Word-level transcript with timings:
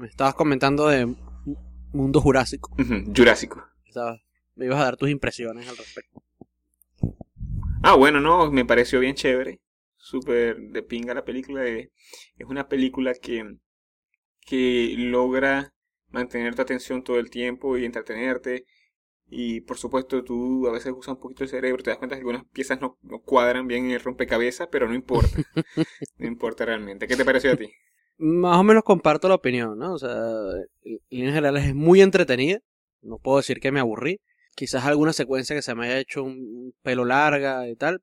me 0.00 0.08
estabas 0.08 0.34
comentando 0.34 0.88
de 0.88 1.14
Mundo 1.92 2.20
Jurásico. 2.20 2.74
Jurásico. 3.16 3.64
Estabas- 3.86 4.20
me 4.56 4.66
ibas 4.66 4.80
a 4.80 4.84
dar 4.84 4.96
tus 4.96 5.10
impresiones 5.10 5.68
al 5.68 5.76
respecto. 5.76 6.22
Ah, 7.82 7.94
bueno, 7.96 8.20
no, 8.20 8.50
me 8.50 8.64
pareció 8.64 9.00
bien 9.00 9.14
chévere. 9.14 9.60
Súper 9.96 10.56
de 10.58 10.82
pinga 10.82 11.14
la 11.14 11.24
película. 11.24 11.66
eh, 11.66 11.90
Es 12.36 12.46
una 12.46 12.68
película 12.68 13.14
que, 13.14 13.44
que 14.46 14.94
logra 14.98 15.72
mantener 16.08 16.54
tu 16.54 16.62
atención 16.62 17.02
todo 17.04 17.18
el 17.18 17.30
tiempo 17.30 17.76
y 17.78 17.84
entretenerte. 17.84 18.64
Y 19.28 19.60
por 19.62 19.78
supuesto, 19.78 20.24
tú 20.24 20.66
a 20.68 20.72
veces 20.72 20.92
usas 20.96 21.14
un 21.14 21.20
poquito 21.20 21.44
el 21.44 21.50
cerebro, 21.50 21.82
te 21.82 21.90
das 21.90 21.98
cuenta 21.98 22.16
que 22.16 22.20
algunas 22.20 22.44
piezas 22.52 22.80
no, 22.80 22.98
no 23.02 23.20
cuadran 23.20 23.66
bien 23.68 23.86
en 23.86 23.90
el 23.92 24.00
rompecabezas, 24.00 24.68
pero 24.72 24.88
no 24.88 24.94
importa. 24.94 25.38
no 26.18 26.26
importa 26.26 26.64
realmente. 26.66 27.06
¿Qué 27.06 27.16
te 27.16 27.24
pareció 27.24 27.52
a 27.52 27.56
ti? 27.56 27.70
Más 28.22 28.58
o 28.58 28.62
menos 28.62 28.84
comparto 28.84 29.28
la 29.28 29.36
opinión, 29.36 29.78
¿no? 29.78 29.94
O 29.94 29.98
sea, 29.98 30.10
en 30.82 30.98
líneas 31.08 31.34
generales 31.34 31.64
es 31.64 31.74
muy 31.74 32.02
entretenida. 32.02 32.60
No 33.00 33.18
puedo 33.18 33.38
decir 33.38 33.60
que 33.60 33.72
me 33.72 33.80
aburrí. 33.80 34.20
Quizás 34.54 34.84
alguna 34.84 35.14
secuencia 35.14 35.56
que 35.56 35.62
se 35.62 35.74
me 35.74 35.86
haya 35.86 35.98
hecho 35.98 36.22
un 36.22 36.74
pelo 36.82 37.06
larga 37.06 37.66
y 37.66 37.76
tal. 37.76 38.02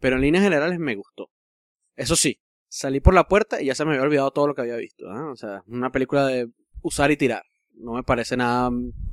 Pero 0.00 0.16
en 0.16 0.22
líneas 0.22 0.44
generales 0.44 0.78
me 0.78 0.94
gustó. 0.94 1.28
Eso 1.94 2.16
sí, 2.16 2.40
salí 2.68 3.00
por 3.00 3.12
la 3.12 3.28
puerta 3.28 3.60
y 3.60 3.66
ya 3.66 3.74
se 3.74 3.84
me 3.84 3.90
había 3.90 4.02
olvidado 4.02 4.30
todo 4.30 4.46
lo 4.48 4.54
que 4.54 4.62
había 4.62 4.76
visto. 4.76 5.04
O 5.06 5.36
sea, 5.36 5.62
una 5.66 5.92
película 5.92 6.26
de 6.26 6.48
usar 6.80 7.10
y 7.10 7.18
tirar. 7.18 7.42
No 7.72 7.92
me 7.92 8.02
parece 8.02 8.38
nada 8.38 8.70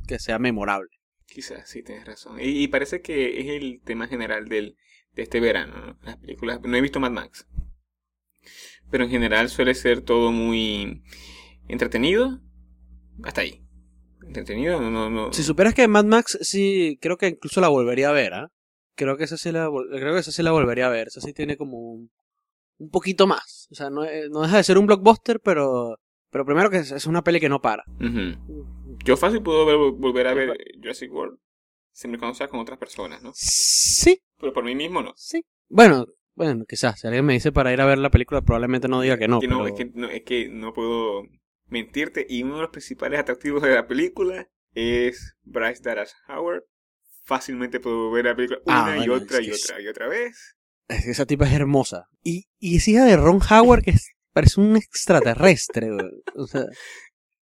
que 0.07 0.17
sea 0.17 0.39
memorable. 0.39 0.89
Quizás, 1.25 1.69
sí, 1.69 1.83
tienes 1.83 2.05
razón. 2.05 2.39
Y, 2.39 2.63
y 2.63 2.67
parece 2.69 3.01
que 3.01 3.41
es 3.41 3.47
el 3.47 3.81
tema 3.83 4.07
general 4.07 4.47
del, 4.47 4.77
de 5.13 5.23
este 5.23 5.41
verano, 5.41 5.75
¿no? 5.77 5.97
Las 6.03 6.17
películas. 6.17 6.61
No 6.61 6.77
he 6.77 6.81
visto 6.81 6.99
Mad 6.99 7.11
Max. 7.11 7.47
Pero 8.91 9.05
en 9.05 9.09
general 9.09 9.49
suele 9.49 9.73
ser 9.73 10.01
todo 10.01 10.31
muy 10.31 11.01
entretenido. 11.67 12.39
Hasta 13.23 13.41
ahí. 13.41 13.61
Entretenido, 14.25 14.79
no, 14.81 14.91
no. 14.91 15.09
no- 15.09 15.33
Si 15.33 15.43
supieras 15.43 15.73
que 15.73 15.87
Mad 15.87 16.05
Max 16.05 16.37
sí, 16.41 16.97
creo 17.01 17.17
que 17.17 17.27
incluso 17.29 17.59
la 17.61 17.67
volvería 17.69 18.09
a 18.09 18.13
ver, 18.13 18.33
¿ah? 18.33 18.51
Creo 18.95 19.17
que 19.17 19.23
esa 19.23 19.37
sí 19.37 19.51
la, 19.51 19.69
creo 19.91 20.13
que 20.13 20.19
esa 20.19 20.31
sí 20.31 20.43
la 20.43 20.51
volvería 20.51 20.87
a 20.87 20.89
ver. 20.91 21.07
Esa 21.07 21.21
sí 21.21 21.33
tiene 21.33 21.57
como 21.57 21.77
un, 21.77 22.11
un 22.77 22.89
poquito 22.89 23.25
más. 23.27 23.67
O 23.71 23.75
sea, 23.75 23.89
no, 23.89 24.03
es- 24.03 24.29
no 24.29 24.41
deja 24.41 24.57
de 24.57 24.63
ser 24.63 24.77
un 24.77 24.85
blockbuster, 24.85 25.39
pero, 25.39 25.97
pero 26.29 26.45
primero 26.45 26.69
que 26.69 26.77
es, 26.77 26.91
es 26.91 27.05
una 27.07 27.23
peli 27.23 27.39
que 27.39 27.49
no 27.49 27.61
para. 27.61 27.83
Ujú. 27.99 28.67
Yo 29.03 29.17
fácil 29.17 29.41
puedo 29.41 29.65
ver- 29.65 29.77
volver 29.99 30.27
a 30.27 30.33
ver 30.33 30.57
Jurassic 30.81 31.11
World. 31.11 31.37
Si 31.93 32.07
me 32.07 32.17
conozca 32.17 32.47
con 32.47 32.59
otras 32.59 32.77
personas, 32.77 33.21
¿no? 33.21 33.31
Sí, 33.33 34.21
Pero 34.39 34.53
por 34.53 34.63
mí 34.63 34.75
mismo 34.75 35.01
no. 35.01 35.13
sí. 35.15 35.43
Bueno, 35.67 36.05
bueno, 36.45 36.65
quizás. 36.67 36.99
Si 36.99 37.07
alguien 37.07 37.25
me 37.25 37.33
dice 37.33 37.51
para 37.51 37.71
ir 37.73 37.81
a 37.81 37.85
ver 37.85 37.97
la 37.97 38.09
película, 38.09 38.41
probablemente 38.41 38.87
no 38.87 39.01
diga 39.01 39.17
que 39.17 39.27
no. 39.27 39.39
Que 39.39 39.47
no, 39.47 39.59
pero- 39.63 39.67
es, 39.69 39.73
que 39.75 39.91
no 39.93 40.07
es 40.09 40.23
que 40.23 40.49
no 40.49 40.73
puedo 40.73 41.23
mentirte. 41.67 42.25
Y 42.27 42.43
uno 42.43 42.55
de 42.55 42.61
los 42.63 42.71
principales 42.71 43.19
atractivos 43.19 43.61
de 43.63 43.75
la 43.75 43.87
película 43.87 44.47
es 44.73 45.35
Bryce 45.43 45.81
Dallas 45.83 46.15
Howard. 46.27 46.63
Fácilmente 47.23 47.79
puedo 47.79 48.11
ver 48.11 48.25
la 48.25 48.35
película 48.35 48.59
Ah, 48.67 48.83
una 48.87 48.95
y 48.95 49.07
bueno, 49.07 49.23
otra 49.23 49.37
es 49.39 49.47
y 49.47 49.51
otra 49.51 49.81
y 49.81 49.87
otra 49.87 50.07
vez. 50.07 50.55
Es 50.87 51.05
que 51.05 51.11
esa 51.11 51.25
tipa 51.25 51.45
es 51.45 51.53
hermosa. 51.53 52.05
Y, 52.23 52.45
y 52.59 52.77
es 52.77 52.87
hija 52.87 53.05
de 53.05 53.15
Ron 53.15 53.39
Howard, 53.49 53.83
que 53.83 53.91
es- 53.91 54.11
parece 54.33 54.59
un 54.59 54.75
extraterrestre. 54.75 55.89
O 56.35 56.47
sea, 56.47 56.61
o 56.63 56.67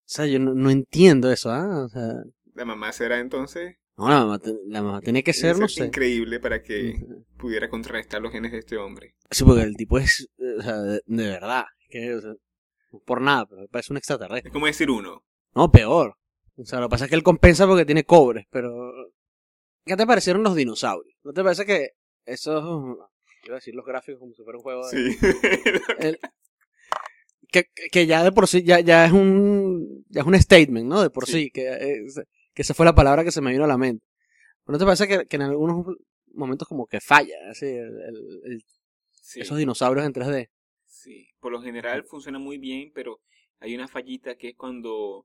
sea 0.05 0.27
yo 0.27 0.39
no, 0.39 0.55
no 0.55 0.71
entiendo 0.71 1.31
eso, 1.31 1.51
¿ah? 1.51 1.85
O 1.85 1.89
sea, 1.89 2.09
La 2.55 2.65
mamá 2.65 2.93
será 2.93 3.21
entonces 3.21 3.77
no, 3.99 4.09
la 4.09 4.21
mamá, 4.25 4.41
la 4.67 4.83
mamá 4.83 5.01
tiene 5.01 5.23
que 5.23 5.33
ser, 5.33 5.59
no 5.59 5.69
sé. 5.69 5.85
increíble 5.87 6.41
para 6.41 6.63
que 6.63 6.95
pudiera 7.37 7.69
contrarrestar 7.69 8.23
los 8.23 8.33
genes 8.33 8.53
de 8.53 8.59
este 8.59 8.77
hombre. 8.77 9.15
Sí, 9.31 9.45
porque 9.45 9.63
el 9.63 9.77
tipo 9.77 9.99
es, 9.99 10.29
eh, 10.39 10.55
o 10.59 10.63
sea, 10.63 10.77
de, 10.79 11.03
de 11.05 11.29
verdad. 11.29 11.65
Que, 11.91 12.15
o 12.15 12.21
sea, 12.21 12.31
no 12.93 12.99
por 13.05 13.21
nada, 13.21 13.47
pero 13.47 13.67
parece 13.69 13.93
un 13.93 13.97
extraterrestre. 13.99 14.49
Es 14.49 14.53
como 14.53 14.67
decir 14.67 14.91
uno. 14.91 15.25
No, 15.55 15.71
peor. 15.71 16.15
O 16.57 16.65
sea, 16.65 16.81
lo 16.81 16.87
que 16.89 16.91
pasa 16.93 17.05
es 17.05 17.11
que 17.11 17.17
él 17.17 17.23
compensa 17.23 17.67
porque 17.67 17.85
tiene 17.85 18.05
cobre, 18.05 18.47
pero... 18.51 18.93
¿Qué 19.85 19.97
te 19.97 20.07
parecieron 20.07 20.43
los 20.43 20.55
dinosaurios? 20.55 21.17
¿No 21.25 21.33
te 21.33 21.43
parece 21.43 21.65
que 21.65 21.91
esos... 22.27 22.63
Iba 23.45 23.55
a 23.55 23.59
decir 23.59 23.75
los 23.75 23.87
gráficos 23.87 24.21
como 24.21 24.35
si 24.35 24.43
fuera 24.43 24.59
un 24.59 24.63
juego 24.63 24.89
de... 24.91 25.13
Sí. 25.13 25.19
el- 26.01 26.19
que, 27.51 27.65
que 27.91 28.07
ya 28.07 28.23
de 28.23 28.33
por 28.33 28.47
sí 28.47 28.63
ya, 28.63 28.81
ya 28.81 29.07
es 29.07 29.13
un 29.13 30.05
ya 30.11 30.21
es 30.21 30.27
un 30.27 30.39
statement, 30.39 30.87
¿no? 30.87 31.01
De 31.03 31.09
por 31.11 31.25
sí, 31.27 31.45
Sí. 31.45 31.51
que, 31.51 31.69
es- 32.05 32.21
que 32.59 32.63
esa 32.63 32.75
fue 32.75 32.85
la 32.85 32.93
palabra 32.97 33.23
que 33.23 33.31
se 33.31 33.41
me 33.41 33.53
vino 33.53 33.63
a 33.63 33.69
la 33.69 33.79
mente. 33.79 34.05
¿No 34.67 34.77
te 34.79 34.85
parece 34.85 35.07
que, 35.07 35.27
que 35.27 35.37
en 35.37 35.43
algunos 35.43 35.87
momentos 36.35 36.67
como 36.67 36.89
que 36.89 37.01
falla 37.01 37.37
así 37.49 37.67
el- 37.67 38.01
el- 38.03 38.41
el- 38.53 38.65
Sí, 39.13 39.41
esos 39.41 39.57
dinosaurios 39.59 40.05
en 40.05 40.13
3D? 40.13 40.51
sí. 40.85 41.29
Por 41.39 41.53
lo 41.53 41.63
general 41.63 42.03
funciona 42.03 42.41
muy 42.41 42.59
bien, 42.59 42.91
pero 42.93 43.21
hay 43.61 43.77
una 43.77 43.87
fallita 43.87 44.37
que 44.37 44.49
es 44.49 44.57
cuando. 44.57 45.25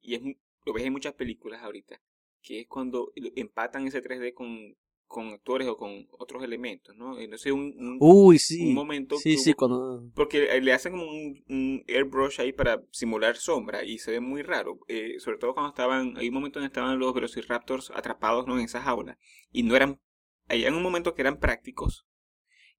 Y 0.00 0.16
es, 0.16 0.22
lo 0.64 0.72
ves 0.72 0.82
en 0.84 0.92
muchas 0.92 1.14
películas 1.14 1.62
ahorita. 1.62 2.00
Que 2.42 2.62
es 2.62 2.66
cuando 2.66 3.12
empatan 3.36 3.86
ese 3.86 4.02
3D 4.02 4.34
con, 4.34 4.74
con 5.12 5.28
actores 5.28 5.68
o 5.68 5.76
con 5.76 6.06
otros 6.18 6.42
elementos, 6.42 6.96
¿no? 6.96 7.18
Entonces, 7.18 7.52
un, 7.52 7.74
un, 7.78 7.98
Uy, 8.00 8.38
sí. 8.38 8.68
un 8.68 8.74
momento. 8.74 9.16
sí, 9.16 9.36
sí, 9.36 9.50
hubo- 9.50 9.56
cuando 9.56 10.10
Porque 10.14 10.44
eh, 10.56 10.60
le 10.60 10.72
hacen 10.72 10.92
como 10.92 11.04
un, 11.04 11.44
un 11.48 11.84
airbrush 11.86 12.40
ahí 12.40 12.52
para 12.52 12.82
simular 12.90 13.36
sombra 13.36 13.84
y 13.84 13.98
se 13.98 14.10
ve 14.10 14.20
muy 14.20 14.42
raro. 14.42 14.80
Eh, 14.88 15.20
sobre 15.20 15.38
todo 15.38 15.54
cuando 15.54 15.70
estaban, 15.70 16.16
hay 16.16 16.28
un 16.28 16.34
momento 16.34 16.58
donde 16.58 16.68
estaban 16.68 16.98
los 16.98 17.14
velociraptors 17.14 17.90
atrapados 17.94 18.46
¿no? 18.46 18.58
en 18.58 18.64
esa 18.64 18.80
jaula 18.82 19.18
y 19.52 19.62
no 19.62 19.76
eran, 19.76 20.00
había 20.48 20.70
un 20.72 20.82
momento 20.82 21.14
que 21.14 21.22
eran 21.22 21.38
prácticos 21.38 22.06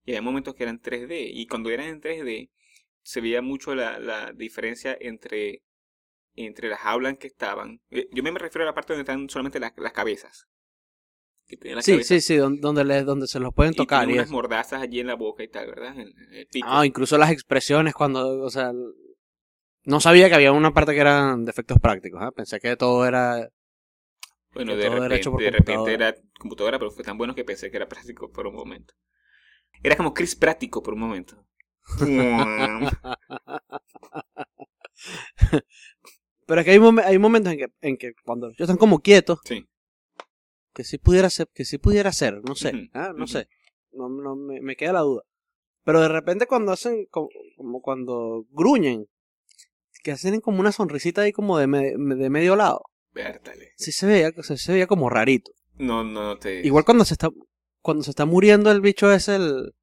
y 0.05 0.11
había 0.11 0.21
momentos 0.21 0.55
que 0.55 0.63
eran 0.63 0.81
3D 0.81 1.29
y 1.33 1.47
cuando 1.47 1.69
eran 1.69 1.88
en 1.88 2.01
3D 2.01 2.50
se 3.03 3.21
veía 3.21 3.41
mucho 3.41 3.75
la, 3.75 4.00
la 4.00 4.33
diferencia 4.33 4.97
entre, 5.00 5.63
entre 6.35 6.69
la 6.69 6.77
jaula 6.77 7.09
en 7.09 7.17
que 7.17 7.27
estaban. 7.27 7.81
Eh, 7.91 8.07
yo 8.11 8.23
me 8.23 8.31
refiero 8.31 8.63
a 8.63 8.67
la 8.67 8.73
parte 8.73 8.94
donde 8.94 9.03
están 9.03 9.29
solamente 9.29 9.59
las, 9.59 9.73
las 9.77 9.94
cabezas. 9.94 10.47
Que 11.48 11.81
Sí, 11.81 12.04
sí, 12.04 12.22
sí, 12.22 12.36
don- 12.38 12.59
donde, 12.62 12.84
les, 12.86 13.06
donde 13.06 13.28
se 13.28 13.40
los 13.40 13.54
pueden 13.54 13.74
y 13.74 13.76
tocar. 13.78 14.09
Y 14.09 14.14
unas 14.14 14.26
eso. 14.26 14.34
mordazas 14.34 14.81
allí 14.81 15.00
en 15.00 15.08
la 15.08 15.16
boca 15.16 15.44
y 15.44 15.48
tal, 15.50 15.68
¿verdad? 15.68 15.98
En- 16.00 16.14
en. 16.31 16.48
Ah, 16.66 16.86
incluso 16.86 17.18
las 17.18 17.31
expresiones 17.31 17.94
cuando, 17.94 18.42
o 18.42 18.50
sea, 18.50 18.72
no 19.86 20.00
sabía 20.00 20.30
que 20.30 20.36
había 20.36 20.52
una 20.52 20.74
parte 20.74 20.94
que 20.94 21.00
eran 21.02 21.46
defectos 21.46 21.78
prácticos, 21.80 22.22
¿ah? 22.22 22.31
Pensé 22.31 22.59
que 22.59 22.76
todo 22.78 23.06
era 23.06 23.50
Bueno, 24.54 24.76
de 24.76 24.86
era 24.86 24.90
repente, 24.96 25.16
hecho 25.16 25.31
por 25.31 25.42
de 25.42 25.52
repente 25.52 25.94
era 25.94 26.16
computadora, 26.40 26.80
pero 26.80 26.92
fue 26.92 27.04
tan 27.04 27.18
bueno 27.18 27.36
que 27.36 27.44
pensé 27.44 27.70
que 27.70 27.78
era 27.78 27.88
práctico 27.90 28.31
por 28.31 28.48
un 28.48 28.56
momento. 28.56 28.94
Era 29.81 29.98
como 29.98 30.14
Chris 30.14 30.36
práctico 30.36 30.81
por 30.81 30.94
un 30.94 31.02
momento. 31.02 31.46
Pero 36.46 36.60
es 36.62 36.66
que 36.66 36.72
hay, 36.72 36.80
momen- 36.80 37.04
hay 37.06 37.18
momentos 37.18 37.54
en 37.54 37.60
que, 37.60 37.68
en 37.81 37.98
que 37.98 38.14
cuando 38.25 38.48
ellos 38.48 38.60
están 38.62 38.78
como 38.78 39.00
quietos, 39.00 39.40
sí. 39.46 39.66
Que 40.73 40.84
sí 40.84 40.97
pudiera 40.97 41.29
ser, 41.29 41.47
que 41.53 41.66
sí 41.66 41.78
pudiera 41.78 42.11
ser, 42.11 42.41
no 42.44 42.56
sé, 42.56 42.69
Ujú, 42.69 42.89
ah, 42.94 43.13
no 43.16 43.28
sé, 43.28 43.47
no, 43.91 44.09
no 44.09 44.35
me, 44.35 44.59
me 44.61 44.75
queda 44.75 44.94
la 44.94 45.01
duda. 45.01 45.23
Pero 45.84 46.01
de 46.01 46.07
repente 46.07 46.47
cuando 46.47 46.72
hacen, 46.72 47.06
como, 47.11 47.29
como 47.57 47.81
cuando 47.81 48.45
gruñen, 48.51 49.07
que 50.03 50.12
hacen 50.12 50.41
como 50.41 50.59
una 50.59 50.72
sonrisita 50.72 51.22
ahí 51.22 51.31
como 51.31 51.57
de, 51.57 51.67
me- 51.67 51.94
de 51.97 52.29
medio 52.29 52.56
lado, 52.56 52.83
Vértale. 53.13 53.72
sí 53.78 53.91
se 53.91 54.06
veía, 54.07 54.31
se, 54.41 54.57
se 54.57 54.72
veía 54.73 54.88
como 54.88 55.09
rarito. 55.09 55.51
No, 55.78 56.03
no, 56.03 56.23
no 56.23 56.38
te. 56.38 56.62
Igual 56.66 56.85
cuando 56.85 57.06
se 57.06 57.13
está, 57.13 57.29
cuando 57.81 58.03
se 58.03 58.09
está 58.12 58.25
muriendo 58.25 58.72
el 58.72 58.81
bicho 58.81 59.12
es 59.12 59.28
el, 59.28 59.73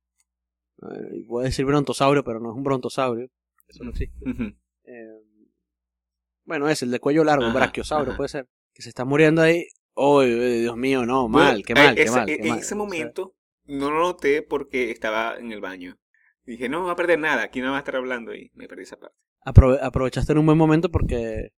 eh, 0.82 1.24
voy 1.26 1.42
a 1.44 1.46
decir 1.46 1.64
brontosaurio, 1.64 2.24
pero 2.24 2.40
no 2.40 2.50
es 2.50 2.56
un 2.56 2.62
brontosaurio, 2.64 3.28
eso 3.68 3.84
no 3.84 3.90
existe. 3.90 4.18
Eh, 4.84 5.20
bueno, 6.44 6.68
es 6.68 6.82
el 6.82 6.90
de 6.90 6.98
cuello 7.00 7.22
largo, 7.24 7.52
brachiosaurio 7.52 8.16
puede 8.16 8.28
ser. 8.28 8.48
Que 8.72 8.82
se 8.82 8.88
está 8.88 9.04
muriendo 9.04 9.42
ahí. 9.42 9.66
¡Oh, 10.02 10.22
Dios 10.22 10.76
mío, 10.76 11.04
no! 11.04 11.28
Mal, 11.28 11.52
Bueno, 11.52 11.64
qué 11.66 11.74
mal, 11.74 11.94
qué 11.94 12.10
mal, 12.10 12.26
qué 12.26 12.34
En 12.36 12.48
mal. 12.48 12.58
ese 12.58 12.74
momento 12.74 13.34
no 13.64 13.90
lo 13.90 13.98
noté 14.00 14.40
porque 14.42 14.90
estaba 14.90 15.36
en 15.36 15.52
el 15.52 15.60
baño. 15.60 15.98
Dije, 16.44 16.68
no 16.70 16.84
va 16.84 16.92
a 16.92 16.96
perder 16.96 17.18
nada, 17.18 17.42
aquí 17.42 17.60
no 17.60 17.70
va 17.70 17.76
a 17.76 17.80
estar 17.80 17.96
hablando 17.96 18.34
y 18.34 18.50
me 18.54 18.66
perdí 18.66 18.84
esa 18.84 18.96
parte. 18.98 19.16
aprove- 19.44 19.78
aprovechaste 19.82 20.32
en 20.32 20.38
un 20.38 20.46
buen 20.46 20.56
momento 20.58 20.90
porque 20.90 21.50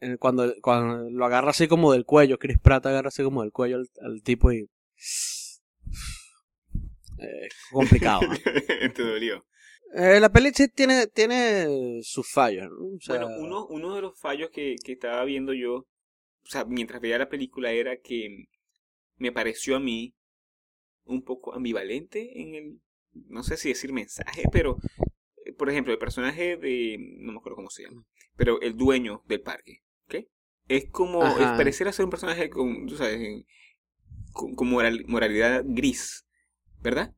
eh, 0.00 0.16
cuando, 0.18 0.52
cuando 0.62 1.08
lo 1.10 1.24
agarra 1.24 1.50
así 1.50 1.68
como 1.68 1.92
del 1.92 2.04
cuello, 2.04 2.38
Chris 2.38 2.58
Pratt 2.58 2.86
agarra 2.86 3.08
así 3.08 3.22
como 3.22 3.42
del 3.42 3.52
cuello 3.52 3.76
al, 3.76 3.88
al 4.02 4.22
tipo 4.22 4.50
y... 4.52 4.68
Eh, 7.20 7.48
complicado. 7.72 8.20
¿no? 8.22 8.34
te 8.94 9.02
dolió. 9.02 9.44
Eh, 9.94 10.20
la 10.20 10.28
peli 10.30 10.52
tiene, 10.52 11.06
tiene 11.08 12.00
sus 12.02 12.30
fallos. 12.30 12.68
¿no? 12.70 12.96
O 12.96 13.00
sea, 13.00 13.16
Bueno, 13.24 13.36
uno, 13.40 13.66
uno 13.66 13.94
de 13.94 14.02
los 14.02 14.18
fallos 14.20 14.50
que, 14.50 14.76
que 14.84 14.92
estaba 14.92 15.24
viendo 15.24 15.52
yo, 15.52 15.86
o 16.48 16.50
sea, 16.50 16.64
mientras 16.64 17.00
veía 17.02 17.18
la 17.18 17.28
película, 17.28 17.72
era 17.72 17.98
que 17.98 18.46
me 19.18 19.32
pareció 19.32 19.76
a 19.76 19.80
mí 19.80 20.14
un 21.04 21.22
poco 21.22 21.54
ambivalente 21.54 22.40
en 22.42 22.54
el, 22.54 22.80
no 23.28 23.42
sé 23.42 23.56
si 23.56 23.70
decir 23.70 23.92
mensaje, 23.92 24.44
pero, 24.52 24.78
eh, 25.46 25.52
por 25.54 25.70
ejemplo, 25.70 25.92
el 25.92 25.98
personaje 25.98 26.56
de, 26.56 26.98
no 27.20 27.32
me 27.32 27.38
acuerdo 27.38 27.56
cómo 27.56 27.70
se 27.70 27.84
llama, 27.84 28.04
pero 28.36 28.60
el 28.62 28.76
dueño 28.76 29.22
del 29.28 29.42
parque, 29.42 29.82
¿ok? 30.06 30.26
Es 30.68 30.90
como, 30.90 31.38
es, 31.38 31.52
pareciera 31.52 31.92
ser 31.92 32.06
un 32.06 32.10
personaje 32.12 32.50
con, 32.50 32.86
tú 32.86 32.96
sabes, 32.96 33.20
en- 33.20 33.46
con, 34.32 34.54
con 34.54 34.68
moral- 34.68 35.04
moralidad 35.06 35.64
gris, 35.66 36.26
¿verdad? 36.82 37.14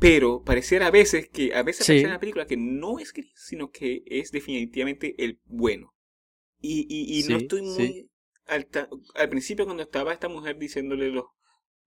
Pero 0.00 0.44
pareciera 0.44 0.88
a 0.88 0.90
veces 0.92 1.28
que 1.30 1.54
a 1.54 1.62
veces 1.62 1.86
Sí. 1.86 1.86
parece 1.86 2.06
una 2.08 2.20
película 2.20 2.46
que 2.46 2.56
no 2.58 2.98
es 3.00 3.12
gris, 3.12 3.32
sino 3.36 3.70
que 3.72 4.02
es 4.06 4.32
definitivamente 4.32 5.14
el 5.24 5.40
bueno. 5.46 5.94
Y, 6.60 6.86
y, 6.90 7.20
y 7.20 7.24
no 7.24 7.36
estoy 7.38 7.62
muy 7.62 7.94
sí. 7.94 8.09
Al, 8.50 8.68
al 9.14 9.28
principio 9.28 9.64
cuando 9.66 9.82
estaba 9.84 10.12
esta 10.12 10.28
mujer 10.28 10.58
diciéndole 10.58 11.10
los 11.10 11.26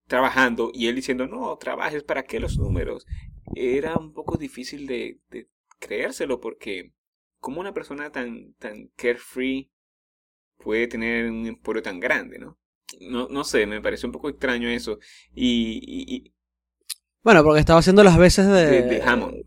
trabajando 0.07 0.71
y 0.73 0.87
él 0.87 0.95
diciendo 0.95 1.27
no 1.27 1.57
trabajes 1.57 2.03
para 2.03 2.23
qué 2.23 2.39
los 2.39 2.57
números 2.59 3.05
era 3.53 3.97
un 3.97 4.13
poco 4.13 4.37
difícil 4.37 4.87
de, 4.87 5.19
de 5.29 5.49
creérselo 5.79 6.39
porque 6.41 6.93
como 7.39 7.61
una 7.61 7.73
persona 7.73 8.11
tan 8.11 8.53
tan 8.55 8.87
carefree 8.97 9.71
puede 10.57 10.87
tener 10.87 11.29
un 11.31 11.45
emporio 11.47 11.81
tan 11.83 11.99
grande 11.99 12.39
no 12.39 12.59
no, 13.01 13.27
no 13.29 13.43
sé 13.43 13.65
me 13.67 13.81
pareció 13.81 14.07
un 14.07 14.13
poco 14.13 14.29
extraño 14.29 14.69
eso. 14.69 14.99
Y, 15.33 15.79
y- 15.85 16.15
y 16.17 16.33
Bueno, 17.23 17.43
porque 17.43 17.59
estaba 17.61 17.79
haciendo 17.79 18.03
las 18.03 18.17
veces 18.17 18.47
de, 18.47 18.83
de, 18.83 18.83
de 18.83 19.01
Hammond 19.03 19.43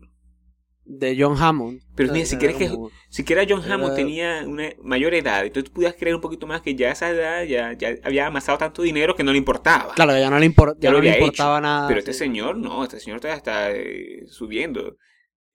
de 0.89 1.17
John 1.19 1.35
Hammond. 1.37 1.81
Pero 1.95 2.13
mira, 2.13 2.25
si 2.25 2.37
quieres 2.37 2.55
que- 2.57 2.71
siquiera 3.09 3.43
John 3.47 3.61
Hammond 3.61 3.87
Era- 3.93 3.95
tenía 3.95 4.43
una 4.47 4.69
mayor 4.81 5.13
edad 5.13 5.45
entonces 5.45 5.65
tú 5.69 5.73
pudieras 5.73 5.97
creer 5.97 6.15
un 6.15 6.21
poquito 6.21 6.47
más 6.47 6.61
que 6.61 6.75
ya 6.75 6.89
a 6.89 6.91
esa 6.93 7.09
edad 7.09 7.43
ya, 7.43 7.73
ya 7.73 7.95
había 8.03 8.27
amasado 8.27 8.57
tanto 8.57 8.81
dinero 8.83 9.13
que 9.15 9.23
no 9.23 9.31
le 9.33 9.37
importaba 9.37 9.93
Claro, 9.95 10.17
ya 10.17 10.29
no 10.29 10.39
le, 10.39 10.53
Ya 10.79 10.91
no 10.91 11.01
le 11.01 11.09
importaba 11.17 11.59
nada. 11.59 11.87
Pero 11.87 11.99
este 11.99 12.13
sí. 12.13 12.19
señor 12.19 12.57
no, 12.57 12.83
este 12.83 12.99
señor 12.99 13.19
todavía 13.19 13.37
está 13.37 13.71
eh, 13.71 14.23
subiendo. 14.27 14.95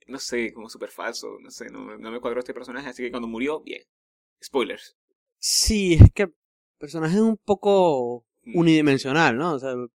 No 0.07 0.19
sé, 0.19 0.53
como 0.53 0.69
súper 0.69 0.91
falso, 0.91 1.29
no 1.41 1.51
sé, 1.51 1.67
no, 1.71 1.97
no 1.97 2.11
me 2.11 2.21
cuadró 2.21 2.41
este 2.41 2.53
personaje, 2.53 2.89
así 2.89 3.03
que 3.03 3.11
cuando 3.11 3.29
murió, 3.29 3.63
bien. 3.63 3.83
Spoilers. 4.45 4.97
Sí, 5.39 5.95
es 5.95 6.13
que 6.13 6.25
el 6.25 6.35
personaje 6.79 7.15
es 7.15 7.23
un 7.23 7.39
poco 7.39 8.25
Mm. 8.45 8.59
unidimensional, 8.59 9.37
¿no? 9.39 9.55
O 9.55 9.59
sea, 9.59 9.71
al 9.71 9.89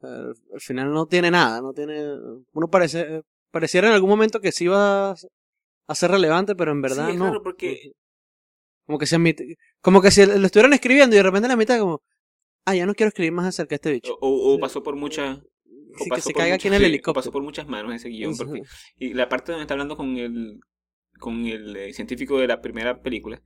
al 0.00 0.60
final 0.60 0.92
no 0.92 1.06
tiene 1.06 1.30
nada, 1.30 1.60
no 1.60 1.72
tiene... 1.72 2.00
Uno 2.52 2.68
parece, 2.70 3.22
pareciera 3.50 3.88
en 3.88 3.94
algún 3.94 4.10
momento 4.10 4.40
que 4.40 4.52
sí 4.52 4.64
iba 4.64 5.10
a 5.12 5.94
ser 5.94 6.10
relevante, 6.10 6.54
pero 6.54 6.72
en 6.72 6.82
verdad 6.82 7.06
Sí, 7.06 7.12
es 7.12 7.18
no. 7.18 7.26
raro 7.26 7.42
porque- 7.42 7.92
Como 8.86 8.98
que 8.98 9.06
se 9.06 9.16
admite- 9.16 9.56
como 9.82 10.00
que 10.00 10.10
si 10.10 10.24
lo 10.24 10.46
estuvieran 10.46 10.72
escribiendo 10.72 11.14
y 11.14 11.18
de 11.18 11.22
repente 11.22 11.46
en 11.46 11.50
la 11.50 11.56
mitad 11.56 11.78
como, 11.78 12.02
ah, 12.64 12.74
ya 12.74 12.86
no 12.86 12.94
quiero 12.94 13.08
escribir 13.08 13.32
más 13.32 13.46
acerca 13.46 13.70
de 13.70 13.74
este 13.76 13.92
bicho. 13.92 14.16
O, 14.20 14.58
pasó 14.58 14.82
por 14.82 14.96
muchas... 14.96 15.38
o 15.38 15.44
Sí, 16.04 16.10
que 16.10 16.20
se 16.22 16.30
por 16.32 16.40
caiga 16.40 16.54
muchas- 16.54 16.60
aquí 16.60 16.68
en 16.68 16.74
el 16.74 16.84
helicóptero. 16.84 17.14
pasó 17.14 17.30
por 17.32 17.42
muchas 17.42 17.68
manos 17.68 17.94
ese 17.94 18.08
guion. 18.08 18.34
Porque, 18.36 18.62
y 18.96 19.12
la 19.14 19.28
parte 19.28 19.52
donde 19.52 19.62
está 19.64 19.74
hablando 19.74 19.96
con 19.96 20.16
el, 20.16 20.60
con 21.18 21.44
el 21.46 21.76
eh, 21.76 21.92
científico 21.92 22.38
de 22.38 22.46
la 22.46 22.60
primera 22.62 23.02
película, 23.02 23.42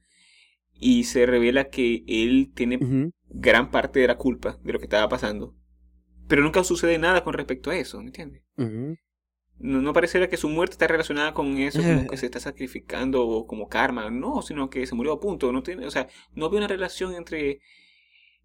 y 0.75 1.05
se 1.05 1.27
revela 1.27 1.69
que 1.71 2.05
él 2.07 2.53
tiene 2.55 2.79
gran 3.29 3.71
parte 3.73 3.99
de 4.01 4.07
la 4.09 4.17
culpa 4.19 4.59
de 4.63 4.73
lo 4.73 4.79
que 4.79 4.85
estaba 4.87 5.09
pasando. 5.09 5.57
Pero 6.29 6.43
nunca 6.43 6.63
sucede 6.65 6.99
nada 6.99 7.25
con 7.25 7.35
respecto 7.35 7.71
a 7.71 7.77
eso, 7.77 7.99
¿me 8.01 8.07
entiendes? 8.07 8.43
Ujú. 8.57 8.97
No, 9.59 9.81
no 9.81 9.93
pareciera 9.93 10.29
que 10.29 10.37
su 10.37 10.49
muerte 10.49 10.73
está 10.73 10.87
relacionada 10.89 11.35
con 11.35 11.57
eso, 11.59 11.81
Eh. 11.81 11.95
como 11.97 12.07
que 12.09 12.17
se 12.17 12.27
está 12.27 12.41
sacrificando 12.41 13.27
o 13.27 13.47
como 13.47 13.69
karma, 13.69 14.11
no, 14.11 14.43
sino 14.43 14.69
que 14.71 14.87
se 14.87 14.95
murió 14.95 15.13
a 15.13 15.21
punto, 15.21 15.53
no 15.53 15.63
tiene, 15.63 15.87
o 15.87 15.91
sea, 15.91 16.09
no 16.35 16.51
veo 16.51 16.59
una 16.59 16.69
relación 16.69 17.15
entre 17.15 17.61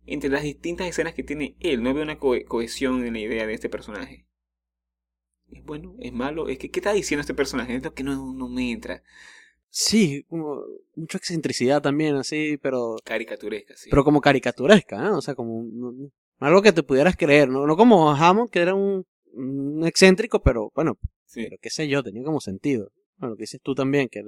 entre 0.10 0.30
las 0.30 0.44
distintas 0.44 0.88
escenas 0.88 1.14
que 1.14 1.24
tiene 1.24 1.58
él, 1.60 1.84
no 1.84 1.94
veo 1.94 2.04
una 2.04 2.18
co- 2.18 2.36
cohesión 2.48 3.04
en 3.06 3.14
la 3.14 3.20
idea 3.20 3.46
de 3.46 3.54
este 3.54 3.68
personaje. 3.68 4.26
Es 5.52 5.64
bueno, 5.66 5.96
es 6.00 6.14
malo, 6.14 6.48
es 6.50 6.58
que 6.60 6.70
¿qué 6.72 6.80
está 6.80 6.94
diciendo 6.94 7.22
este 7.22 7.34
personaje? 7.34 7.76
Es 7.76 7.84
lo 7.84 7.94
que 7.94 8.04
no, 8.04 8.34
no 8.34 8.48
me 8.48 8.72
entra. 8.72 9.04
Sí, 9.70 10.24
como 10.30 10.62
mucha 10.96 11.18
excentricidad 11.18 11.82
también, 11.82 12.16
así, 12.16 12.58
pero 12.62 12.96
Caricaturesca, 13.04 13.76
sí. 13.76 13.90
pero 13.90 14.04
como 14.06 14.22
caricaturesca, 14.22 14.98
¿no? 15.02 15.18
O 15.18 15.22
sea, 15.22 15.36
como 15.36 15.64
no- 15.72 16.10
algo 16.40 16.62
que 16.62 16.72
te 16.72 16.84
pudieras 16.84 17.18
creer, 17.18 17.50
¿no? 17.50 17.66
No 17.68 17.76
como 17.76 18.10
Hammond, 18.12 18.50
que 18.50 18.60
era 18.60 18.76
un 18.76 19.06
excéntrico, 19.86 20.42
pero 20.42 20.72
bueno, 20.76 20.98
sí. 21.26 21.44
pero 21.44 21.58
qué 21.62 21.70
sé 21.70 21.88
yo, 21.88 22.04
tenía 22.04 22.24
como 22.24 22.40
sentido. 22.40 22.92
Bueno, 23.18 23.32
lo 23.32 23.38
que 23.38 23.44
dices 23.44 23.62
tú 23.62 23.74
también, 23.74 24.10
que, 24.10 24.24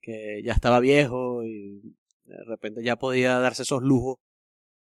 que 0.00 0.42
ya 0.44 0.52
estaba 0.52 0.80
viejo 0.80 1.44
y 1.44 1.96
de 2.24 2.44
repente 2.46 2.82
ya 2.82 2.96
podía 2.96 3.38
darse 3.38 3.62
esos 3.62 3.82
lujos 3.82 4.18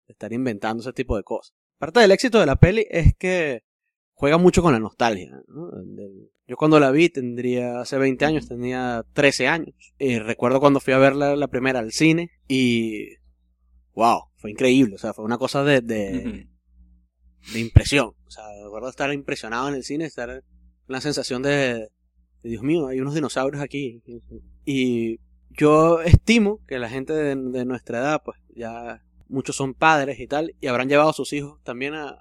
de 0.08 0.14
estar 0.14 0.34
inventando 0.34 0.82
ese 0.82 0.94
tipo 0.94 1.16
de 1.18 1.24
cosas. 1.24 1.56
Parte 1.78 2.00
del 2.00 2.12
éxito 2.12 2.40
de 2.40 2.46
la 2.46 2.56
peli 2.56 2.86
es 2.90 3.14
que 3.16 3.62
juega 4.14 4.38
mucho 4.38 4.62
con 4.62 4.74
la 4.74 4.80
nostalgia. 4.80 5.42
Yo 6.48 6.58
cuando 6.58 6.80
la 6.80 6.92
vi 6.92 7.10
tendría, 7.10 7.80
hace 7.80 7.98
20 7.98 8.26
años, 8.26 8.48
tenía 8.48 9.04
13 9.14 9.48
años. 9.48 9.76
Y 10.00 10.20
recuerdo 10.20 10.60
cuando 10.60 10.80
fui 10.80 10.94
a 10.94 10.98
verla 10.98 11.36
la 11.36 11.48
primera 11.48 11.80
al 11.80 11.92
cine 11.92 12.32
y... 12.48 13.18
¡Wow! 13.96 14.32
Fue 14.38 14.52
increíble. 14.52 14.96
O 14.96 14.98
sea, 14.98 15.14
fue 15.14 15.24
una 15.24 15.38
cosa 15.38 15.64
de. 15.64 16.48
De 17.52 17.60
impresión. 17.60 18.14
O 18.26 18.32
sea, 18.32 18.44
recuerdo 18.64 18.90
estar 18.90 19.12
impresionado 19.14 19.68
en 19.68 19.76
el 19.76 19.84
cine, 19.84 20.06
estar 20.06 20.44
la 20.88 21.02
sensación 21.02 21.42
de, 21.42 21.90
de, 22.44 22.50
Dios 22.50 22.64
mío, 22.64 22.88
hay 22.88 23.00
unos 23.00 23.16
dinosaurios 23.16 23.62
aquí. 23.62 24.02
Y 24.66 25.20
yo 25.52 26.02
estimo 26.02 26.60
que 26.68 26.80
la 26.80 26.90
gente 26.90 27.14
de, 27.14 27.66
nuestra 27.66 28.00
edad, 28.00 28.22
pues 28.24 28.40
ya 28.56 29.02
muchos 29.28 29.56
son 29.56 29.74
padres 29.74 30.20
y 30.20 30.28
tal, 30.28 30.56
y 30.60 30.68
habrán 30.68 30.90
llevado 30.90 31.10
a 31.10 31.14
sus 31.14 31.34
hijos 31.34 31.60
también 31.64 31.96
a, 31.96 32.18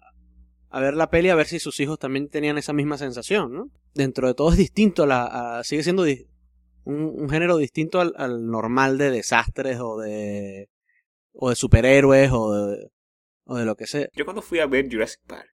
a 0.71 0.81
ver 0.81 0.95
la 0.95 1.11
peli, 1.11 1.29
a 1.29 1.35
ver 1.35 1.47
si 1.47 1.59
sus 1.59 1.79
hijos 1.81 1.99
también 1.99 2.29
tenían 2.29 2.59
esa 2.59 2.73
misma 2.73 2.99
sensación, 2.99 3.53
¿no? 3.53 3.71
Dentro 3.95 4.27
de 4.27 4.35
todo 4.35 4.53
es 4.53 4.57
distinto, 4.59 5.07
la, 5.07 5.61
sigue 5.65 5.83
siendo 5.83 6.05
un 6.85 7.29
género 7.29 7.59
distinto 7.59 8.01
al, 8.01 8.15
al 8.17 8.47
normal 8.47 8.99
de 8.99 9.11
desastres 9.11 9.79
o 9.81 9.99
de, 9.99 10.69
o 11.35 11.51
de 11.51 11.57
superhéroes 11.57 12.31
o 12.33 12.53
de, 12.53 12.91
o 13.53 13.59
de 13.59 13.65
lo 13.65 13.77
que 13.77 13.87
sea. 13.87 14.09
Yo 14.15 14.25
cuando 14.25 14.43
fui 14.43 14.59
a 14.61 14.67
ver 14.67 14.89
Jurassic 14.91 15.21
Park 15.27 15.49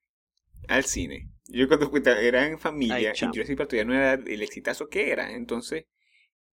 al 0.68 0.86
cine, 0.86 1.30
yo 1.48 1.68
cuando 1.68 1.90
fui, 1.90 2.01
era 2.06 2.48
en 2.48 2.60
familia 2.60 2.96
Ay, 2.96 3.07
y 3.07 3.13
chamo. 3.13 3.34
Jurassic 3.34 3.57
Park 3.57 3.69
todavía 3.69 3.86
no 3.86 3.94
era 3.94 4.13
el 4.13 4.42
exitazo 4.42 4.88
que 4.88 5.12
era, 5.12 5.31
entonces 5.34 5.86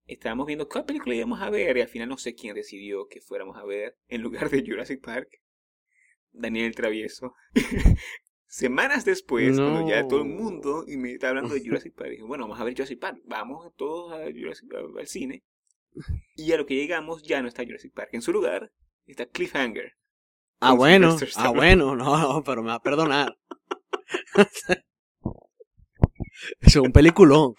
estábamos 0.05 0.47
viendo 0.47 0.67
qué 0.67 0.81
película 0.83 1.15
íbamos 1.15 1.41
a 1.41 1.49
ver 1.49 1.77
y 1.77 1.81
al 1.81 1.87
final 1.89 2.09
no 2.09 2.17
sé 2.17 2.33
quién 2.33 2.55
decidió 2.55 3.07
que 3.07 3.21
fuéramos 3.21 3.57
a 3.57 3.65
ver 3.65 3.95
en 4.07 4.21
lugar 4.21 4.49
de 4.49 4.63
Jurassic 4.65 5.01
Park. 5.03 5.29
Daniel 6.31 6.67
el 6.67 6.75
Travieso. 6.75 7.33
Semanas 8.49 9.03
después, 9.05 9.57
cuando 9.57 9.89
ya 9.89 10.07
todo 10.07 10.21
el 10.21 10.29
mundo 10.29 10.85
y 10.87 10.97
me 10.97 11.13
está 11.13 11.29
hablando 11.29 11.53
de 11.53 11.61
Jurassic 11.65 11.93
Park, 11.93 12.11
dije, 12.11 12.23
bueno, 12.23 12.45
vamos 12.45 12.59
a 12.59 12.63
ver 12.63 12.73
Jurassic 12.73 12.99
Park, 12.99 13.19
vamos 13.25 13.73
todos 13.75 14.13
a 14.13 14.23
Jurassic, 14.31 14.73
a- 14.73 14.99
al 14.99 15.07
cine. 15.07 15.43
Y 16.35 16.51
a 16.51 16.57
lo 16.57 16.65
que 16.65 16.75
llegamos 16.75 17.23
ya 17.23 17.41
no 17.41 17.47
está 17.47 17.63
Jurassic 17.65 17.93
Park. 17.93 18.09
En 18.13 18.21
su 18.21 18.31
lugar 18.31 18.71
está 19.05 19.25
Cliffhanger. 19.25 19.93
Ah, 20.59 20.73
bueno, 20.73 21.11
Sylvester 21.17 21.27
ah, 21.27 21.31
Stallone. 21.49 21.57
bueno, 21.57 21.95
no, 21.95 22.43
pero 22.45 22.61
me 22.63 22.69
va 22.69 22.75
a 22.75 22.81
perdonar. 22.81 23.37
Es 26.61 26.75
un 26.75 26.91
peliculón. 26.91 27.53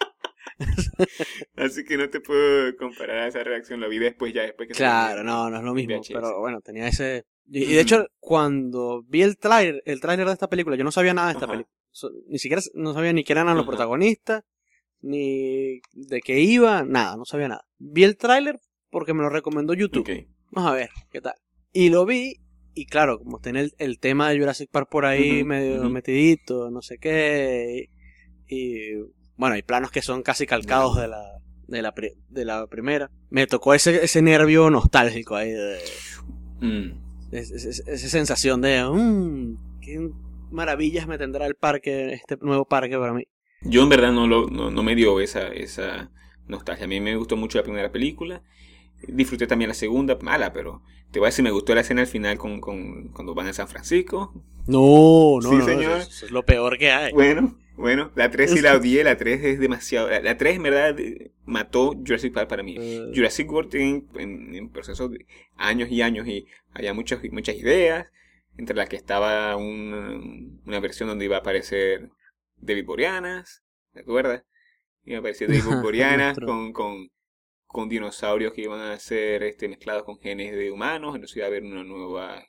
Así 1.56 1.84
que 1.84 1.96
no 1.96 2.08
te 2.10 2.20
puedo 2.20 2.76
comparar 2.76 3.18
a 3.18 3.26
esa 3.28 3.42
reacción. 3.44 3.80
Lo 3.80 3.88
vi 3.88 3.98
después, 3.98 4.32
ya 4.32 4.42
después 4.42 4.68
que 4.68 4.74
Claro, 4.74 5.22
no, 5.24 5.50
no 5.50 5.58
es 5.58 5.62
lo 5.64 5.74
mismo, 5.74 5.96
VHS. 5.98 6.10
pero 6.12 6.40
bueno, 6.40 6.60
tenía 6.60 6.88
ese... 6.88 7.24
Y, 7.46 7.64
y 7.64 7.74
de 7.74 7.80
hecho, 7.80 8.06
cuando 8.18 9.02
vi 9.06 9.22
el 9.22 9.38
tráiler, 9.38 9.82
el 9.86 10.00
tráiler 10.00 10.26
de 10.26 10.32
esta 10.32 10.48
película, 10.48 10.76
yo 10.76 10.84
no 10.84 10.92
sabía 10.92 11.14
nada 11.14 11.28
de 11.28 11.32
esta 11.34 11.44
Ajá. 11.46 11.52
película. 11.54 11.74
So- 11.90 12.10
ni 12.28 12.38
siquiera 12.38 12.62
no 12.74 12.92
sabía 12.92 13.12
ni 13.12 13.24
quién 13.24 13.38
eran 13.38 13.54
los 13.56 13.62
Ajá. 13.62 13.70
protagonistas, 13.70 14.44
ni 15.00 15.80
de 15.92 16.20
qué 16.24 16.40
iba, 16.40 16.82
nada, 16.84 17.16
no 17.16 17.24
sabía 17.24 17.48
nada. 17.48 17.64
Vi 17.78 18.04
el 18.04 18.16
tráiler 18.16 18.58
porque 18.90 19.14
me 19.14 19.22
lo 19.22 19.30
recomendó 19.30 19.74
YouTube. 19.74 20.26
Vamos 20.50 20.70
a 20.70 20.74
ver, 20.74 20.90
¿qué 21.10 21.20
tal? 21.20 21.34
Y 21.72 21.88
lo 21.90 22.04
vi, 22.04 22.36
y 22.80 22.86
claro, 22.86 23.18
como 23.18 23.38
tiene 23.40 23.60
el, 23.60 23.72
el 23.78 23.98
tema 23.98 24.30
de 24.30 24.38
Jurassic 24.38 24.70
Park 24.70 24.88
por 24.90 25.04
ahí 25.06 25.44
medio 25.44 25.88
metidito, 25.90 26.70
no 26.70 26.82
sé 26.82 26.98
qué. 26.98 27.88
Y, 28.48 28.56
y, 28.56 28.94
bueno, 29.36 29.54
hay 29.54 29.62
planos 29.62 29.90
que 29.90 30.02
son 30.02 30.22
casi 30.22 30.46
calcados 30.46 30.96
de 30.96 31.08
la, 31.08 31.22
de 31.66 31.82
la, 31.82 31.94
pri- 31.94 32.14
de 32.28 32.44
la 32.44 32.66
primera. 32.66 33.10
Me 33.30 33.46
tocó 33.46 33.74
ese, 33.74 34.04
ese 34.04 34.22
nervio 34.22 34.70
nostálgico 34.70 35.36
ahí, 35.36 35.50
de, 35.50 35.78
Mm. 36.60 36.90
es- 37.32 37.50
es- 37.52 37.64
es- 37.64 37.84
esa 37.86 38.08
sensación 38.08 38.60
de, 38.60 38.82
mmm, 38.84 39.80
qué 39.80 40.10
maravillas 40.50 41.06
me 41.06 41.18
tendrá 41.18 41.46
el 41.46 41.54
parque, 41.54 42.12
este 42.14 42.36
nuevo 42.40 42.64
parque 42.66 42.96
para 42.98 43.12
mí. 43.12 43.24
Yo 43.62 43.82
en 43.82 43.88
verdad 43.88 44.12
no, 44.12 44.26
lo, 44.26 44.48
no, 44.48 44.70
no 44.70 44.82
me 44.82 44.94
dio 44.94 45.20
esa, 45.20 45.48
esa 45.48 46.10
nostalgia. 46.46 46.84
A 46.86 46.88
mí 46.88 47.00
me 47.00 47.16
gustó 47.16 47.36
mucho 47.36 47.58
la 47.58 47.64
primera 47.64 47.90
película. 47.92 48.42
Disfruté 49.06 49.46
también 49.46 49.68
la 49.68 49.74
segunda, 49.74 50.18
mala, 50.20 50.52
pero 50.52 50.82
te 51.10 51.18
voy 51.18 51.26
a 51.26 51.30
decir, 51.30 51.42
me 51.44 51.50
gustó 51.50 51.74
la 51.74 51.82
escena 51.82 52.00
al 52.02 52.06
final 52.06 52.36
con, 52.36 52.60
con, 52.60 53.08
cuando 53.08 53.34
van 53.34 53.46
a 53.46 53.52
San 53.52 53.68
Francisco. 53.68 54.32
No, 54.66 55.38
no, 55.40 55.50
Sí, 55.50 55.56
no, 55.56 55.64
señor. 55.64 56.00
Eso, 56.00 56.26
es 56.26 56.30
lo 56.32 56.44
peor 56.44 56.78
que 56.78 56.90
hay. 56.90 57.12
Bueno, 57.12 57.56
bueno, 57.76 58.10
la 58.16 58.30
3 58.30 58.50
sí 58.50 58.60
la 58.60 58.76
odié, 58.76 59.04
la 59.04 59.16
3 59.16 59.42
es 59.44 59.60
demasiado. 59.60 60.10
La, 60.10 60.20
la 60.20 60.36
3 60.36 60.56
en 60.56 60.62
verdad 60.64 60.96
mató 61.46 61.92
Jurassic 61.92 62.34
Park 62.34 62.48
para 62.48 62.62
mí. 62.62 62.76
Eh, 62.78 63.12
Jurassic 63.14 63.50
World 63.50 63.70
tiene 63.70 64.04
en, 64.16 64.54
en 64.54 64.68
proceso 64.70 65.08
de 65.08 65.26
años 65.56 65.88
y 65.90 66.02
años 66.02 66.26
y 66.26 66.46
había 66.74 66.92
muchas, 66.92 67.20
muchas 67.30 67.56
ideas, 67.56 68.10
entre 68.58 68.76
las 68.76 68.88
que 68.88 68.96
estaba 68.96 69.56
un- 69.56 70.60
una 70.66 70.80
versión 70.80 71.08
donde 71.08 71.24
iba 71.24 71.36
a 71.36 71.40
aparecer 71.40 72.10
David 72.60 72.84
Boreanas, 72.84 73.62
¿te 73.92 74.00
acuerdas? 74.00 74.44
Iba 75.04 75.18
a 75.18 75.20
aparecer 75.20 75.48
David 75.48 75.62
Boreanas 75.80 76.38
con, 76.40 76.72
con 77.68 77.88
dinosaurios 77.88 78.52
que 78.52 78.62
iban 78.62 78.80
a 78.80 78.98
ser 78.98 79.44
este, 79.44 79.68
mezclados 79.68 80.02
con 80.02 80.18
genes 80.18 80.56
de 80.56 80.72
humanos, 80.72 81.14
entonces 81.14 81.36
iba 81.36 81.46
a 81.46 81.48
haber 81.48 81.62
una 81.62 81.84
nueva 81.84 82.44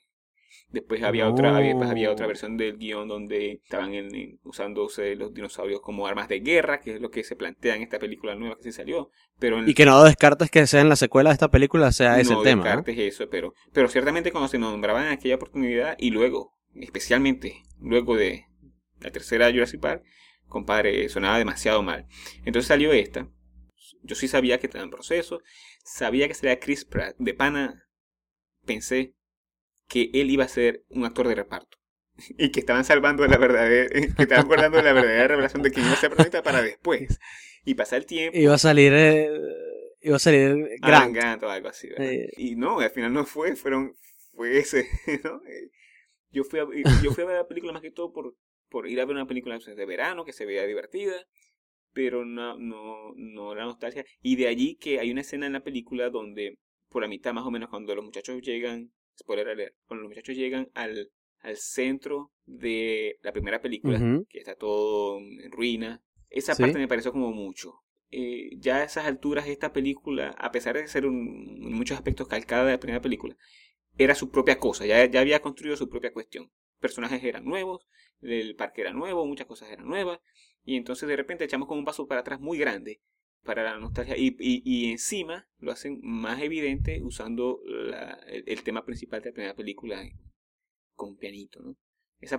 Después 0.72 1.02
había 1.02 1.28
otra, 1.28 1.56
había, 1.56 1.70
después 1.70 1.90
había 1.90 2.12
otra 2.12 2.28
versión 2.28 2.56
del 2.56 2.76
guion 2.76 3.08
donde 3.08 3.60
estaban 3.64 3.92
en, 3.92 4.38
usándose 4.44 5.16
los 5.16 5.34
dinosaurios 5.34 5.80
como 5.80 6.06
armas 6.06 6.28
de 6.28 6.40
guerra, 6.40 6.80
que 6.80 6.94
es 6.94 7.00
lo 7.00 7.10
que 7.10 7.24
se 7.24 7.34
plantea 7.34 7.74
en 7.74 7.82
esta 7.82 7.98
película 7.98 8.36
nueva 8.36 8.56
que 8.56 8.62
se 8.62 8.72
salió. 8.72 9.10
Pero 9.40 9.66
y 9.66 9.74
que 9.74 9.84
no 9.84 10.04
descartes 10.04 10.48
que 10.48 10.68
sea 10.68 10.80
en 10.80 10.88
la 10.88 10.94
secuela 10.94 11.30
de 11.30 11.34
esta 11.34 11.50
película 11.50 11.90
sea 11.90 12.20
ese 12.20 12.36
tema. 12.44 12.62
No 12.62 12.68
descartes 12.68 12.98
eso, 12.98 13.28
pero, 13.28 13.54
pero 13.72 13.88
ciertamente 13.88 14.30
cuando 14.30 14.46
se 14.46 14.58
nombraban 14.58 15.06
en 15.06 15.12
aquella 15.12 15.34
oportunidad 15.34 15.96
y 15.98 16.10
luego, 16.10 16.54
especialmente 16.76 17.62
luego 17.80 18.16
de 18.16 18.46
la 19.00 19.10
tercera 19.10 19.50
Jurassic 19.50 19.80
Park, 19.80 20.04
compadre, 20.46 21.08
sonaba 21.08 21.38
demasiado 21.38 21.82
mal. 21.82 22.06
Entonces 22.44 22.68
salió 22.68 22.92
esta. 22.92 23.28
Yo 24.02 24.14
sí 24.14 24.28
sabía 24.28 24.58
que 24.58 24.66
estaba 24.66 24.84
en 24.84 24.90
proceso, 24.90 25.42
sabía 25.84 26.28
que 26.28 26.34
sería 26.34 26.58
Chris 26.58 26.84
Pratt. 26.84 27.16
De 27.18 27.34
pana 27.34 27.86
pensé 28.64 29.14
que 29.88 30.10
él 30.14 30.30
iba 30.30 30.44
a 30.44 30.48
ser 30.48 30.84
un 30.88 31.04
actor 31.04 31.28
de 31.28 31.34
reparto. 31.34 31.78
Y 32.38 32.50
que 32.50 32.60
estaban 32.60 32.84
salvando 32.84 33.26
la 33.26 33.36
verdadera, 33.36 33.88
que 34.16 34.22
estaban 34.22 34.46
guardando 34.46 34.80
la 34.82 34.92
verdadera 34.92 35.28
revelación 35.28 35.62
de 35.62 35.70
que 35.70 35.80
iba 35.80 35.92
a 35.92 35.96
ser 35.96 36.10
protagonista 36.10 36.42
para 36.42 36.62
después. 36.62 37.18
Y 37.64 37.74
pasar 37.74 37.98
el 37.98 38.06
tiempo. 38.06 38.38
Iba 38.38 38.54
a 38.54 38.58
salir, 38.58 38.92
eh, 38.94 39.30
iba 40.00 40.16
a 40.16 40.20
salir 40.20 40.56
Grant. 40.80 41.14
Grant 41.14 41.42
o 41.42 41.50
algo 41.50 41.68
así. 41.68 41.88
Y 42.36 42.56
no, 42.56 42.80
al 42.80 42.90
final 42.90 43.12
no 43.12 43.26
fue, 43.26 43.54
fueron, 43.54 43.94
fue 44.32 44.58
ese, 44.58 44.86
¿no? 45.24 45.42
Yo 46.30 46.44
fui 46.44 46.60
a, 46.60 46.66
yo 47.02 47.12
fui 47.12 47.24
a 47.24 47.26
ver 47.26 47.36
la 47.36 47.48
película 47.48 47.72
más 47.72 47.82
que 47.82 47.90
todo 47.90 48.12
por, 48.12 48.34
por 48.68 48.88
ir 48.88 49.00
a 49.00 49.04
ver 49.04 49.16
una 49.16 49.26
película 49.26 49.58
de 49.58 49.86
verano 49.86 50.24
que 50.24 50.32
se 50.32 50.46
veía 50.46 50.64
divertida, 50.64 51.26
pero 51.92 52.24
no, 52.24 52.58
no, 52.58 53.12
no 53.16 53.54
la 53.54 53.64
nostalgia. 53.64 54.04
Y 54.22 54.36
de 54.36 54.48
allí 54.48 54.76
que 54.76 55.00
hay 55.00 55.10
una 55.10 55.22
escena 55.22 55.46
en 55.46 55.52
la 55.54 55.64
película 55.64 56.10
donde, 56.10 56.58
por 56.88 57.02
la 57.02 57.08
mitad 57.08 57.32
más 57.32 57.44
o 57.46 57.50
menos, 57.50 57.68
cuando 57.68 57.94
los 57.94 58.04
muchachos 58.04 58.40
llegan, 58.42 58.92
spoiler 59.18 59.48
alert, 59.48 59.74
cuando 59.86 60.02
los 60.02 60.10
muchachos 60.10 60.36
llegan 60.36 60.68
al, 60.74 61.10
al 61.40 61.56
centro 61.56 62.32
de 62.44 63.18
la 63.22 63.32
primera 63.32 63.60
película, 63.60 63.98
que 64.28 64.38
está 64.38 64.54
todo 64.54 65.18
en 65.18 65.50
ruina, 65.50 66.02
esa 66.28 66.54
parte 66.54 66.78
me 66.78 66.88
pareció 66.88 67.12
como 67.12 67.32
mucho. 67.32 67.74
Eh, 68.12 68.50
ya 68.58 68.78
a 68.78 68.84
esas 68.84 69.06
alturas 69.06 69.46
esta 69.46 69.72
película, 69.72 70.30
a 70.30 70.50
pesar 70.50 70.76
de 70.76 70.88
ser 70.88 71.06
un, 71.06 71.60
en 71.62 71.72
muchos 71.72 71.96
aspectos 71.96 72.26
calcada 72.26 72.64
de 72.64 72.72
la 72.72 72.80
primera 72.80 73.00
película, 73.00 73.36
era 73.96 74.14
su 74.14 74.30
propia 74.30 74.58
cosa, 74.58 74.86
ya, 74.86 75.04
ya 75.04 75.20
había 75.20 75.40
construido 75.40 75.76
su 75.76 75.88
propia 75.88 76.12
cuestión. 76.12 76.50
Personajes 76.80 77.22
eran 77.22 77.44
nuevos, 77.44 77.86
el 78.22 78.56
parque 78.56 78.80
era 78.80 78.92
nuevo, 78.92 79.26
muchas 79.26 79.46
cosas 79.46 79.70
eran 79.70 79.86
nuevas, 79.86 80.20
y 80.64 80.76
entonces 80.76 81.08
de 81.08 81.16
repente 81.16 81.44
echamos 81.44 81.68
como 81.68 81.80
un 81.80 81.84
paso 81.84 82.06
para 82.06 82.20
atrás 82.20 82.40
muy 82.40 82.58
grande 82.58 83.00
para 83.44 83.62
la 83.62 83.78
nostalgia, 83.78 84.16
y, 84.16 84.36
y, 84.38 84.62
y 84.64 84.90
encima 84.90 85.48
lo 85.58 85.72
hacen 85.72 85.98
más 86.02 86.42
evidente 86.42 87.00
usando 87.02 87.60
la, 87.64 88.20
el, 88.26 88.62
tema 88.62 88.84
principal 88.84 89.22
de 89.22 89.30
la 89.30 89.34
primera 89.34 89.54
película 89.54 90.02
con 90.94 91.16
pianito, 91.16 91.60
¿no? 91.62 91.76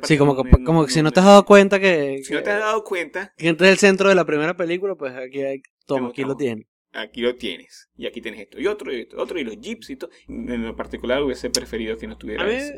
sí, 0.04 0.18
como, 0.18 0.44
que, 0.44 0.63
como 0.63 0.88
si 0.88 1.01
no 1.01 1.12
te 1.12 1.20
has 1.20 1.25
dado 1.25 1.44
cuenta 1.44 1.80
que... 1.80 2.22
Si 2.24 2.34
no 2.34 2.44
te 2.44 2.51
has 2.51 2.60
dado 2.60 2.84
cuenta... 2.84 3.34
Que 3.36 3.50
este 3.50 3.63
es 3.66 3.72
el 3.72 3.78
centro 3.80 4.10
de 4.10 4.16
la 4.16 4.25
primera 4.25 4.56
película, 4.56 4.94
pues 4.96 5.13
aquí 5.16 5.42
hay... 5.42 5.63
Toma, 5.88 6.10
aquí 6.10 6.24
lo 6.24 6.36
tienes. 6.36 6.68
Aquí 6.94 7.22
lo 7.22 7.36
tienes. 7.36 7.90
Y 7.96 8.06
aquí 8.06 8.22
tienes 8.22 8.42
esto 8.42 8.60
y 8.60 8.68
otro 8.68 8.94
y 8.94 9.08
otro 9.16 9.40
y 9.40 9.44
los 9.44 9.58
jeeps 9.60 9.90
y 9.90 9.96
todo. 9.96 10.12
En 10.28 10.63
lo 10.63 10.75
particular 10.75 11.24
hubiese 11.24 11.50
preferido 11.50 11.98
que 11.98 12.06
no 12.06 12.18
tuviera 12.18 12.50
eso. 12.51 12.74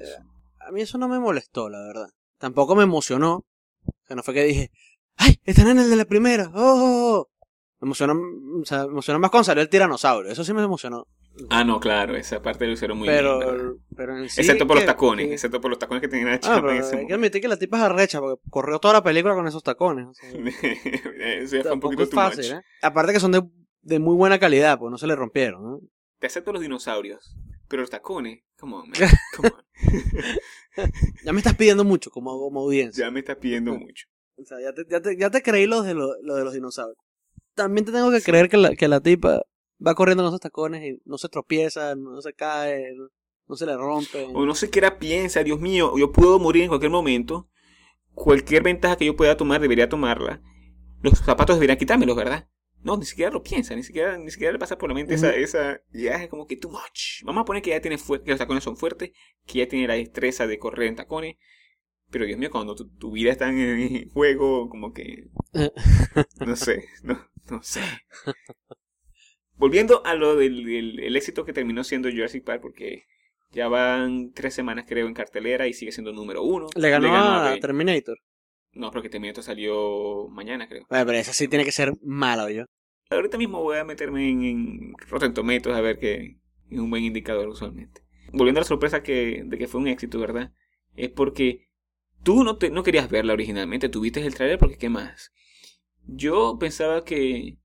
A 0.59 0.71
mí 0.71 0.81
eso 0.81 0.97
no 0.97 1.09
me 1.09 1.19
molestó, 1.19 1.69
la 1.69 1.81
verdad. 1.85 2.07
Tampoco 2.37 2.75
me 2.75 2.83
emocionó. 2.83 3.45
O 3.85 4.05
sea, 4.05 4.15
no 4.15 4.23
fue 4.23 4.33
que 4.33 4.43
dije, 4.43 4.71
¡ay! 5.17 5.39
Están 5.43 5.69
en 5.69 5.79
el 5.79 5.89
de 5.89 5.95
la 5.95 6.05
primera. 6.05 6.51
¡Oh! 6.53 6.59
oh, 6.59 7.19
oh". 7.19 7.29
Me 7.79 7.87
emocionó, 7.87 8.13
o 8.61 8.65
sea, 8.65 8.85
me 8.85 8.91
emocionó 8.91 9.19
más 9.19 9.29
cuando 9.29 9.45
salió 9.45 9.61
el 9.61 9.69
tiranosaurio. 9.69 10.31
Eso 10.31 10.43
sí 10.43 10.53
me 10.53 10.63
emocionó. 10.63 11.07
Ah, 11.49 11.63
no, 11.63 11.79
claro, 11.79 12.15
esa 12.15 12.41
parte 12.41 12.67
lo 12.67 12.73
hicieron 12.73 12.97
muy 12.97 13.07
pero, 13.07 13.39
bien. 13.39 13.79
Pero 13.95 14.17
en 14.17 14.25
excepto 14.25 14.67
por 14.67 14.75
los 14.75 14.85
tacones, 14.85 15.31
excepto 15.31 15.59
por 15.59 15.71
los 15.71 15.79
tacones 15.79 16.01
que 16.01 16.07
tenían 16.07 16.29
la 16.29 16.39
ah, 16.43 16.59
en 16.59 16.77
ese 16.77 16.97
Hay 16.97 17.07
que 17.07 17.13
admitir 17.13 17.41
que 17.41 17.47
la 17.47 17.57
tipa 17.57 17.77
es 17.77 17.83
arrecha, 17.83 18.19
porque 18.19 18.39
corrió 18.49 18.79
toda 18.79 18.95
la 18.95 19.03
película 19.03 19.33
con 19.33 19.47
esos 19.47 19.63
tacones. 19.63 20.05
O 20.05 20.11
Eso 20.21 21.57
ya 21.57 21.63
fue 21.63 21.73
un 21.73 21.79
poquito 21.79 22.05
fácil, 22.07 22.53
¿eh? 22.53 22.61
Aparte 22.83 23.13
que 23.13 23.19
son 23.19 23.31
de, 23.31 23.41
de, 23.81 23.99
muy 23.99 24.15
buena 24.15 24.37
calidad, 24.37 24.77
pues 24.77 24.91
no 24.91 24.99
se 24.99 25.07
le 25.07 25.15
rompieron, 25.15 25.63
¿no? 25.63 25.79
Te 26.19 26.27
acepto 26.27 26.53
los 26.53 26.61
dinosaurios, 26.61 27.35
pero 27.67 27.81
los 27.81 27.89
tacones, 27.89 28.43
come 28.57 28.75
on, 28.75 28.93
ya 31.25 31.33
me 31.33 31.39
estás 31.39 31.55
pidiendo 31.55 31.83
mucho 31.83 32.11
como, 32.11 32.39
como 32.39 32.61
audiencia. 32.61 33.05
Ya 33.05 33.11
me 33.11 33.19
estás 33.19 33.37
pidiendo 33.37 33.73
mucho. 33.73 34.05
O 34.37 34.45
sea, 34.45 34.59
ya 34.61 34.73
te, 34.73 34.85
ya 34.89 35.01
te, 35.01 35.17
ya 35.17 35.29
te 35.29 35.41
creí 35.41 35.65
lo 35.65 35.81
de, 35.81 35.93
lo, 35.93 36.13
de 36.13 36.43
los 36.43 36.53
dinosaurios. 36.53 36.97
También 37.53 37.85
te 37.85 37.91
tengo 37.91 38.11
que 38.11 38.21
creer 38.21 38.49
que 38.49 38.57
la, 38.57 38.75
que 38.75 38.87
la 38.87 38.99
tipa 38.99 39.43
va 39.85 39.95
corriendo 39.95 40.23
en 40.23 40.29
esos 40.29 40.39
tacones 40.39 40.83
y 40.83 41.01
no 41.05 41.17
se 41.17 41.29
tropieza, 41.29 41.95
no 41.95 42.21
se 42.21 42.33
cae, 42.33 42.93
no, 43.47 43.55
se 43.55 43.65
le 43.65 43.75
rompe. 43.75 44.27
O 44.33 44.45
no 44.45 44.55
sé 44.55 44.69
qué 44.69 44.79
era 44.79 44.97
piensa, 44.97 45.43
Dios 45.43 45.59
mío, 45.59 45.93
yo 45.97 46.11
puedo 46.11 46.39
morir 46.39 46.63
en 46.63 46.69
cualquier 46.69 46.91
momento. 46.91 47.49
Cualquier 48.13 48.63
ventaja 48.63 48.95
que 48.95 49.05
yo 49.05 49.15
pueda 49.15 49.37
tomar, 49.37 49.59
debería 49.59 49.89
tomarla. 49.89 50.41
Los 51.01 51.19
zapatos 51.19 51.55
deberían 51.55 51.77
quitármelos, 51.77 52.15
¿verdad? 52.15 52.47
No, 52.83 52.97
ni 52.97 53.05
siquiera 53.05 53.31
lo 53.31 53.41
piensa, 53.41 53.75
ni 53.75 53.83
siquiera, 53.83 54.17
ni 54.17 54.29
siquiera 54.29 54.51
le 54.51 54.59
pasa 54.59 54.77
por 54.77 54.89
la 54.89 54.95
mente 54.95 55.13
esa, 55.13 55.33
esa, 55.33 55.81
ya 55.93 56.21
es 56.21 56.29
como 56.29 56.45
que 56.45 56.57
too 56.57 56.69
much. 56.69 57.23
Vamos 57.23 57.41
a 57.41 57.45
poner 57.45 57.63
que 57.63 57.69
ya 57.69 57.79
tiene 57.79 57.97
que 57.97 58.29
los 58.29 58.37
tacones 58.37 58.63
son 58.63 58.75
fuertes, 58.75 59.11
que 59.45 59.59
ya 59.59 59.67
tiene 59.67 59.87
la 59.87 59.93
destreza 59.93 60.47
de 60.47 60.59
correr 60.59 60.89
en 60.89 60.95
tacones. 60.97 61.37
Pero 62.13 62.27
Dios 62.27 62.37
mío, 62.37 62.51
cuando 62.51 62.75
tu, 62.75 63.11
vida 63.11 63.31
está 63.31 63.49
en 63.49 64.07
juego, 64.11 64.69
como 64.69 64.93
que... 64.93 65.29
No 66.45 66.55
sé, 66.55 66.85
no, 67.01 67.19
no 67.49 67.63
sé. 67.63 67.81
Volviendo 69.55 70.05
a 70.05 70.13
lo 70.13 70.35
del, 70.35 70.99
el 70.99 71.15
éxito 71.15 71.43
que 71.43 71.53
terminó 71.53 71.83
siendo 71.83 72.11
Jurassic 72.11 72.43
Park, 72.43 72.61
porque 72.61 73.05
ya 73.49 73.67
van 73.67 74.31
tres 74.31 74.53
semanas 74.53 74.85
creo 74.87 75.07
en 75.07 75.15
cartelera 75.15 75.67
y 75.67 75.73
sigue 75.73 75.91
siendo 75.91 76.13
número 76.13 76.43
uno. 76.43 76.67
Le 76.75 76.91
ganó, 76.91 77.15
a, 77.15 77.57
Terminator. 77.59 78.19
No, 78.73 78.91
porque 78.91 79.09
Terminator 79.09 79.43
salió 79.43 80.27
mañana, 80.29 80.67
creo. 80.67 80.85
Bueno, 80.91 81.07
pero 81.07 81.17
esa 81.17 81.33
sí 81.33 81.47
tiene 81.47 81.65
que 81.65 81.71
ser 81.71 81.93
mala, 82.03 82.51
yo. 82.51 82.65
Ahorita 83.09 83.39
mismo 83.39 83.59
voy 83.63 83.77
a 83.79 83.85
meterme 83.85 84.29
en, 84.29 84.43
en 84.43 84.93
Rotten 85.09 85.33
Tomatoes 85.33 85.75
a 85.75 85.81
ver 85.81 85.97
que 85.97 86.37
es 86.69 86.79
un 86.79 86.91
buen 86.91 87.03
indicador 87.03 87.47
usualmente. 87.47 88.01
Volviendo 88.31 88.59
a 88.59 88.61
la 88.61 88.67
sorpresa 88.67 89.01
que, 89.01 89.41
de 89.43 89.57
que 89.57 89.67
fue 89.67 89.81
un 89.81 89.87
éxito, 89.87 90.19
¿verdad? 90.19 90.51
Es 90.95 91.09
porque 91.09 91.72
tú 92.23 92.43
no, 92.43 92.57
te, 92.57 92.69
no 92.69 92.83
querías 92.83 93.09
verla 93.09 93.33
originalmente, 93.33 93.89
tuviste 93.89 94.25
el 94.25 94.35
trailer 94.35 94.59
porque 94.59 94.77
¿qué 94.77 94.89
más? 94.89 95.31
Yo 96.05 96.57
pensaba 96.59 97.03
que, 97.03 97.57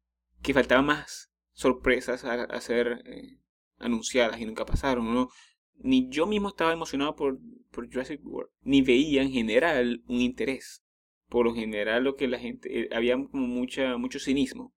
que 0.42 0.54
faltaba 0.54 0.82
más 0.82 1.30
sorpresas 1.52 2.24
a, 2.24 2.44
a 2.44 2.60
ser 2.60 3.02
eh, 3.06 3.38
anunciadas 3.78 4.40
y 4.40 4.46
nunca 4.46 4.64
pasaron, 4.64 5.12
¿no? 5.12 5.28
Ni 5.76 6.08
yo 6.08 6.26
mismo 6.26 6.48
estaba 6.48 6.72
emocionado 6.72 7.14
por, 7.14 7.38
por 7.70 7.86
Jurassic 7.90 8.20
World, 8.24 8.50
ni 8.62 8.82
veía 8.82 9.22
en 9.22 9.32
general 9.32 10.02
un 10.06 10.20
interés 10.20 10.82
por 11.28 11.44
lo 11.44 11.54
general 11.54 12.04
lo 12.04 12.16
que 12.16 12.26
la 12.26 12.38
gente 12.38 12.80
eh, 12.80 12.88
había 12.92 13.14
como 13.14 13.46
mucha 13.46 13.96
mucho 13.96 14.18
cinismo 14.18 14.74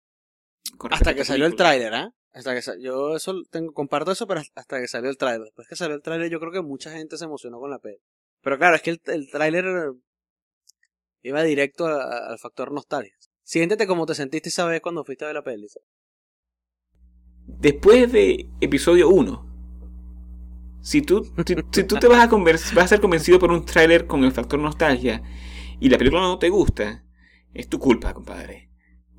hasta 0.89 1.13
que 1.15 1.25
salió 1.25 1.45
el 1.45 1.55
tráiler 1.55 1.93
¿ah? 1.93 2.13
hasta 2.33 2.53
que 2.53 2.61
yo 2.81 3.15
eso 3.15 3.33
tengo 3.50 3.73
comparto 3.73 4.11
eso 4.11 4.27
pero 4.27 4.41
hasta 4.55 4.79
que 4.79 4.88
salió 4.88 5.09
el 5.09 5.17
tráiler 5.17 5.45
después 5.45 5.67
que 5.67 5.75
salió 5.75 5.95
el 5.95 6.01
tráiler 6.01 6.29
yo 6.29 6.39
creo 6.39 6.51
que 6.51 6.61
mucha 6.61 6.91
gente 6.91 7.17
se 7.17 7.25
emocionó 7.25 7.59
con 7.59 7.71
la 7.71 7.79
peli 7.79 7.97
pero 8.41 8.57
claro 8.57 8.75
es 8.75 8.81
que 8.81 8.91
el, 8.91 9.01
el 9.05 9.29
tráiler 9.29 9.65
iba 11.24 11.43
directo 11.43 11.88
al 11.88 12.38
factor 12.39 12.71
nostalgia 12.71 13.13
siéntete 13.43 13.88
como 13.88 14.05
te 14.05 14.15
sentiste 14.15 14.50
esa 14.50 14.65
vez 14.65 14.81
cuando 14.81 15.03
fuiste 15.03 15.25
a 15.25 15.27
ver 15.27 15.36
la 15.36 15.43
peli 15.43 15.67
después 17.45 18.12
de 18.12 18.50
episodio 18.60 19.10
1 19.10 19.51
si 20.81 21.03
tú, 21.03 21.31
si, 21.71 21.83
tú 21.83 21.98
te 21.98 22.07
vas 22.07 22.27
a, 22.27 22.36
vas 22.36 22.75
a 22.75 22.88
ser 22.88 23.01
convencido 23.01 23.38
por 23.38 23.51
un 23.51 23.65
tráiler 23.65 24.07
con 24.07 24.24
el 24.24 24.31
factor 24.31 24.60
nostalgia 24.60 25.21
y 25.79 25.89
la 25.89 25.98
película 25.98 26.21
no 26.21 26.39
te 26.39 26.50
gusta, 26.50 27.03
es 27.53 27.67
tu 27.69 27.79
culpa, 27.79 28.13
compadre. 28.13 28.69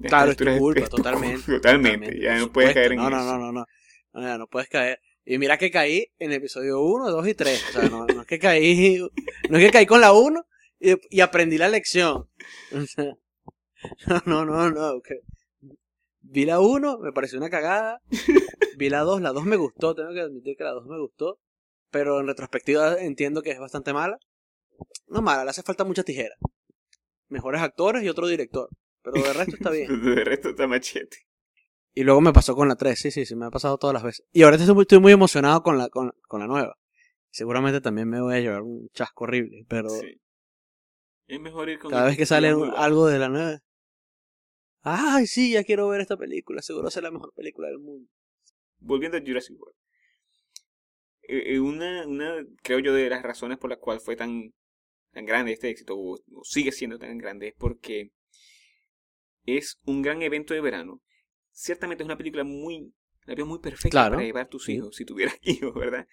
claro, 0.00 0.32
es 0.32 0.36
tu 0.36 0.44
culpa, 0.58 0.86
totalmente, 0.86 1.52
totalmente, 1.52 2.20
Ya 2.20 2.36
no 2.38 2.52
puedes 2.52 2.74
caer 2.74 2.92
en 2.92 2.98
no, 2.98 3.08
eso. 3.08 3.16
No, 3.16 3.38
no, 3.38 3.52
no, 3.52 3.66
no. 4.12 4.38
No, 4.38 4.46
puedes 4.46 4.68
caer. 4.68 5.00
Y 5.24 5.38
mira 5.38 5.56
que 5.56 5.70
caí 5.70 6.06
en 6.18 6.32
episodio 6.32 6.80
1, 6.82 7.10
2 7.10 7.28
y 7.28 7.34
3. 7.34 7.64
O 7.68 7.72
sea, 7.72 7.88
no, 7.88 8.06
no 8.06 8.22
es 8.22 8.26
que 8.26 8.38
caí. 8.38 8.98
No 9.50 9.58
es 9.58 9.66
que 9.66 9.72
caí 9.72 9.86
con 9.86 10.00
la 10.00 10.12
1 10.12 10.46
y, 10.80 11.16
y 11.16 11.20
aprendí 11.20 11.58
la 11.58 11.68
lección. 11.68 12.28
O 12.72 12.86
sea, 12.86 14.22
no, 14.26 14.44
no, 14.44 14.70
no. 14.70 14.92
Okay. 14.98 15.18
Vi 16.20 16.44
la 16.44 16.60
1, 16.60 16.98
me 16.98 17.12
pareció 17.12 17.38
una 17.38 17.50
cagada. 17.50 18.00
Vi 18.76 18.88
la 18.88 19.00
2, 19.00 19.20
la 19.20 19.32
2 19.32 19.44
me 19.44 19.56
gustó. 19.56 19.94
Tengo 19.96 20.12
que 20.12 20.20
admitir 20.20 20.56
que 20.56 20.62
la 20.62 20.70
2 20.70 20.86
me 20.86 21.00
gustó. 21.00 21.40
Pero 21.90 22.20
en 22.20 22.28
retrospectiva 22.28 22.94
entiendo 23.00 23.42
que 23.42 23.50
es 23.50 23.58
bastante 23.58 23.92
mala. 23.92 24.18
No 25.08 25.20
mala, 25.20 25.44
le 25.44 25.50
hace 25.50 25.62
falta 25.62 25.84
mucha 25.84 26.04
tijera. 26.04 26.34
Mejores 27.28 27.60
actores 27.60 28.02
y 28.02 28.08
otro 28.08 28.28
director. 28.28 28.68
Pero 29.02 29.20
de 29.20 29.32
resto 29.32 29.56
está 29.56 29.70
bien. 29.70 29.88
de 30.14 30.24
resto 30.24 30.50
está 30.50 30.66
machete. 30.66 31.18
Y 31.94 32.04
luego 32.04 32.20
me 32.20 32.32
pasó 32.32 32.54
con 32.54 32.68
la 32.68 32.76
3, 32.76 32.98
sí, 32.98 33.10
sí, 33.10 33.26
sí, 33.26 33.36
me 33.36 33.46
ha 33.46 33.50
pasado 33.50 33.76
todas 33.78 33.94
las 33.94 34.02
veces. 34.02 34.26
Y 34.32 34.42
ahora 34.42 34.56
estoy 34.56 34.74
muy, 34.74 34.82
estoy 34.82 34.98
muy 34.98 35.12
emocionado 35.12 35.62
con 35.62 35.76
la, 35.76 35.88
con, 35.88 36.12
con, 36.22 36.40
la 36.40 36.46
nueva. 36.46 36.76
Seguramente 37.30 37.80
también 37.80 38.08
me 38.08 38.20
voy 38.20 38.34
a 38.34 38.40
llevar 38.40 38.62
un 38.62 38.88
chasco 38.94 39.24
horrible, 39.24 39.64
pero... 39.68 39.90
Sí. 39.90 40.20
Es 41.26 41.40
mejor 41.40 41.68
ir 41.68 41.78
con 41.78 41.90
Cada 41.90 42.06
vez 42.06 42.16
que 42.16 42.26
sale 42.26 42.48
algo 42.48 43.06
de 43.06 43.18
la 43.18 43.28
nueva... 43.28 43.58
Ay, 44.82 45.26
sí, 45.26 45.52
ya 45.52 45.64
quiero 45.64 45.88
ver 45.88 46.00
esta 46.00 46.16
película. 46.16 46.60
Seguro 46.60 46.90
será 46.90 47.08
la 47.08 47.12
mejor 47.12 47.32
película 47.34 47.68
del 47.68 47.78
mundo. 47.78 48.10
Volviendo 48.80 49.16
a 49.16 49.20
Jurassic 49.20 49.56
World 49.58 49.76
eh, 51.22 51.60
una, 51.60 52.06
una, 52.06 52.44
creo 52.62 52.80
yo, 52.80 52.92
de 52.92 53.08
las 53.08 53.22
razones 53.22 53.58
por 53.58 53.70
las 53.70 53.78
cuales 53.78 54.04
fue 54.04 54.16
tan, 54.16 54.52
tan 55.12 55.24
grande 55.24 55.52
este 55.52 55.70
éxito, 55.70 55.94
o, 55.96 56.18
sigue 56.42 56.72
siendo 56.72 56.98
tan 56.98 57.16
grande, 57.18 57.48
es 57.48 57.54
porque 57.56 58.10
es 59.44 59.78
un 59.86 60.02
gran 60.02 60.22
evento 60.22 60.54
de 60.54 60.60
verano. 60.60 61.00
Ciertamente 61.52 62.02
es 62.02 62.06
una 62.06 62.16
película 62.16 62.44
muy, 62.44 62.92
muy 63.26 63.58
perfecta 63.60 64.10
para 64.10 64.22
llevar 64.22 64.48
tus 64.48 64.68
hijos, 64.68 64.96
si 64.96 65.04
tuvieras 65.04 65.38
hijos, 65.42 65.74
¿verdad? 65.74 66.06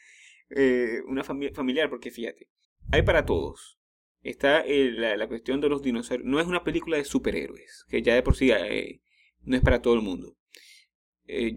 Eh, 0.49 1.01
una 1.07 1.23
familia 1.23 1.53
familiar, 1.53 1.89
porque 1.89 2.11
fíjate, 2.11 2.49
hay 2.91 3.01
para 3.03 3.25
todos. 3.25 3.79
Está 4.21 4.61
eh, 4.61 4.91
la, 4.91 5.27
cuestión 5.27 5.61
de 5.61 5.69
los 5.69 5.81
dinosaurios. 5.81 6.27
No 6.27 6.39
es 6.39 6.47
una 6.47 6.63
película 6.63 6.97
de 6.97 7.05
superhéroes, 7.05 7.85
que 7.87 8.01
ya 8.01 8.15
de 8.15 8.23
por 8.23 8.35
sí 8.35 8.51
eh, 8.51 9.01
no 9.41 9.55
es 9.55 9.61
para 9.61 9.81
todo 9.81 9.93
el 9.93 10.01
mundo. 10.01 10.35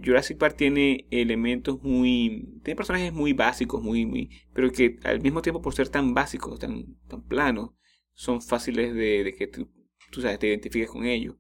Jurassic 0.05 0.37
Park 0.37 0.57
tiene 0.59 1.07
elementos 1.11 1.83
muy... 1.83 2.61
Tiene 2.63 2.77
personajes 2.77 3.11
muy 3.11 3.33
básicos, 3.33 3.83
muy, 3.83 4.05
muy... 4.05 4.29
Pero 4.53 4.71
que 4.71 4.99
al 5.03 5.23
mismo 5.23 5.41
tiempo 5.41 5.63
por 5.63 5.75
ser 5.75 5.89
tan 5.89 6.13
básicos, 6.13 6.59
tan, 6.59 6.99
tan 7.09 7.27
planos, 7.27 7.71
son 8.13 8.43
fáciles 8.43 8.95
de, 8.95 9.35
que 9.37 9.47
tú, 9.47 9.71
tú 10.11 10.21
sabes, 10.21 10.39
te 10.39 10.49
identifiques 10.49 10.91
con 10.91 11.07
ellos. 11.07 11.37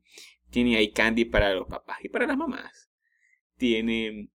Tiene 0.52 0.76
ahí 0.76 0.92
candy 0.92 1.25
para 1.25 1.52
los 1.54 1.66
papás 1.66 1.99
y 2.04 2.09
para 2.09 2.26
las 2.26 2.37
mamás. 2.37 2.90
Tiene, 3.56 4.28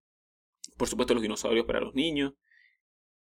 por 0.75 0.89
supuesto, 0.89 1.13
los 1.13 1.23
dinosaurios 1.23 1.65
para 1.65 1.79
los 1.79 1.93
niños 1.93 2.33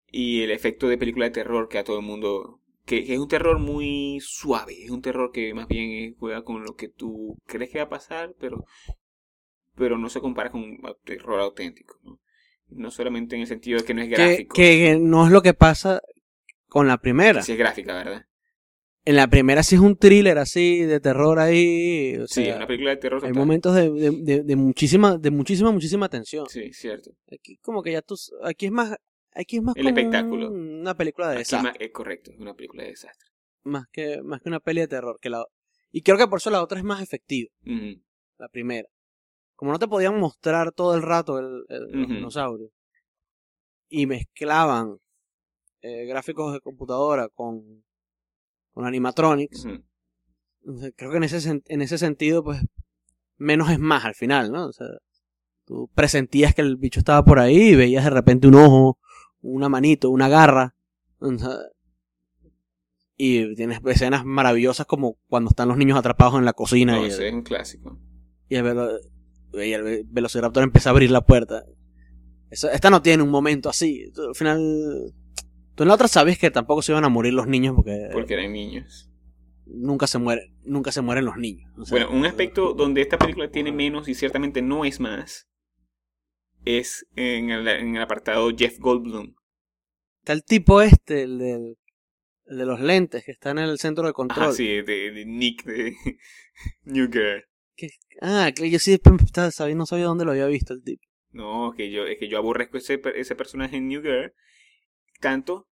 y 0.08 0.42
el 0.42 0.50
efecto 0.50 0.88
de 0.88 0.98
película 0.98 1.26
de 1.26 1.30
terror 1.30 1.68
que 1.68 1.78
a 1.78 1.84
todo 1.84 1.98
el 1.98 2.04
mundo 2.04 2.60
que, 2.86 3.12
es 3.12 3.18
un 3.18 3.28
terror 3.28 3.58
muy 3.58 4.18
suave, 4.22 4.84
es 4.84 4.90
un 4.90 5.02
terror 5.02 5.30
que 5.32 5.52
más 5.52 5.68
bien 5.68 6.14
juega 6.18 6.42
con 6.42 6.64
lo 6.64 6.74
que 6.74 6.88
tú 6.88 7.36
crees 7.44 7.70
que 7.70 7.78
va 7.78 7.84
a 7.84 7.90
pasar, 7.90 8.34
pero 8.40 8.64
pero 9.74 9.98
no 9.98 10.08
se 10.08 10.20
compara 10.20 10.50
con 10.50 10.62
un 10.62 10.80
terror 11.04 11.38
auténtico, 11.40 12.00
¿no? 12.02 12.18
No 12.68 12.90
solamente 12.90 13.36
en 13.36 13.42
el 13.42 13.46
sentido 13.46 13.78
de 13.78 13.84
que 13.84 13.92
no 13.92 14.02
es 14.02 14.08
gráfico. 14.08 14.56
Que, 14.56 14.98
no 14.98 15.26
es 15.26 15.32
lo 15.32 15.42
que 15.42 15.52
pasa 15.52 16.00
con 16.66 16.88
la 16.88 16.98
primera. 16.98 17.42
Sí 17.42 17.52
es 17.52 17.58
gráfica, 17.58 17.94
¿verdad? 17.94 18.26
En 19.06 19.16
la 19.16 19.28
primera 19.28 19.62
sí 19.62 19.76
es 19.76 19.80
un 19.80 19.96
thriller 19.96 20.36
así, 20.36 20.82
de 20.82 21.00
terror 21.00 21.38
ahí. 21.38 22.18
sí, 22.26 22.50
una 22.50 22.66
película 22.66 22.90
de 22.90 22.96
terror. 22.96 23.24
Hay 23.24 23.32
momentos 23.32 23.74
de, 23.74 23.90
de, 23.90 24.42
de, 24.42 24.56
muchísima, 24.56 25.16
de 25.16 25.30
muchísima, 25.30 25.70
muchísima 25.70 26.08
tensión. 26.08 26.46
Sí, 26.50 26.72
cierto. 26.72 27.12
Aquí 27.32 27.56
como 27.58 27.82
que 27.82 27.92
ya 27.92 28.02
tú, 28.02 28.16
aquí 28.42 28.66
es 28.66 28.72
más, 28.72 28.96
Aquí 29.36 29.56
es 29.58 29.62
más 29.62 29.76
el 29.76 29.86
espectáculo. 29.86 30.50
una 30.50 30.96
película 30.96 31.28
de 31.30 31.38
desastre. 31.38 31.84
es 31.84 31.92
correcto, 31.92 32.30
es 32.32 32.38
una 32.38 32.54
película 32.54 32.84
de 32.84 32.90
desastre. 32.90 33.28
Más 33.64 33.86
que, 33.92 34.22
más 34.22 34.40
que 34.40 34.48
una 34.48 34.60
peli 34.60 34.80
de 34.80 34.88
terror. 34.88 35.18
Que 35.20 35.28
la... 35.28 35.44
Y 35.90 36.02
creo 36.02 36.16
que 36.16 36.26
por 36.26 36.38
eso 36.38 36.50
la 36.50 36.62
otra 36.62 36.78
es 36.78 36.84
más 36.84 37.02
efectiva. 37.02 37.50
La 38.38 38.48
primera. 38.48 38.88
Como 39.54 39.72
no 39.72 39.78
te 39.78 39.88
podían 39.88 40.18
mostrar 40.18 40.72
todo 40.72 40.94
el 40.94 41.02
rato 41.02 41.38
el, 41.38 41.64
dinosaurio. 42.08 42.70
Y 43.88 44.06
mezclaban 44.06 44.96
eh, 45.82 46.06
gráficos 46.06 46.54
de 46.54 46.60
computadora 46.60 47.28
con, 47.28 47.84
con 48.76 48.84
animatronics. 48.84 49.66
Creo 50.96 51.10
que 51.10 51.16
en 51.16 51.22
ese, 51.22 51.62
en 51.64 51.80
ese 51.80 51.96
sentido, 51.96 52.44
pues, 52.44 52.60
menos 53.38 53.70
es 53.70 53.78
más 53.78 54.04
al 54.04 54.14
final, 54.14 54.52
¿no? 54.52 54.66
O 54.66 54.72
sea, 54.72 54.86
tú 55.64 55.90
presentías 55.94 56.54
que 56.54 56.60
el 56.60 56.76
bicho 56.76 57.00
estaba 57.00 57.24
por 57.24 57.38
ahí 57.38 57.70
y 57.70 57.74
veías 57.74 58.04
de 58.04 58.10
repente 58.10 58.46
un 58.46 58.56
ojo 58.56 58.98
una 59.40 59.70
manito, 59.70 60.10
una 60.10 60.28
garra. 60.28 60.76
Y 63.16 63.54
tienes 63.54 63.80
escenas 63.86 64.26
maravillosas 64.26 64.84
como 64.84 65.16
cuando 65.26 65.48
están 65.48 65.68
los 65.68 65.78
niños 65.78 65.98
atrapados 65.98 66.34
en 66.38 66.44
la 66.44 66.52
cocina. 66.52 67.00
y 67.00 67.06
es 67.06 67.18
un 67.32 67.44
clásico. 67.44 67.98
Y 68.50 68.56
el, 68.56 70.04
velociraptor 70.04 70.64
empieza 70.64 70.90
a 70.90 70.92
abrir 70.92 71.10
la 71.10 71.24
puerta. 71.24 71.64
esta 72.50 72.90
no 72.90 73.00
tiene 73.00 73.22
un 73.22 73.30
momento 73.30 73.70
así. 73.70 74.12
Al 74.18 74.34
final. 74.34 75.14
Tú 75.76 75.84
en 75.84 75.88
la 75.88 75.94
otra 75.94 76.08
sabes 76.08 76.38
que 76.38 76.50
tampoco 76.50 76.82
se 76.82 76.92
iban 76.92 77.04
a 77.04 77.08
morir 77.08 77.34
los 77.34 77.46
niños 77.46 77.76
porque. 77.76 78.08
Porque 78.12 78.34
eran 78.34 78.52
niños. 78.52 79.10
Nunca 79.66 80.06
se 80.06 80.18
mueren, 80.18 80.56
nunca 80.64 80.90
se 80.90 81.02
mueren 81.02 81.24
los 81.24 81.36
niños. 81.36 81.70
bueno, 81.90 82.10
un 82.10 82.26
aspecto 82.26 82.72
donde 82.72 83.02
esta 83.02 83.18
película 83.18 83.50
tiene 83.50 83.72
menos 83.72 84.08
y 84.08 84.14
ciertamente 84.14 84.62
no 84.62 84.84
es 84.84 85.00
más 85.00 85.48
es 86.66 87.06
en 87.14 87.50
el, 87.50 87.96
apartado 88.02 88.50
Jeff 88.54 88.78
Goldblum. 88.78 89.34
Está 90.18 90.32
el 90.34 90.44
tipo 90.44 90.82
este, 90.82 91.22
el, 91.22 91.38
del, 91.38 91.76
de 92.44 92.66
los 92.66 92.80
lentes, 92.80 93.24
que 93.24 93.30
está 93.30 93.52
en 93.52 93.58
el 93.58 93.78
centro 93.78 94.06
de 94.06 94.12
control. 94.12 94.48
Ah, 94.48 94.52
sí, 94.52 94.82
de, 94.82 95.24
Nick 95.24 95.64
de 95.64 95.94
New 96.82 97.08
Girl. 97.10 97.44
Ah, 98.20 98.50
que 98.54 98.70
yo 98.70 98.78
sí 98.78 98.98
no 99.74 99.86
sabía 99.86 100.04
dónde 100.06 100.24
lo 100.24 100.32
había 100.32 100.46
visto 100.46 100.74
el 100.74 100.82
tipo. 100.82 101.02
No, 101.30 101.72
que 101.76 101.90
yo, 101.90 102.06
es 102.06 102.18
que 102.18 102.28
yo 102.28 102.38
aborrezco 102.38 102.78
ese, 102.78 103.00
ese 103.14 103.36
personaje 103.36 103.76
en 103.76 103.88
New 103.88 104.02
Girl. 104.02 104.32
Tanto, 105.20 105.68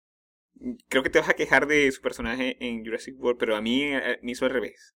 creo 0.87 1.03
que 1.03 1.09
te 1.09 1.19
vas 1.19 1.29
a 1.29 1.33
quejar 1.33 1.67
de 1.67 1.91
su 1.91 2.01
personaje 2.01 2.57
en 2.59 2.85
Jurassic 2.85 3.19
World, 3.19 3.39
pero 3.39 3.55
a 3.55 3.61
mí 3.61 3.83
eh, 3.83 4.19
me 4.21 4.31
hizo 4.31 4.45
al 4.45 4.51
revés. 4.51 4.93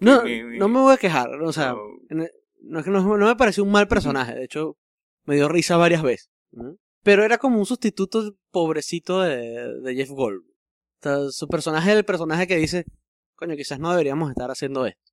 No, 0.00 0.22
no 0.22 0.68
me 0.68 0.80
voy 0.80 0.94
a 0.94 0.98
quejar, 0.98 1.30
o 1.42 1.52
sea, 1.52 1.74
no, 2.08 2.26
no, 2.60 3.16
no, 3.18 3.26
me 3.26 3.36
pareció 3.36 3.64
un 3.64 3.72
mal 3.72 3.88
personaje, 3.88 4.34
de 4.34 4.44
hecho, 4.44 4.78
me 5.24 5.34
dio 5.34 5.48
risa 5.48 5.76
varias 5.76 6.02
veces. 6.02 6.30
Pero 7.02 7.24
era 7.24 7.38
como 7.38 7.58
un 7.58 7.66
sustituto 7.66 8.34
pobrecito 8.50 9.20
de, 9.20 9.80
de 9.82 9.94
Jeff 9.94 10.10
Gold. 10.10 10.42
su 11.30 11.48
personaje 11.48 11.90
es 11.90 11.96
el 11.98 12.04
personaje 12.04 12.46
que 12.46 12.56
dice, 12.56 12.84
coño, 13.34 13.56
quizás 13.56 13.78
no 13.78 13.90
deberíamos 13.90 14.30
estar 14.30 14.50
haciendo 14.50 14.86
esto. 14.86 15.12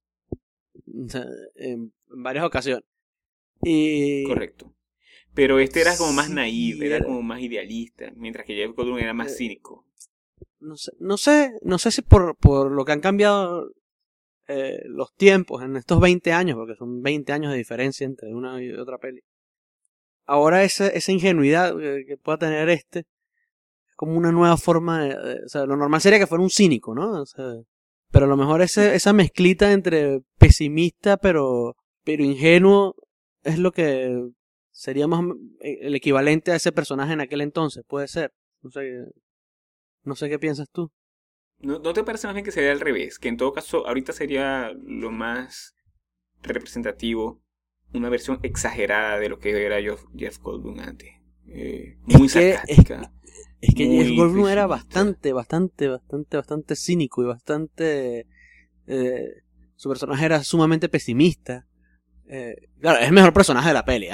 en, 1.55 1.93
varias 2.07 2.45
ocasiones. 2.45 2.85
Y... 3.63 4.25
Correcto. 4.25 4.73
Pero 5.33 5.59
este 5.59 5.81
era 5.81 5.95
como 5.95 6.11
más 6.13 6.29
naive, 6.29 6.85
era, 6.85 7.03
como 7.03 7.21
más 7.21 7.41
idealista, 7.41 8.11
mientras 8.15 8.45
que 8.45 8.55
Jeff 8.55 8.75
Goldblum 8.75 8.97
era 8.97 9.13
más 9.13 9.31
eh, 9.31 9.35
cínico. 9.35 9.85
No 10.59 10.75
sé, 10.75 10.91
no 10.99 11.17
sé, 11.17 11.53
no 11.61 11.77
sé 11.77 11.91
si 11.91 12.01
por, 12.01 12.35
por 12.37 12.71
lo 12.71 12.85
que 12.85 12.91
han 12.91 12.99
cambiado 12.99 13.71
eh, 14.47 14.81
los 14.85 15.13
tiempos 15.15 15.63
en 15.63 15.77
estos 15.77 15.99
20 15.99 16.33
años, 16.33 16.57
porque 16.57 16.75
son 16.75 17.01
20 17.01 17.31
años 17.31 17.51
de 17.51 17.57
diferencia 17.57 18.05
entre 18.05 18.33
una 18.33 18.61
y 18.61 18.71
otra 18.73 18.97
peli 18.97 19.23
ahora 20.31 20.63
esa, 20.63 20.87
esa 20.87 21.11
ingenuidad 21.11 21.75
que 21.77 22.17
pueda 22.17 22.37
tener 22.37 22.69
este 22.69 22.99
es 22.99 23.95
como 23.95 24.17
una 24.17 24.31
nueva 24.31 24.55
forma 24.55 25.03
de, 25.03 25.43
o 25.45 25.49
sea, 25.49 25.65
lo 25.65 25.75
normal 25.75 25.99
sería 25.99 26.19
que 26.19 26.27
fuera 26.27 26.43
un 26.43 26.49
cínico, 26.49 26.95
¿no? 26.95 27.21
O 27.21 27.25
sea, 27.25 27.45
pero 28.11 28.25
a 28.25 28.29
lo 28.29 28.37
mejor 28.37 28.61
ese, 28.61 28.95
esa 28.95 29.11
mezclita 29.11 29.73
entre 29.73 30.21
pesimista 30.37 31.17
pero, 31.17 31.75
pero 32.03 32.23
ingenuo 32.23 32.95
es 33.43 33.59
lo 33.59 33.71
que 33.73 34.29
sería 34.71 35.07
más 35.07 35.23
el 35.59 35.95
equivalente 35.95 36.51
a 36.51 36.55
ese 36.55 36.71
personaje 36.71 37.13
en 37.13 37.21
aquel 37.21 37.41
entonces, 37.41 37.83
puede 37.87 38.07
ser. 38.07 38.33
No 38.61 38.71
sé, 38.71 39.05
no 40.03 40.15
sé 40.15 40.29
qué 40.29 40.39
piensas 40.39 40.69
tú. 40.71 40.91
¿No, 41.59 41.79
¿No 41.79 41.93
te 41.93 42.03
parece 42.03 42.27
más 42.27 42.33
bien 42.33 42.45
que 42.45 42.51
sería 42.51 42.71
al 42.71 42.79
revés? 42.79 43.19
Que 43.19 43.29
en 43.29 43.37
todo 43.37 43.53
caso 43.53 43.87
ahorita 43.87 44.13
sería 44.13 44.71
lo 44.83 45.11
más 45.11 45.75
representativo 46.41 47.41
una 47.93 48.09
versión 48.09 48.39
exagerada 48.43 49.19
de 49.19 49.29
lo 49.29 49.39
que 49.39 49.65
era 49.65 49.77
Jeff 50.15 50.39
Goldblum 50.39 50.79
antes. 50.79 51.09
Eh, 51.47 51.97
muy 52.05 52.27
es 52.27 52.33
que, 52.33 52.53
sarcástica. 52.53 53.13
Es, 53.59 53.75
que 53.75 53.85
Jeff 53.85 54.15
Goldblum 54.15 54.47
era 54.47 54.65
bastante, 54.65 55.33
bastante, 55.33 55.87
bastante, 55.87 56.37
bastante 56.37 56.75
cínico 56.75 57.21
y 57.21 57.25
bastante... 57.25 58.27
Eh, 58.87 59.29
su 59.75 59.89
personaje 59.89 60.25
era 60.25 60.43
sumamente 60.43 60.89
pesimista. 60.89 61.67
Eh, 62.27 62.69
claro, 62.79 62.99
es 62.99 63.07
el 63.07 63.13
mejor 63.13 63.33
personaje 63.33 63.69
de 63.69 63.73
la 63.73 63.83
peli, 63.83 64.07
¿eh? 64.07 64.11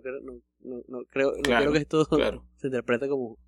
No, 0.00 0.82
no, 0.88 1.04
creo, 1.10 1.32
creo 1.42 1.72
que 1.72 1.78
esto 1.78 2.04
se 2.56 2.66
interprete 2.66 3.08
como, 3.08 3.38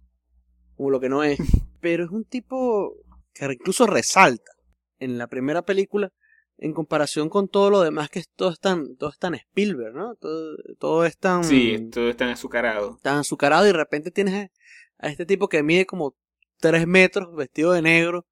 como 0.76 0.90
lo 0.90 1.00
que 1.00 1.08
no 1.08 1.22
es. 1.22 1.38
Pero 1.80 2.04
es 2.04 2.10
un 2.10 2.24
tipo 2.24 2.94
que 3.32 3.44
incluso 3.46 3.86
resalta 3.86 4.52
en 4.98 5.18
la 5.18 5.26
primera 5.26 5.62
película 5.62 6.12
en 6.56 6.72
comparación 6.72 7.28
con 7.28 7.48
todo 7.48 7.70
lo 7.70 7.80
demás 7.80 8.10
que 8.10 8.22
todo 8.36 8.50
es 8.50 8.60
tan, 8.60 8.96
todo 8.96 9.10
es 9.10 9.18
tan 9.18 9.34
Spielberg, 9.34 9.94
¿no? 9.94 10.14
Todo, 10.14 10.56
todo 10.78 11.04
es 11.04 11.18
tan... 11.18 11.42
Sí, 11.44 11.90
todo 11.90 12.08
es 12.08 12.16
tan 12.16 12.30
azucarado. 12.30 12.98
Tan 13.02 13.18
azucarado 13.18 13.64
y 13.64 13.68
de 13.68 13.72
repente 13.72 14.10
tienes 14.10 14.50
a 14.98 15.08
este 15.08 15.26
tipo 15.26 15.48
que 15.48 15.62
mide 15.62 15.84
como 15.84 16.16
3 16.60 16.86
metros, 16.86 17.34
vestido 17.34 17.72
de 17.72 17.82
negro, 17.82 18.26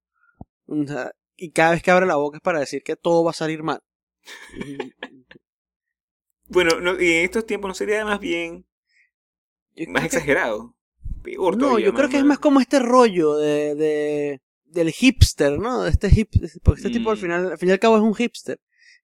y 1.37 1.51
cada 1.51 1.73
vez 1.73 1.83
que 1.83 1.91
abre 1.91 2.07
la 2.07 2.17
boca 2.17 2.39
es 2.39 2.43
para 2.43 2.61
decir 2.61 2.83
que 2.83 2.97
todo 2.97 3.25
va 3.25 3.33
a 3.33 3.35
salir 3.35 3.63
mal. 3.63 3.83
bueno, 6.53 6.81
no, 6.81 7.01
y 7.01 7.13
en 7.13 7.25
estos 7.25 7.47
tiempos 7.47 7.69
no 7.69 7.75
sería 7.75 8.05
más 8.05 8.21
bien 8.21 8.67
más 9.89 10.05
exagerado. 10.05 10.75
Peor 11.23 11.57
no, 11.57 11.79
yo 11.79 11.95
creo 11.95 12.09
que 12.09 12.19
es 12.19 12.25
más 12.25 12.39
como 12.39 12.61
este 12.61 12.79
rollo 12.79 13.37
de, 13.37 13.75
de 13.75 14.41
del 14.65 14.91
hipster, 14.91 15.59
¿no? 15.59 15.87
Este 15.87 16.09
hip, 16.09 16.31
porque 16.63 16.81
este 16.81 16.91
tipo 16.91 17.11
al 17.11 17.17
mm. 17.17 17.21
final, 17.21 17.53
al 17.53 17.59
fin 17.59 17.69
y 17.69 17.73
al 17.73 17.79
cabo 17.79 17.97
es 17.97 18.03
un 18.03 18.15
hipster 18.15 18.61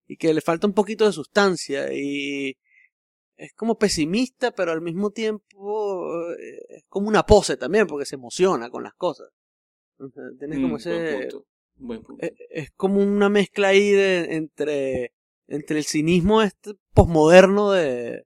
y 0.07 0.17
que 0.17 0.33
le 0.33 0.41
falta 0.41 0.67
un 0.67 0.73
poquito 0.73 1.07
de 1.07 1.13
sustancia 1.13 1.93
y 1.93 2.57
es 3.37 3.53
como 3.55 3.79
pesimista, 3.79 4.51
pero 4.51 4.73
al 4.73 4.81
mismo 4.81 5.11
tiempo 5.11 6.33
eh, 6.33 6.67
es 6.71 6.85
como 6.89 7.09
una 7.09 7.25
pose 7.25 7.57
también 7.57 7.87
porque 7.87 8.07
se 8.07 8.17
emociona 8.17 8.71
con 8.71 8.83
las 8.83 8.95
cosas. 8.95 9.29
Tienes 10.39 10.59
como 10.59 10.75
mm, 10.75 10.77
ese 10.77 11.29
e, 12.21 12.35
Es, 12.51 12.71
como 12.73 13.01
una 13.01 13.29
mezcla 13.29 13.69
ahí 13.69 13.91
de, 13.91 14.35
entre 14.37 15.13
entre 15.49 15.79
el 15.79 15.85
cinismo 15.85 16.43
este 16.43 16.75
posmoderno 16.95 17.73
de 17.73 18.23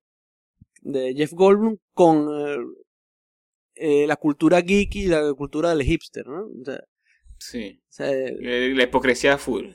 de 0.83 1.15
Jeff 1.15 1.33
Goldblum 1.33 1.77
con 1.95 2.29
eh, 3.75 4.07
la 4.07 4.17
cultura 4.17 4.61
geek 4.61 4.95
y 4.97 5.07
la 5.07 5.33
cultura 5.35 5.71
del 5.71 5.85
hipster, 5.87 6.27
¿no? 6.27 6.43
O 6.47 6.65
sea, 6.65 6.81
Sí. 7.39 7.81
o 7.89 7.93
sea, 7.93 8.11
Eh, 8.13 8.73
La 8.75 8.83
hipocresía 8.85 9.39
full. 9.39 9.67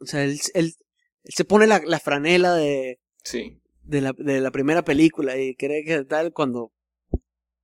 o 0.00 0.06
sea, 0.06 0.24
él, 0.24 0.38
él- 0.54 0.74
él 1.24 1.32
se 1.34 1.44
pone 1.44 1.66
la, 1.66 1.80
la 1.86 1.98
franela 2.00 2.54
de, 2.54 2.98
Sí. 3.24 3.60
de, 3.82 4.00
la, 4.00 4.12
de 4.16 4.40
la 4.40 4.50
primera 4.50 4.84
película 4.84 5.38
y 5.38 5.54
cree 5.54 5.84
que 5.84 6.04
tal 6.04 6.32
cuando, 6.32 6.72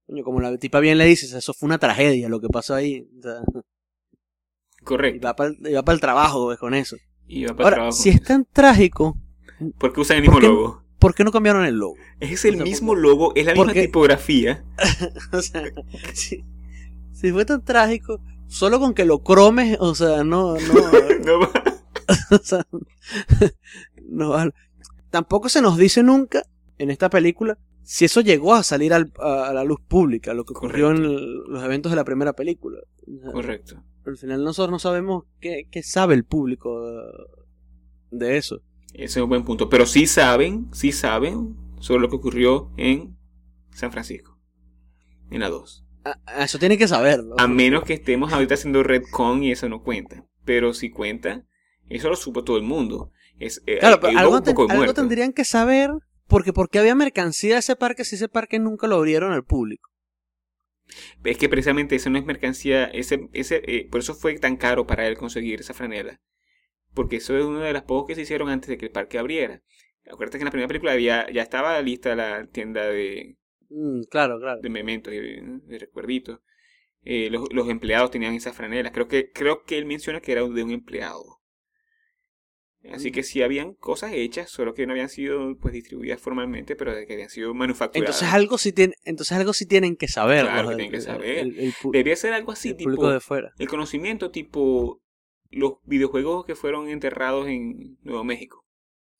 coño, 0.06 0.24
como 0.24 0.40
la 0.40 0.56
tipa 0.56 0.80
bien 0.80 0.98
le 0.98 1.04
dice, 1.06 1.26
eso 1.36 1.52
fue 1.52 1.66
una 1.66 1.78
tragedia 1.78 2.28
lo 2.28 2.40
que 2.40 2.48
pasó 2.48 2.74
ahí. 2.74 3.06
O 3.18 3.22
sea, 3.22 3.42
y 4.80 4.84
Correcto. 4.84 5.26
va 5.26 5.34
para 5.36 5.50
el 5.94 6.00
trabajo 6.00 6.46
pues, 6.46 6.58
con 6.58 6.74
eso. 6.74 6.96
Y 7.32 7.44
va 7.44 7.54
para 7.54 7.64
Ahora, 7.64 7.76
trabajo. 7.76 7.96
si 7.96 8.08
es 8.10 8.22
tan 8.22 8.44
trágico, 8.44 9.16
¿Por 9.78 9.92
qué 9.92 10.00
usan 10.00 10.16
el 10.16 10.22
mismo 10.22 10.34
¿Por 10.34 10.42
qué- 10.42 10.48
logo? 10.48 10.82
¿por 10.98 11.14
qué 11.14 11.22
no 11.24 11.30
cambiaron 11.32 11.64
el 11.64 11.76
logo? 11.76 11.94
Es 12.18 12.44
el 12.44 12.54
o 12.54 12.56
sea, 12.58 12.64
mismo 12.64 12.94
logo, 12.94 13.32
es 13.36 13.46
la 13.46 13.54
misma 13.54 13.72
tipografía. 13.72 14.64
O 15.32 15.40
sea, 15.40 15.62
si, 16.12 16.44
si 17.12 17.30
fue 17.32 17.44
tan 17.44 17.64
trágico, 17.64 18.20
solo 18.48 18.80
con 18.80 18.92
que 18.94 19.04
lo 19.04 19.22
cromes, 19.22 19.76
o 19.80 19.94
sea, 19.94 20.24
no, 20.24 20.54
no, 20.56 20.58
No 21.24 21.40
va- 21.40 21.52
o 22.32 22.38
sea, 22.42 22.66
no 24.08 24.30
vale. 24.30 24.52
Tampoco 25.10 25.48
se 25.48 25.62
nos 25.62 25.76
dice 25.76 26.02
nunca 26.02 26.42
en 26.78 26.90
esta 26.90 27.08
película 27.10 27.58
si 27.82 28.04
eso 28.04 28.20
llegó 28.20 28.54
a 28.54 28.62
salir 28.62 28.92
al- 28.92 29.12
a, 29.18 29.52
la 29.52 29.64
luz 29.64 29.80
pública, 29.86 30.34
lo 30.34 30.44
que 30.44 30.52
ocurrió 30.52 30.90
en 30.90 30.98
el- 31.04 31.38
los 31.48 31.62
eventos 31.64 31.90
de 31.92 31.96
la 31.96 32.04
primera 32.04 32.32
película. 32.34 32.78
Correcto. 33.32 33.82
al 34.06 34.16
final 34.16 34.42
nosotros 34.44 34.70
no 34.70 34.78
sabemos 34.78 35.24
qué, 35.40 35.66
qué 35.70 35.82
sabe 35.82 36.14
el 36.14 36.24
público 36.24 36.88
eh, 36.88 37.12
de 38.10 38.36
eso. 38.36 38.62
Ese 38.94 39.18
es 39.20 39.22
un 39.22 39.28
buen 39.28 39.44
punto. 39.44 39.68
Pero 39.68 39.86
sí 39.86 40.06
saben, 40.06 40.68
sí 40.72 40.90
saben 40.92 41.56
sobre 41.80 42.00
lo 42.02 42.08
que 42.08 42.16
ocurrió 42.16 42.72
en 42.76 43.16
San 43.72 43.92
Francisco. 43.92 44.38
En 45.30 45.40
la 45.40 45.48
2. 45.48 45.84
A- 46.04 46.18
a 46.26 46.44
eso 46.44 46.58
tiene 46.58 46.76
que 46.78 46.88
saberlo. 46.88 47.36
A 47.38 47.46
menos 47.46 47.84
que 47.84 47.92
estemos 47.94 48.32
ahorita 48.32 48.54
haciendo 48.54 48.82
Redcon 48.82 49.42
y 49.44 49.52
eso 49.52 49.68
no 49.68 49.82
cuenta. 49.82 50.26
Pero 50.44 50.72
si 50.74 50.90
cuenta, 50.90 51.44
eso 51.88 52.08
lo 52.08 52.16
supo 52.16 52.42
todo 52.42 52.56
el 52.56 52.62
mundo. 52.64 53.12
Es, 53.38 53.62
eh, 53.66 53.78
Claro, 53.78 53.96
hay- 53.96 54.00
pero 54.00 54.18
algo, 54.18 54.40
ten- 54.42 54.94
tendrían 54.94 55.32
que 55.32 55.44
saber, 55.44 55.90
porque 56.30 56.54
porque 56.54 56.78
había 56.78 56.94
mercancía 56.94 57.54
de 57.54 57.60
ese 57.60 57.76
parque 57.76 58.04
si 58.04 58.14
ese 58.16 58.28
parque 58.28 58.58
nunca 58.58 58.86
lo 58.86 58.96
abrieron 58.96 59.32
al 59.32 59.44
público. 59.44 59.90
Es 61.22 61.36
que 61.36 61.48
precisamente 61.48 61.96
eso 61.96 62.10
no 62.10 62.18
es 62.18 62.24
mercancía, 62.24 62.84
ese, 62.84 63.28
ese, 63.32 63.62
eh, 63.66 63.88
por 63.90 64.00
eso 64.00 64.14
fue 64.14 64.38
tan 64.38 64.56
caro 64.56 64.86
para 64.86 65.06
él 65.06 65.16
conseguir 65.16 65.60
esa 65.60 65.74
franela. 65.74 66.20
Porque 66.94 67.16
eso 67.16 67.36
es 67.36 67.44
una 67.44 67.64
de 67.64 67.72
las 67.72 67.82
pocas 67.82 68.08
que 68.08 68.14
se 68.16 68.22
hicieron 68.22 68.48
antes 68.48 68.68
de 68.68 68.78
que 68.78 68.86
el 68.86 68.92
parque 68.92 69.18
abriera. 69.18 69.62
Acuérdate 70.10 70.38
que 70.38 70.42
en 70.42 70.46
la 70.46 70.50
primera 70.50 70.68
película 70.68 70.92
había, 70.92 71.30
ya 71.30 71.42
estaba 71.42 71.80
lista 71.82 72.16
la 72.16 72.46
tienda 72.46 72.86
de, 72.86 73.36
Mm, 73.70 74.02
claro, 74.10 74.38
claro. 74.40 74.60
de 74.60 74.68
mementos 74.68 75.12
de 75.12 75.78
recuerditos. 75.78 76.40
Eh, 77.02 77.30
los, 77.30 77.52
los 77.52 77.68
empleados 77.68 78.10
tenían 78.10 78.34
esas 78.34 78.54
franelas. 78.56 78.92
Creo 78.92 79.08
que, 79.08 79.30
creo 79.32 79.62
que 79.64 79.78
él 79.78 79.86
menciona 79.86 80.20
que 80.20 80.32
era 80.32 80.42
de 80.42 80.62
un 80.62 80.70
empleado. 80.70 81.39
Así 82.92 83.12
que 83.12 83.22
sí 83.22 83.42
habían 83.42 83.74
cosas 83.74 84.12
hechas, 84.14 84.50
solo 84.50 84.72
que 84.72 84.86
no 84.86 84.92
habían 84.92 85.10
sido 85.10 85.54
pues 85.58 85.74
distribuidas 85.74 86.18
formalmente, 86.20 86.76
pero 86.76 86.94
de 86.94 87.06
que 87.06 87.12
habían 87.12 87.28
sido 87.28 87.52
manufacturadas. 87.52 88.16
Entonces 88.16 88.34
algo 88.34 88.56
sí 88.56 88.72
tienen, 88.72 88.94
entonces 89.04 89.36
algo 89.36 89.52
sí 89.52 89.66
tienen 89.66 89.96
que 89.96 90.08
saber. 90.08 90.46
Claro 90.46 90.62
los 90.62 90.70
que 90.70 90.76
del- 90.76 90.76
tienen 90.76 90.92
que 90.92 91.00
saber. 91.00 91.38
el- 91.38 91.58
el 91.58 91.72
pu- 91.74 91.92
Debía 91.92 92.16
ser 92.16 92.32
algo 92.32 92.52
así, 92.52 92.70
el 92.70 92.76
tipo 92.78 93.10
de 93.10 93.20
fuera. 93.20 93.52
el 93.58 93.68
conocimiento 93.68 94.30
tipo 94.30 95.02
los 95.50 95.74
videojuegos 95.84 96.46
que 96.46 96.54
fueron 96.54 96.88
enterrados 96.88 97.48
en 97.48 97.98
Nuevo 98.02 98.24
México. 98.24 98.64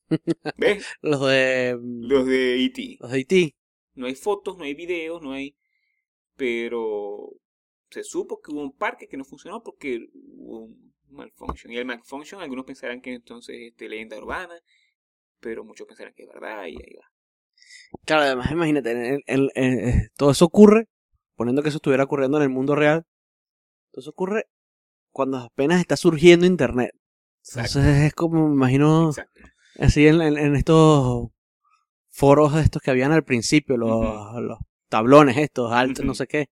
¿Ves? 0.56 0.86
Los 1.02 1.20
de 1.28 1.78
Los 1.82 2.26
de 2.26 2.64
E.T. 2.64 2.96
los 3.00 3.10
de 3.10 3.16
Haití. 3.18 3.56
No 3.94 4.06
hay 4.06 4.14
fotos, 4.14 4.56
no 4.56 4.64
hay 4.64 4.74
videos, 4.74 5.20
no 5.22 5.32
hay... 5.32 5.54
Pero 6.36 7.32
se 7.90 8.02
supo 8.04 8.40
que 8.40 8.52
hubo 8.52 8.62
un 8.62 8.72
parque 8.72 9.08
que 9.08 9.16
no 9.16 9.24
funcionó 9.24 9.62
porque 9.62 10.08
hubo 10.14 10.60
un 10.64 10.89
malfunction. 11.10 11.72
Y 11.72 11.78
el 11.78 11.84
malfunction, 11.86 12.40
algunos 12.40 12.64
pensarán 12.64 13.00
que 13.00 13.14
entonces 13.14 13.56
es 13.56 13.68
este, 13.72 13.88
leyenda 13.88 14.18
urbana, 14.18 14.54
pero 15.40 15.64
muchos 15.64 15.86
pensarán 15.86 16.14
que 16.14 16.24
es 16.24 16.28
verdad 16.28 16.64
y 16.66 16.76
ahí 16.76 16.94
va. 16.98 17.06
Claro, 18.04 18.22
además 18.22 18.50
imagínate, 18.50 19.20
en- 19.26 19.50
eh, 19.54 20.08
todo 20.16 20.30
eso 20.30 20.44
ocurre, 20.44 20.86
poniendo 21.36 21.62
que 21.62 21.68
eso 21.68 21.78
estuviera 21.78 22.04
ocurriendo 22.04 22.36
en 22.38 22.44
el 22.44 22.50
mundo 22.50 22.74
real, 22.74 23.04
todo 23.92 24.00
eso 24.00 24.10
ocurre 24.10 24.44
cuando 25.12 25.38
apenas 25.38 25.80
está 25.80 25.96
surgiendo 25.96 26.46
internet. 26.46 26.92
Exacto. 27.44 27.78
Entonces 27.80 28.02
es 28.04 28.14
como, 28.14 28.48
me 28.48 28.54
imagino, 28.54 29.08
Exacto. 29.10 29.40
así 29.78 30.06
en, 30.06 30.20
en- 30.22 30.38
en 30.38 30.56
estos 30.56 31.28
foros 32.10 32.54
estos 32.56 32.82
que 32.82 32.90
habían 32.90 33.12
al 33.12 33.24
principio, 33.24 33.76
los, 33.76 34.58
tablones 34.88 35.36
estos, 35.38 35.72
altos, 35.72 36.04
no 36.04 36.14
sé 36.14 36.26
qué. 36.26 36.46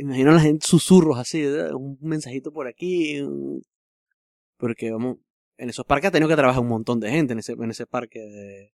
Imagino 0.00 0.30
a 0.30 0.34
la 0.34 0.40
gente 0.40 0.66
susurros 0.66 1.18
así, 1.18 1.42
¿verdad? 1.42 1.74
un 1.74 1.98
mensajito 2.00 2.52
por 2.52 2.66
aquí. 2.66 3.20
un- 3.20 3.62
Porque 4.56 4.90
vamos, 4.90 5.18
en 5.58 5.68
esos 5.70 5.84
parques 5.84 6.08
ha 6.08 6.10
tenido 6.12 6.28
que 6.28 6.36
trabajar 6.36 6.62
un 6.62 6.68
montón 6.68 7.00
de 7.00 7.10
gente 7.10 7.32
en 7.34 7.38
ese, 7.40 7.52
en 7.52 7.70
ese 7.70 7.86
parque 7.86 8.18
de, 8.20 8.72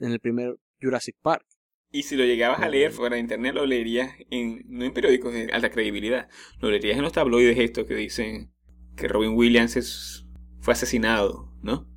en 0.00 0.12
el 0.12 0.20
primer 0.20 0.56
Jurassic 0.80 1.16
Park. 1.22 1.44
Y 1.90 2.02
si 2.02 2.16
lo 2.16 2.24
llegabas 2.24 2.60
a 2.60 2.68
leer 2.68 2.92
fuera 2.92 3.14
de 3.16 3.20
internet, 3.20 3.54
lo 3.54 3.64
leerías 3.66 4.12
en, 4.30 4.62
no 4.68 4.84
en 4.84 4.92
periódicos 4.92 5.32
de 5.32 5.50
alta 5.52 5.70
credibilidad, 5.70 6.28
lo 6.60 6.70
leerías 6.70 6.96
en 6.98 7.02
los 7.02 7.12
tabloides 7.12 7.58
estos 7.58 7.86
que 7.86 7.94
dicen 7.94 8.52
que 8.96 9.08
Robin 9.08 9.32
Williams 9.34 9.76
es- 9.76 10.26
fue 10.60 10.72
asesinado, 10.74 11.52
¿no? 11.62 11.88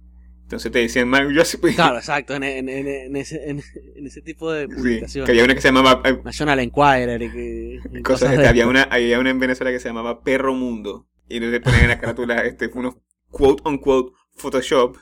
Entonces 0.52 0.72
te 0.72 0.80
decían, 0.80 1.08
"Man, 1.08 1.34
yo 1.34 1.46
sí 1.46 1.56
pues, 1.58 1.76
Claro, 1.76 1.98
exacto, 1.98 2.36
en, 2.36 2.44
en, 2.44 2.68
en, 2.68 2.88
en 2.88 3.16
ese, 3.16 3.50
en, 3.50 3.62
ese 4.06 4.22
tipo 4.22 4.52
de 4.52 4.68
sí, 4.68 4.74
publicaciones. 4.76 5.26
que 5.26 5.32
había 5.32 5.46
una 5.46 5.56
que 5.56 5.62
se 5.62 5.70
llamaba, 5.70 6.02
eh, 6.10 6.20
National 6.26 6.60
Enquirer 6.60 7.22
y, 7.22 7.32
que, 7.32 7.80
y 8.00 8.02
cosas 8.02 8.38
de- 8.38 8.48
había 8.48 8.68
una, 8.68 8.84
había 8.84 9.18
una 9.20 9.30
en 9.30 9.40
Venezuela 9.40 9.72
que 9.72 9.80
se 9.80 9.88
llamaba 9.88 10.24
Perro 10.24 10.54
Mundo, 10.54 11.08
y 11.30 11.38
entonces 11.38 11.62
ponían 11.62 11.84
en 11.84 11.88
la 11.90 12.00
carátula 12.00 12.36
este, 12.46 12.68
unos 12.74 12.96
quote 13.30 13.64
unquote 13.66 14.12
Photoshop, 14.36 14.98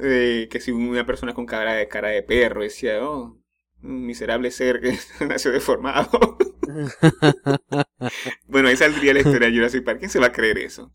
eh, 0.00 0.48
que 0.50 0.58
si 0.60 0.70
una 0.72 1.04
persona 1.04 1.34
con 1.34 1.44
cara 1.44 1.74
de, 1.74 1.86
cara 1.88 2.08
de 2.08 2.22
perro 2.22 2.62
decía, 2.62 3.06
oh, 3.06 3.38
un 3.82 4.06
miserable 4.06 4.50
ser 4.50 4.80
que 4.80 4.96
nació 5.26 5.50
deformado. 5.52 6.38
bueno, 8.46 8.68
ahí 8.68 8.76
saldría 8.76 9.12
la 9.14 9.20
historia 9.20 9.48
de 9.48 9.54
Jurassic 9.54 9.84
Park. 9.84 9.98
¿Quién 9.98 10.10
se 10.10 10.18
va 10.18 10.26
a 10.28 10.32
creer 10.32 10.58
eso? 10.58 10.94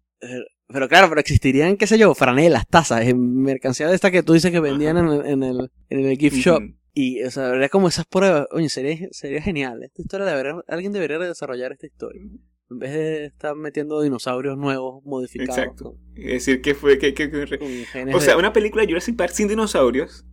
Pero 0.70 0.90
claro, 0.90 1.08
pero 1.10 1.22
existirían, 1.22 1.78
qué 1.78 1.88
sé 1.88 1.98
yo, 1.98 2.14
franelas, 2.14 2.68
tazas, 2.68 3.06
eh, 3.06 3.14
mercancía 3.14 3.88
de 3.88 3.96
esta 3.96 4.12
que 4.12 4.22
tú 4.24 4.34
dices 4.34 4.52
que 4.52 4.60
vendían 4.60 4.98
en, 4.98 5.08
el- 5.08 5.26
en 5.26 5.44
el, 5.44 5.72
en 5.90 6.06
el 6.06 6.18
gift 6.18 6.36
shop. 6.38 6.62
Y, 6.94 7.24
o 7.24 7.32
sea, 7.32 7.50
habría 7.50 7.70
como 7.70 7.88
esas 7.88 8.06
pruebas. 8.06 8.48
Oye, 8.52 8.70
sería, 8.70 9.08
sería 9.12 9.42
genial. 9.42 9.84
Esta 9.84 10.02
historia 10.02 10.26
debería, 10.26 10.56
alguien 10.68 10.92
debería 10.92 11.20
desarrollar 11.20 11.72
esta 11.72 11.86
historia. 11.86 12.22
En 12.70 12.80
vez 12.80 12.92
de 12.92 13.26
estar 13.28 13.56
metiendo 13.56 14.02
dinosaurios 14.02 14.58
nuevos, 14.58 15.02
modificados. 15.06 15.58
Exacto. 15.58 15.96
Es 16.16 16.26
decir, 16.46 16.62
¿qué 16.62 16.74
fue? 16.76 16.98
¿Qué, 16.98 17.14
qué- 17.14 17.30
qué- 17.32 17.58
Con, 17.60 17.60
con 17.60 17.86
genes 17.86 18.16
O 18.16 18.20
sea, 18.20 18.34
de- 18.34 18.40
una 18.40 18.52
película 18.52 18.82
de 18.84 18.90
Jurassic 18.90 19.16
Park 19.16 19.32
sin 19.32 19.48
dinosaurios 19.48 20.26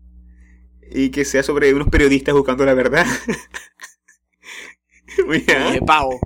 y 0.90 1.10
que 1.10 1.24
sea 1.24 1.42
sobre 1.44 1.72
unos 1.74 1.88
periodistas 1.88 2.34
buscando 2.34 2.64
la 2.64 2.74
verdad. 2.74 3.06
Muy 5.26 5.38
de 5.80 5.80
pavo. 5.86 6.18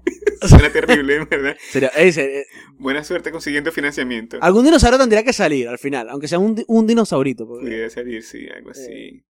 Suena 0.42 0.70
terrible, 0.72 1.24
¿verdad? 1.24 1.56
Sería, 1.70 1.90
sería- 2.12 2.42
Buena 2.78 3.02
suerte 3.04 3.30
consiguiendo 3.32 3.72
financiamiento. 3.72 4.38
algún 4.40 4.64
dinosaurio 4.64 4.98
tendría 4.98 5.22
que 5.24 5.32
salir 5.32 5.68
al 5.68 5.78
final, 5.78 6.08
aunque 6.10 6.28
sea 6.28 6.38
un, 6.38 6.54
di- 6.54 6.64
un 6.68 6.86
dinosaurito. 6.86 7.46
porque- 7.46 7.66
Pudiera 7.66 7.90
salir, 7.90 8.22
sí, 8.22 8.46
algo 8.54 8.70
así. 8.70 9.24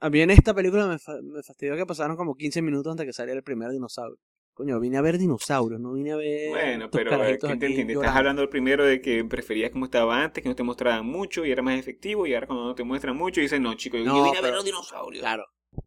A 0.00 0.10
mí 0.10 0.20
en 0.20 0.30
esta 0.30 0.54
película 0.54 0.86
me, 0.86 0.98
fa- 0.98 1.20
me 1.22 1.42
fastidió 1.42 1.74
que 1.76 1.86
pasaron 1.86 2.16
como 2.16 2.34
15 2.36 2.62
minutos 2.62 2.90
antes 2.90 3.06
que 3.06 3.12
saliera 3.12 3.38
el 3.38 3.42
primer 3.44 3.70
dinosaurio. 3.70 4.16
Coño, 4.54 4.78
vine 4.80 4.96
a 4.98 5.02
ver 5.02 5.18
dinosaurios, 5.18 5.80
no 5.80 5.92
vine 5.92 6.12
a 6.12 6.16
ver. 6.16 6.50
Bueno, 6.50 6.84
estos 6.86 6.98
pero 6.98 7.10
eh, 7.10 7.16
carajitos 7.16 7.48
¿quién 7.48 7.58
te 7.60 7.66
aquí 7.66 7.72
entiende? 7.74 7.92
Estás 7.94 8.02
llorando. 8.06 8.18
hablando 8.30 8.50
primero 8.50 8.84
de 8.84 9.00
que 9.00 9.24
preferías 9.24 9.70
como 9.70 9.84
estaba 9.86 10.22
antes, 10.22 10.42
que 10.42 10.48
no 10.48 10.56
te 10.56 10.62
mostraban 10.64 11.06
mucho 11.06 11.46
y 11.46 11.52
era 11.52 11.62
más 11.62 11.78
efectivo, 11.78 12.26
y 12.26 12.34
ahora 12.34 12.46
cuando 12.48 12.64
no 12.66 12.74
te 12.74 12.82
muestran 12.84 13.16
mucho 13.16 13.40
dices, 13.40 13.60
no, 13.60 13.74
chicos, 13.74 14.00
yo 14.00 14.06
No, 14.06 14.14
vine 14.24 14.28
a 14.30 14.32
ver 14.32 14.42
pero- 14.42 14.56
los 14.56 14.64
dinosaurios. 14.64 15.22
Claro. 15.22 15.44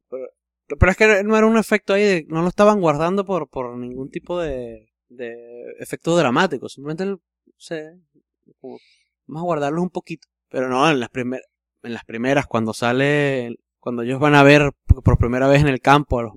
Pero, 0.09 0.25
pero 0.79 0.91
es 0.91 0.97
que 0.97 1.23
no 1.23 1.37
era 1.37 1.45
un 1.47 1.57
efecto 1.57 1.93
ahí, 1.93 2.03
de- 2.03 2.25
no 2.29 2.41
lo 2.41 2.47
estaban 2.47 2.79
guardando 2.81 3.25
por, 3.25 3.49
por 3.49 3.77
ningún 3.77 4.09
tipo 4.09 4.39
de, 4.39 4.89
de 5.09 5.33
efecto 5.79 6.15
dramático. 6.15 6.69
Simplemente, 6.69 7.05
no 7.05 7.19
sé, 7.57 7.97
como, 8.59 8.77
vamos 9.27 9.41
a 9.41 9.45
guardarlos 9.45 9.81
un 9.81 9.89
poquito. 9.89 10.27
Pero 10.49 10.67
no, 10.69 10.89
en 10.89 10.99
las, 10.99 11.09
primer, 11.09 11.41
en 11.83 11.93
las 11.93 12.03
primeras, 12.05 12.45
cuando 12.47 12.73
sale, 12.73 13.55
cuando 13.79 14.01
ellos 14.03 14.19
van 14.19 14.35
a 14.35 14.43
ver 14.43 14.71
por 15.03 15.17
primera 15.17 15.47
vez 15.47 15.61
en 15.61 15.67
el 15.69 15.79
campo 15.81 16.19
a 16.19 16.23
los 16.23 16.33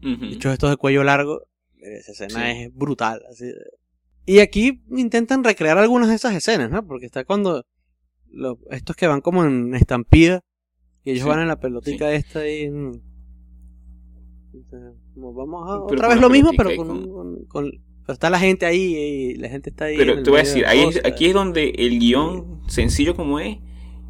bichos 0.00 0.52
estos 0.52 0.70
de 0.70 0.76
cuello 0.76 1.04
largo, 1.04 1.42
esa 1.78 2.12
escena 2.12 2.52
Sí. 2.52 2.62
es 2.62 2.74
brutal. 2.74 3.22
Así 3.30 3.52
Y 4.26 4.40
aquí 4.40 4.82
intentan 4.90 5.44
recrear 5.44 5.78
algunas 5.78 6.08
de 6.08 6.16
esas 6.16 6.34
escenas, 6.34 6.70
¿no? 6.70 6.84
Porque 6.86 7.06
está 7.06 7.24
cuando 7.24 7.64
los, 8.28 8.58
estos 8.70 8.96
que 8.96 9.06
van 9.06 9.20
como 9.20 9.44
en 9.44 9.74
estampida 9.74 10.42
y 11.04 11.10
ellos 11.12 11.22
Sí, 11.24 11.28
van 11.28 11.40
en 11.40 11.48
la 11.48 11.60
pelotica 11.60 12.12
esta 12.12 12.40
ahí. 12.40 12.68
En- 14.52 14.60
Entonces, 14.60 15.00
como 15.14 15.32
vamos 15.34 15.62
a 15.70 15.74
Pero 15.74 15.84
otra 15.84 16.08
vez 16.08 16.20
lo 16.20 16.30
mismo, 16.30 16.50
pero 16.56 16.76
con, 16.76 16.86
con- 16.88 17.12
con- 17.12 17.44
con- 17.46 17.70
pero 18.04 18.14
está 18.14 18.30
la 18.30 18.38
gente 18.40 18.66
ahí 18.66 18.96
y 18.96 19.34
la 19.36 19.48
gente 19.48 19.70
está 19.70 19.84
ahí. 19.86 19.96
Pero 19.96 20.22
te 20.22 20.30
voy 20.30 20.40
a 20.40 20.42
decir, 20.42 20.62
de 20.64 20.68
ahí, 20.68 20.84
aquí 21.04 21.26
es 21.26 21.34
donde 21.34 21.70
el 21.70 21.98
guion, 22.00 22.62
sencillo 22.68 23.14
como 23.14 23.38
es, 23.38 23.58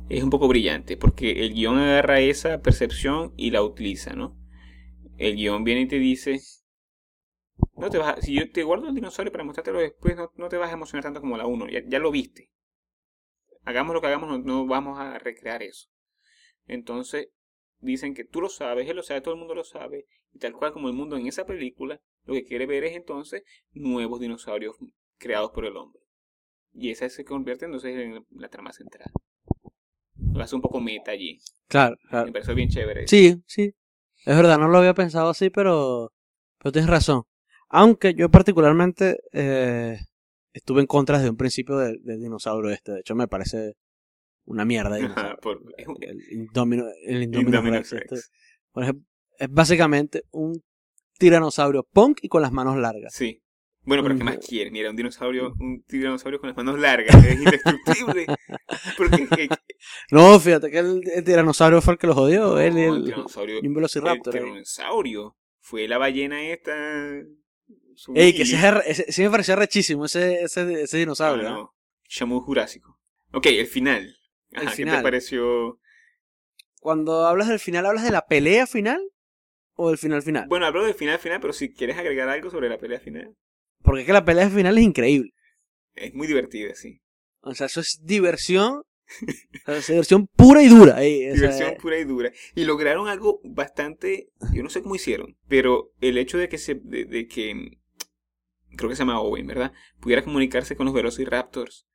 es 0.09 0.22
un 0.22 0.31
poco 0.31 0.48
brillante, 0.48 0.96
porque 0.96 1.44
el 1.44 1.52
guion 1.55 1.78
agarra 1.78 2.20
esa 2.20 2.61
percepción 2.62 3.33
y 3.37 3.50
la 3.50 3.62
utiliza, 3.62 4.14
¿no? 4.14 4.37
el 5.18 5.37
guion 5.37 5.62
viene 5.62 5.83
y 5.83 5.87
te 5.88 5.98
dice, 6.00 6.40
no 7.76 7.90
te 7.90 7.98
vas 7.98 8.16
a- 8.18 8.20
si 8.22 8.35
yo 8.35 8.50
te 8.50 8.62
guardo 8.62 8.88
el 8.88 8.94
dinosaurio 8.94 9.31
para 9.33 9.44
mostrártelo 9.44 9.78
después, 9.78 10.16
no, 10.16 10.31
no 10.37 10.48
te 10.48 10.57
vas 10.57 10.70
a 10.70 10.74
emocionar 10.74 11.02
tanto 11.05 11.20
como 11.20 11.37
la 11.37 11.46
1, 11.46 11.68
ya, 11.68 11.81
ya 11.87 11.98
lo 11.98 12.11
viste. 12.11 12.50
Hagamos 13.64 13.94
lo 13.94 14.00
que 14.00 14.09
hagamos, 14.09 14.28
no, 14.28 14.38
no 14.38 14.66
vamos 14.66 14.98
a 14.98 15.18
recrear 15.18 15.62
eso. 15.62 15.88
Entonces, 16.66 17.28
dicen 17.81 18.14
que 18.14 18.24
tú 18.24 18.40
lo 18.40 18.48
sabes, 18.48 18.88
él 18.88 18.96
lo 18.96 19.02
sabe, 19.02 19.20
todo 19.20 19.35
el 19.35 19.40
mundo 19.40 19.55
lo 19.55 19.64
sabe, 19.64 20.07
y 20.33 20.38
tal 20.38 20.53
cual 20.55 20.73
como 20.73 20.88
el 20.88 20.95
mundo 20.95 21.16
en 21.16 21.27
esa 21.27 21.45
película, 21.47 22.01
lo 22.25 22.35
que 22.35 22.45
quiere 22.45 22.66
ver 22.66 22.85
es 22.85 22.97
entonces 22.97 23.42
nuevos 23.73 24.21
dinosaurios 24.21 24.77
creados 25.18 25.51
por 25.53 25.64
el 25.66 25.77
hombre. 25.77 26.01
Y 26.75 26.90
esa 26.90 27.09
se 27.09 27.25
convierte 27.25 27.66
entonces 27.66 27.95
en 27.97 28.25
la 28.31 28.49
trama 28.49 28.73
central. 28.73 29.11
Lo 30.33 30.42
hace 30.42 30.55
un 30.55 30.62
poco 30.62 30.81
meta 30.81 31.11
allí. 31.11 31.38
Claro, 31.68 31.97
Me 32.05 32.09
claro. 32.09 32.33
pareció 32.33 32.55
bien 32.55 32.68
chévere. 32.68 33.07
Sí, 33.09 33.42
sí. 33.47 33.75
Es 34.25 34.37
verdad, 34.37 34.59
no 34.59 34.68
lo 34.68 34.79
había 34.79 34.95
pensado 34.95 35.31
así, 35.31 35.51
pero, 35.51 36.12
pero 36.59 36.73
tienes 36.73 36.88
razón. 36.90 37.25
Aunque 37.68 38.14
yo 38.14 38.31
particularmente 38.31 39.18
eh, 39.33 39.99
estuve 40.53 40.81
en 40.81 40.87
contra 40.87 41.18
desde 41.18 41.31
un 41.31 41.37
principio 41.37 41.77
del, 41.79 42.03
del 42.03 42.21
dinosaurio 42.21 42.71
este. 42.71 42.92
De 42.92 43.01
hecho, 43.01 43.14
me 43.14 43.27
parece 43.29 43.75
una 44.45 44.64
mierda. 44.64 44.97
Ajá, 44.97 45.01
dinosaurio. 45.03 45.37
por- 45.40 45.62
un- 45.62 46.03
el 46.03 46.33
Indomino, 46.33 46.85
el 47.05 47.23
Rex, 47.73 47.92
este. 47.92 48.16
Por 48.73 48.85
ejemplo, 48.85 49.05
es 49.42 49.50
básicamente 49.50 50.22
un 50.31 50.62
tiranosaurio 51.18 51.83
punk 51.83 52.18
y 52.22 52.28
con 52.28 52.42
las 52.42 52.52
manos 52.52 52.76
largas. 52.76 53.12
Sí. 53.12 53.42
Bueno, 53.85 54.05
pero 54.05 54.16
¿qué 54.16 54.22
más 54.22 54.38
quieren? 54.38 54.72
Mira, 54.72 54.90
un 54.90 54.94
dinosaurio, 54.94 55.52
un 55.59 55.83
tiranosaurio 55.83 56.38
con 56.38 56.48
las 56.50 56.57
manos 56.57 56.78
largas, 56.78 57.12
es 57.24 57.35
indestructible. 57.35 58.26
Porque 58.96 59.26
eh, 59.42 59.48
No, 60.12 60.38
fíjate 60.38 60.70
que 60.70 60.78
el, 60.78 61.02
el 61.12 61.24
tiranosaurio 61.24 61.83
fue 61.83 61.94
el 61.94 61.98
que 61.98 62.07
lo 62.07 62.14
jodió. 62.14 62.40
no, 62.52 62.59
él 62.61 62.78
y 62.78 62.83
el 62.83 62.94
el, 62.94 63.05
tiranosaurio, 63.05 63.59
y 63.61 63.66
un 63.66 63.74
velociraptor. 63.74 64.37
el 64.37 64.42
ahí. 64.42 64.48
tiranosaurio 64.48 65.37
fue 65.59 65.88
la 65.88 65.98
ballena 65.98 66.40
esta. 66.44 66.72
Ey, 68.14 68.35
que 68.35 68.42
ese, 68.42 69.11
sí 69.12 69.22
me 69.22 69.31
pareció 69.31 69.57
rechísimo 69.57 70.05
ese, 70.05 70.44
ese, 70.44 70.83
ese 70.83 70.98
dinosaurio. 70.98 71.48
¿eh? 71.48 71.50
no. 71.50 71.74
Shamu 72.09 72.40
Jurásico. 72.40 73.00
Ok, 73.33 73.46
el 73.46 73.66
final. 73.66 74.16
El 74.50 74.59
Ajá, 74.59 74.70
¿Qué 74.70 74.76
final. 74.76 74.96
te 74.98 75.02
pareció? 75.02 75.81
Cuando 76.78 77.26
hablas 77.26 77.48
del 77.48 77.59
final, 77.59 77.87
¿hablas 77.87 78.05
de 78.05 78.12
la 78.12 78.26
pelea 78.26 78.68
final 78.68 79.02
o 79.74 79.88
del 79.88 79.98
final 79.98 80.22
final? 80.22 80.46
Bueno, 80.48 80.66
hablo 80.66 80.85
del 80.85 80.94
final 80.94 81.18
final, 81.18 81.40
pero 81.40 81.52
si 81.52 81.72
quieres 81.72 81.96
agregar 81.96 82.28
algo 82.28 82.50
sobre 82.50 82.68
la 82.68 82.78
pelea 82.78 83.00
final, 83.00 83.35
Porque 83.82 84.02
es 84.02 84.06
que 84.06 84.12
la 84.12 84.24
pelea 84.24 84.48
final 84.50 84.76
es 84.78 84.85
increíble. 84.85 85.30
es 85.94 86.14
muy 86.14 86.26
divertida, 86.26 86.74
sí. 86.74 87.00
O 87.40 87.54
sea, 87.54 87.66
eso 87.66 87.80
es 87.80 88.00
diversión. 88.04 88.82
o 89.66 89.66
sea, 89.66 89.76
es 89.76 89.87
diversión 89.88 90.26
pura 90.28 90.62
y 90.62 90.68
dura. 90.68 90.94
o 90.94 90.98
sea, 90.98 91.32
Diversión 91.35 91.74
pura 91.80 91.98
y 91.98 92.04
dura. 92.04 92.32
Y 92.54 92.64
lograron 92.64 93.08
algo 93.08 93.40
bastante, 93.44 94.28
yo 94.52 94.62
no 94.62 94.70
sé 94.70 94.82
cómo 94.82 94.94
hicieron, 94.94 95.37
pero 95.48 95.92
el 96.00 96.18
hecho 96.18 96.38
de 96.38 96.48
que 96.48 96.58
se, 96.58 96.74
de, 96.76 97.04
de 97.04 97.26
que, 97.26 97.78
creo 98.76 98.88
que 98.88 98.96
se 98.96 99.00
llama 99.00 99.20
Owen, 99.20 99.46
¿verdad? 99.46 99.72
Pudiera 100.00 100.22
comunicarse 100.22 100.76
con 100.76 100.87
los 100.87 100.94
Velociraptors 100.94 101.87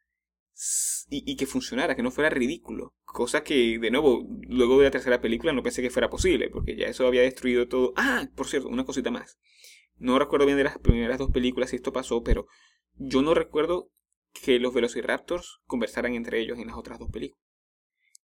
y, 1.10 1.24
y 1.32 1.36
que 1.36 1.46
funcionara, 1.46 1.96
que 1.96 2.04
no 2.04 2.12
fuera 2.12 2.30
ridículo. 2.30 2.94
Cosa 3.06 3.44
que, 3.44 3.80
de 3.80 3.92
nuevo, 3.92 4.28
luego 4.48 4.78
de 4.80 4.86
la 4.86 4.92
tercera 4.92 5.22
película 5.22 5.54
no 5.54 5.64
pensé 5.64 5.82
que 5.82 5.90
fuera 5.90 6.10
posible, 6.10 6.50
porque 6.50 6.76
ya 6.76 6.88
eso 6.88 7.08
había 7.08 7.22
destruido 7.22 7.68
todo. 7.68 7.94
Ah, 7.96 8.28
por 8.36 8.48
cierto, 8.48 8.68
una 8.68 8.84
cosita 8.86 9.10
más. 9.12 9.38
No 9.98 10.20
recuerdo 10.20 10.46
bien 10.46 10.58
de 10.58 10.66
las 10.66 10.78
primeras 10.78 11.18
dos 11.18 11.32
películas 11.32 11.70
si 11.72 11.78
esto 11.78 11.92
pasó, 11.94 12.22
pero 12.24 12.46
yo 12.96 13.22
no 13.22 13.34
recuerdo 13.34 13.90
que 14.34 14.60
los 14.60 14.74
Velociraptors 14.74 15.60
conversaran 15.66 16.14
entre 16.14 16.40
ellos 16.42 16.60
en 16.60 16.68
las 16.68 16.78
otras 16.78 17.00
dos 17.00 17.10
películas. 17.10 17.42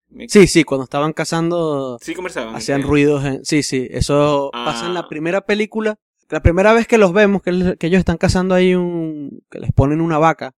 Me- 0.09 0.29
Sí, 0.29 0.47
sí, 0.47 0.63
cuando 0.63 0.85
estaban 0.85 1.11
cazando 1.11 1.97
Sí 2.01 2.13
conversaban. 2.15 2.55
hacían 2.55 2.77
entre- 2.81 2.89
ruidos. 2.89 3.25
en- 3.25 3.43
Sí, 3.43 3.63
sí, 3.63 3.87
eso 3.91 4.49
pasa 4.53 4.85
en 4.87 4.93
la 4.93 5.01
Ah. 5.01 5.09
primera 5.09 5.41
película. 5.41 5.97
La 6.29 6.41
primera 6.41 6.73
vez 6.73 6.87
que 6.87 6.97
los 6.97 7.11
vemos, 7.11 7.41
que, 7.41 7.75
que 7.77 7.87
ellos 7.87 7.99
están 7.99 8.17
cazando 8.17 8.53
ahí 8.55 8.75
un... 8.75 9.41
que 9.49 9.59
les 9.59 9.71
ponen 9.73 9.99
una 10.01 10.17
vaca, 10.17 10.53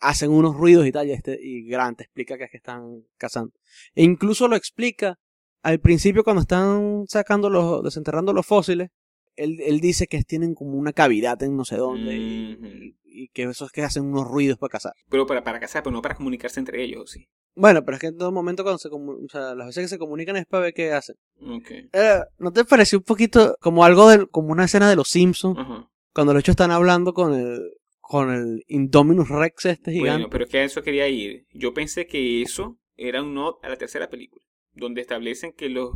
Hacen 0.00 0.30
unos 0.30 0.56
ruidos 0.56 0.86
y 0.86 0.92
tal, 0.92 1.08
y, 1.08 1.12
este, 1.12 1.38
y 1.42 1.64
Grant 1.68 2.00
explica 2.00 2.36
que 2.38 2.44
es 2.44 2.50
que 2.50 2.56
están 2.58 3.04
cazando. 3.16 3.52
E 3.94 4.02
incluso 4.04 4.46
lo 4.48 4.56
explica 4.56 5.18
al 5.62 5.80
principio 5.80 6.22
cuando 6.24 6.42
están 6.42 7.04
sacando 7.08 7.50
los, 7.50 7.82
desenterrando 7.82 8.32
los 8.32 8.46
fósiles, 8.46 8.90
él, 9.36 9.58
él 9.60 9.80
dice 9.80 10.06
que 10.06 10.22
tienen 10.22 10.54
como 10.54 10.72
una 10.78 10.92
cavidad 10.92 11.40
en 11.42 11.56
no 11.56 11.64
sé 11.64 11.76
dónde 11.76 12.16
y, 12.16 12.54
Ujú. 12.54 12.66
y- 12.66 12.96
y 13.04 13.28
que 13.28 13.44
eso 13.44 13.64
es 13.66 13.72
que 13.72 13.82
hacen 13.82 14.04
unos 14.04 14.28
ruidos 14.28 14.58
para 14.58 14.70
cazar. 14.70 14.92
Pero 15.08 15.26
para, 15.26 15.42
para 15.42 15.58
cazar, 15.58 15.82
pero 15.82 15.92
no 15.94 16.02
para 16.02 16.14
comunicarse 16.14 16.60
entre 16.60 16.82
ellos, 16.84 17.10
sí. 17.10 17.26
Bueno, 17.56 17.84
pero 17.84 17.96
es 17.96 18.00
que 18.00 18.06
en 18.08 18.16
todo 18.16 18.30
momento 18.30 18.62
cuando 18.62 18.78
se 18.78 18.88
o 18.88 19.28
sea, 19.28 19.54
las 19.56 19.66
veces 19.68 19.84
que 19.84 19.88
se 19.88 19.98
comunican 19.98 20.36
es 20.36 20.46
para 20.46 20.64
ver 20.64 20.74
qué 20.74 20.92
hacen. 20.92 21.16
Ok. 21.40 21.70
Eh, 21.92 22.20
¿No 22.38 22.52
te 22.52 22.64
pareció 22.64 22.98
un 22.98 23.04
poquito 23.04 23.56
como 23.60 23.82
algo 23.84 24.08
del, 24.08 24.28
como 24.28 24.52
una 24.52 24.64
escena 24.66 24.88
de 24.88 24.94
los 24.94 25.08
Simpsons? 25.08 25.58
Cuando 26.14 26.32
los 26.32 26.40
hechos 26.40 26.52
están 26.52 26.70
hablando 26.70 27.12
con 27.12 27.34
el, 27.34 27.72
con 28.08 28.32
el 28.32 28.64
Indominus 28.68 29.28
Rex 29.28 29.66
este 29.66 29.92
gigante. 29.92 30.12
Bueno, 30.12 30.30
pero 30.30 30.44
es 30.44 30.50
que 30.50 30.58
a 30.58 30.64
eso 30.64 30.82
quería 30.82 31.06
ir. 31.08 31.44
Yo 31.52 31.74
pensé 31.74 32.06
que 32.06 32.40
eso 32.40 32.78
era 32.96 33.22
un 33.22 33.34
nod 33.34 33.56
a 33.62 33.68
la 33.68 33.76
tercera 33.76 34.08
película, 34.08 34.42
donde 34.72 35.02
establecen 35.02 35.52
que 35.52 35.68
los... 35.68 35.90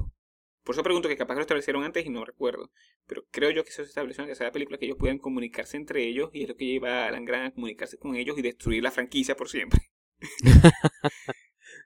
Por 0.63 0.75
eso 0.75 0.83
pregunto 0.83 1.09
que 1.09 1.17
capaz 1.17 1.35
que 1.35 1.39
lo 1.39 1.43
establecieron 1.43 1.83
antes 1.85 2.05
y 2.05 2.11
no 2.11 2.25
recuerdo. 2.25 2.71
Pero 3.07 3.25
creo 3.31 3.51
yo 3.51 3.65
que 3.65 3.71
eso 3.71 3.83
se 3.83 3.89
estableció 3.89 4.23
en 4.23 4.29
la 4.29 4.33
tercera 4.35 4.53
película, 4.53 4.77
que 4.79 4.85
ellos 4.85 4.99
puedan 4.99 5.19
comunicarse 5.19 5.77
entre 5.79 6.07
ellos 6.07 6.29
y 6.35 6.43
es 6.43 6.49
lo 6.51 6.55
que 6.55 6.67
lleva 6.67 7.05
a 7.05 7.09
Alan 7.09 7.25
Grant 7.25 7.53
a 7.53 7.55
comunicarse 7.55 7.97
con 7.99 8.15
ellos 8.15 8.39
y 8.39 8.43
destruir 8.43 8.83
la 8.83 8.91
franquicia 8.93 9.35
por 9.35 9.49
siempre. 9.49 9.81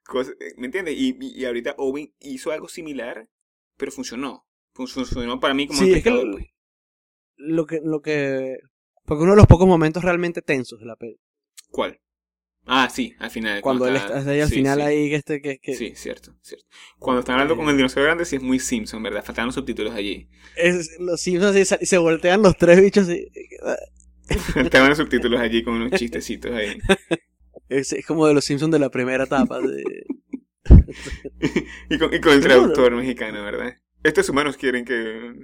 Cosa- 0.05 0.33
eh, 0.41 0.55
¿Me 0.57 0.67
entiendes? 0.67 0.95
Y, 0.99 1.17
y, 1.21 1.45
ahorita 1.45 1.75
Owen 1.79 2.13
hizo 2.21 2.51
algo 2.51 2.69
similar, 2.69 3.29
pero 3.77 3.93
funcionó. 3.93 4.47
Fun- 4.75 4.89
Funcionó 4.89 5.41
para 5.41 5.55
mí 5.55 5.67
como 5.67 5.81
Sí, 5.81 5.93
es 5.93 6.03
que 6.05 6.11
lo- 6.11 6.33
pues. 6.33 6.47
lo 7.37 7.67
que, 7.67 7.81
lo 7.83 8.01
que, 8.03 8.59
porque 9.07 9.23
uno 9.23 9.33
de 9.33 9.37
los 9.39 9.47
pocos 9.47 9.67
momentos 9.67 10.03
realmente 10.05 10.43
tensos 10.43 10.79
de 10.81 10.87
la 10.87 10.97
peli. 10.97 11.19
¿Cuál? 11.71 12.01
Ah, 12.69 12.89
sí, 12.91 13.15
al 13.21 13.31
final. 13.31 13.61
Cuando 13.61 13.87
él 13.87 13.95
está 13.95 14.19
ahí 14.29 14.41
al 14.41 14.49
sí, 14.49 14.57
final 14.57 14.79
sí. 14.81 14.85
ahí, 14.85 15.09
que 15.09 15.15
este, 15.17 15.41
que, 15.41 15.59
que 15.59 15.75
Sí, 15.77 15.93
cierto, 15.95 16.35
cierto. 16.43 16.67
Cuando 16.99 17.21
están 17.21 17.35
hablando 17.35 17.57
con 17.57 17.69
el 17.69 17.77
dinosaurio 17.77 18.07
grande, 18.07 18.25
sí 18.25 18.37
es 18.37 18.43
muy 18.43 18.59
Simpson, 18.59 19.01
¿verdad? 19.03 19.25
Faltaban 19.25 19.47
los 19.47 19.55
subtítulos 19.55 19.95
allí. 19.95 20.29
es, 20.57 20.99
los 20.99 21.21
Simpsons 21.21 21.57
y 21.57 21.65
se, 21.65 21.87
se 21.87 21.99
voltean 21.99 22.43
los 22.43 22.57
tres 22.57 22.81
bichos 22.81 23.09
y, 23.09 23.29
Faltaban 24.53 24.89
los 24.89 24.99
subtítulos 24.99 25.41
allí 25.41 25.63
con 25.63 25.75
unos 25.75 25.93
chistecitos 25.93 26.51
ahí. 26.53 26.77
es, 27.69 27.93
es 27.93 28.05
como 28.05 28.27
de 28.27 28.35
los 28.35 28.45
Simpsons 28.45 28.73
de 28.73 28.81
la 28.81 28.91
primera 28.91 29.25
etapa. 29.25 29.61
de- 29.61 30.05
y, 31.91 31.99
con, 31.99 32.13
y 32.13 32.21
con 32.21 32.33
el 32.33 32.41
traductor 32.41 32.93
mexicano, 32.97 33.45
¿verdad? 33.45 33.77
Estos 34.03 34.29
humanos 34.29 34.57
quieren 34.57 34.85
que... 34.85 35.35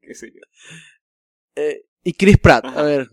Qué 0.00 0.14
sé 0.14 0.32
yo. 0.34 0.40
Eh, 1.56 1.86
y 2.02 2.12
Chris 2.14 2.38
Pratt, 2.38 2.64
Ajá. 2.64 2.80
a 2.80 2.82
ver, 2.82 3.08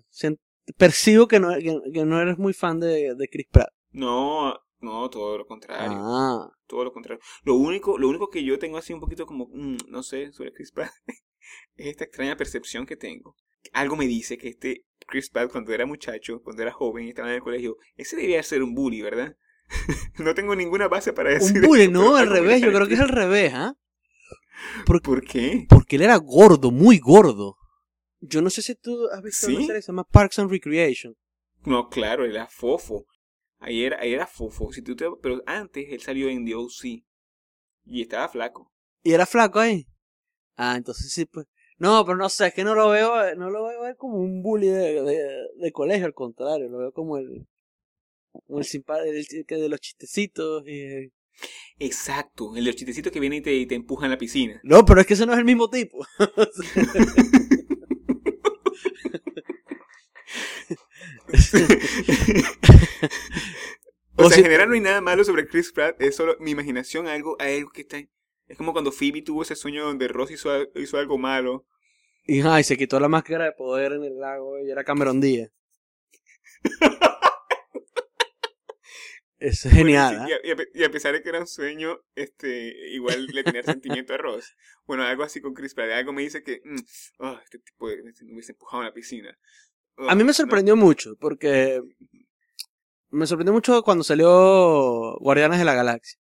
percibo 0.77 1.27
que 1.27 1.39
no, 1.39 1.49
que, 1.55 1.79
que 1.93 2.05
no 2.05 2.19
eres 2.21 2.37
muy 2.37 2.53
fan 2.53 2.79
de, 2.79 3.15
de 3.15 3.27
Chris 3.29 3.47
Pratt. 3.51 3.69
No, 3.91 4.53
no, 4.79 5.09
todo 5.09 5.37
lo 5.37 5.45
contrario. 5.45 5.91
Ah, 5.91 6.49
Todo 6.67 6.83
lo 6.83 6.91
contrario. 6.91 7.21
Lo 7.43 7.55
único, 7.55 7.97
lo 7.97 8.09
único 8.09 8.29
que 8.29 8.43
yo 8.43 8.57
tengo 8.57 8.77
así 8.77 8.93
un 8.93 8.99
poquito 8.99 9.25
como, 9.25 9.47
mm, 9.51 9.77
no 9.89 10.03
sé, 10.03 10.31
sobre 10.31 10.51
Chris 10.53 10.71
Pratt, 10.71 10.91
es 11.75 11.87
esta 11.87 12.05
extraña 12.05 12.35
percepción 12.35 12.85
que 12.85 12.95
tengo. 12.95 13.35
Algo 13.73 13.95
me 13.95 14.07
dice 14.07 14.37
que 14.37 14.49
este 14.49 14.85
Chris 15.07 15.29
Pratt 15.29 15.51
cuando 15.51 15.71
era 15.73 15.85
muchacho, 15.85 16.41
cuando 16.43 16.63
era 16.63 16.71
joven 16.71 17.05
y 17.05 17.09
estaba 17.09 17.29
en 17.29 17.35
el 17.35 17.41
colegio, 17.41 17.77
ese 17.95 18.15
debía 18.15 18.41
ser 18.43 18.63
un 18.63 18.73
bully, 18.73 19.01
¿verdad? 19.01 19.35
no 20.17 20.33
tengo 20.33 20.55
ninguna 20.55 20.87
base 20.87 21.13
para 21.13 21.29
decir 21.29 21.61
un 21.61 21.67
bully, 21.67 21.83
eso, 21.83 21.91
no, 21.91 22.15
al 22.15 22.27
revés, 22.27 22.61
yo 22.61 22.73
creo 22.73 22.87
que 22.87 22.95
es 22.95 22.99
al 22.99 23.09
revés, 23.09 23.53
¿ah? 23.53 23.75
¿Por 24.85 25.01
qué? 25.23 25.65
porque 25.69 25.95
él 25.95 26.03
era 26.03 26.15
gordo, 26.17 26.71
muy 26.71 26.97
gordo. 26.99 27.57
Yo 28.21 28.41
no 28.41 28.49
sé 28.49 28.61
si 28.61 28.75
tú 28.75 29.07
has 29.11 29.21
visto 29.21 29.47
una 29.47 29.59
¿Sí? 29.59 29.65
serie 29.65 29.79
que 29.79 29.81
se 29.83 29.91
llama 29.91 30.03
Parks 30.03 30.39
and 30.39 30.49
Recreation. 30.51 31.15
No, 31.65 31.89
claro, 31.89 32.23
él 32.25 32.31
era 32.31 32.47
fofo. 32.47 33.05
Ahí 33.59 33.83
era, 33.83 33.99
ahí 33.99 34.13
era 34.13 34.25
fofo. 34.27 34.71
Si 34.71 34.81
tú 34.81 34.95
te- 34.95 35.05
pero 35.21 35.41
antes 35.45 35.85
él 35.89 36.01
salió 36.01 36.29
en 36.29 36.45
The 36.45 36.55
O.C. 36.55 37.03
Y 37.85 38.01
estaba 38.01 38.29
flaco. 38.29 38.71
Y 39.03 39.13
era 39.13 39.25
flaco 39.25 39.59
ahí. 39.59 39.87
Ah, 40.55 40.75
entonces 40.77 41.11
sí, 41.11 41.25
pues. 41.25 41.47
No, 41.77 42.05
pero 42.05 42.15
no 42.17 42.29
sé, 42.29 42.47
es 42.47 42.53
que 42.53 42.63
no 42.63 42.75
lo 42.75 42.89
veo, 42.89 43.35
no 43.35 43.49
lo 43.49 43.63
veo 43.65 43.95
como 43.97 44.17
un 44.17 44.43
bully 44.43 44.67
de, 44.67 45.01
de, 45.01 45.27
de 45.57 45.71
colegio, 45.71 46.05
al 46.05 46.13
contrario, 46.13 46.69
lo 46.69 46.77
veo 46.77 46.91
como 46.91 47.17
el, 47.17 47.47
como 48.45 48.59
el 48.59 49.45
que 49.47 49.55
de 49.55 49.67
los 49.69 49.79
chistecitos 49.79 50.63
y... 50.67 51.11
Exacto, 51.79 52.55
el 52.55 52.65
de 52.65 52.69
los 52.69 52.75
chistecitos 52.75 53.11
que 53.11 53.19
viene 53.19 53.37
y 53.37 53.41
te, 53.41 53.53
y 53.55 53.65
te 53.65 53.73
empuja 53.73 54.05
en 54.05 54.11
la 54.11 54.19
piscina. 54.19 54.61
No, 54.63 54.85
pero 54.85 55.01
es 55.01 55.07
que 55.07 55.15
ese 55.15 55.25
no 55.25 55.33
es 55.33 55.39
el 55.39 55.45
mismo 55.45 55.71
tipo. 55.71 56.05
o 64.15 64.25
O 64.25 64.29
sea, 64.29 64.35
si- 64.35 64.41
en 64.41 64.45
general 64.45 64.67
no 64.69 64.75
hay 64.75 64.81
nada 64.81 65.01
malo 65.01 65.23
sobre 65.23 65.47
Chris 65.47 65.71
Pratt, 65.71 65.99
es 66.01 66.15
solo 66.15 66.35
mi 66.39 66.51
imaginación, 66.51 67.07
algo, 67.07 67.35
algo 67.39 67.71
que 67.71 67.81
está... 67.81 67.99
Es 68.47 68.57
como 68.57 68.73
cuando 68.73 68.91
Phoebe 68.91 69.21
tuvo 69.21 69.43
ese 69.43 69.55
sueño 69.55 69.85
donde 69.85 70.07
Ross 70.09 70.31
hizo, 70.31 70.51
al- 70.51 70.69
hizo 70.75 70.97
algo 70.97 71.17
malo. 71.17 71.65
Y, 72.25 72.41
ay, 72.41 72.63
se 72.63 72.77
quitó 72.77 72.99
la 72.99 73.07
máscara 73.07 73.45
de 73.45 73.51
poder 73.53 73.93
en 73.93 74.03
el 74.03 74.19
lago 74.19 74.59
y 74.59 74.69
era 74.69 74.83
Cameron 74.83 75.21
Díaz. 75.21 75.51
Es 79.39 79.63
genial. 79.63 80.17
Bueno, 80.17 80.25
¿ah? 80.25 80.29
y, 80.29 80.33
a, 80.33 80.47
y 80.47 80.51
a- 80.51 80.81
y 80.81 80.83
a 80.83 80.91
pesar 80.91 81.13
de 81.13 81.23
que 81.23 81.29
era 81.29 81.39
un 81.39 81.47
sueño, 81.47 81.99
este, 82.13 82.75
igual 82.91 83.25
le 83.25 83.43
tenía 83.43 83.63
sentimiento 83.63 84.13
a 84.13 84.17
Ross. 84.17 84.55
Bueno, 84.85 85.03
algo 85.03 85.23
así 85.23 85.41
con 85.41 85.55
Chris 85.55 85.73
Pratt. 85.73 85.89
Algo 85.91 86.13
me 86.13 86.21
dice 86.21 86.43
que, 86.43 86.61
mm, 86.63 86.79
oh, 87.19 87.39
este 87.43 87.57
tipo 87.57 87.89
de- 87.89 88.03
me 88.03 88.11
hubiese 88.33 88.51
empujado 88.51 88.83
a 88.83 88.85
la 88.85 88.93
piscina. 88.93 89.35
A 89.97 90.15
mí 90.15 90.23
me 90.23 90.33
sorprendió 90.33 90.75
mucho, 90.75 91.15
porque 91.19 91.81
me 93.09 93.27
sorprendió 93.27 93.53
mucho 93.53 93.83
cuando 93.83 94.03
salió 94.03 95.15
Guardianes 95.19 95.59
de 95.59 95.65
la 95.65 95.73
Galaxia. 95.75 96.17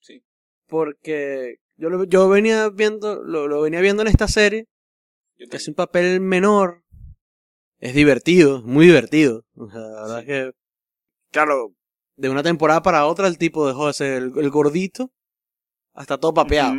Sí. 0.00 0.22
Porque 0.66 1.56
yo 1.76 1.88
lo, 1.90 2.04
yo 2.04 2.28
venía 2.28 2.68
viendo, 2.68 3.22
lo, 3.22 3.48
lo 3.48 3.62
venía 3.62 3.80
viendo 3.80 4.02
en 4.02 4.08
esta 4.08 4.28
serie, 4.28 4.66
que 5.36 5.56
es 5.56 5.68
un 5.68 5.74
papel 5.74 6.20
menor. 6.20 6.82
Es 7.78 7.94
divertido, 7.94 8.62
muy 8.62 8.86
divertido. 8.86 9.44
O 9.54 9.70
sea, 9.70 9.80
la 9.80 10.02
verdad 10.02 10.16
Sí. 10.16 10.20
es 10.20 10.26
que, 10.26 10.52
claro, 11.30 11.74
de 12.16 12.28
una 12.28 12.42
temporada 12.42 12.82
para 12.82 13.06
otra 13.06 13.28
el 13.28 13.38
tipo 13.38 13.66
dejó 13.68 13.86
de 13.86 13.92
ser 13.92 14.14
el, 14.22 14.32
el 14.36 14.50
gordito 14.50 15.12
hasta 15.94 16.18
todo 16.18 16.34
papeado. 16.34 16.74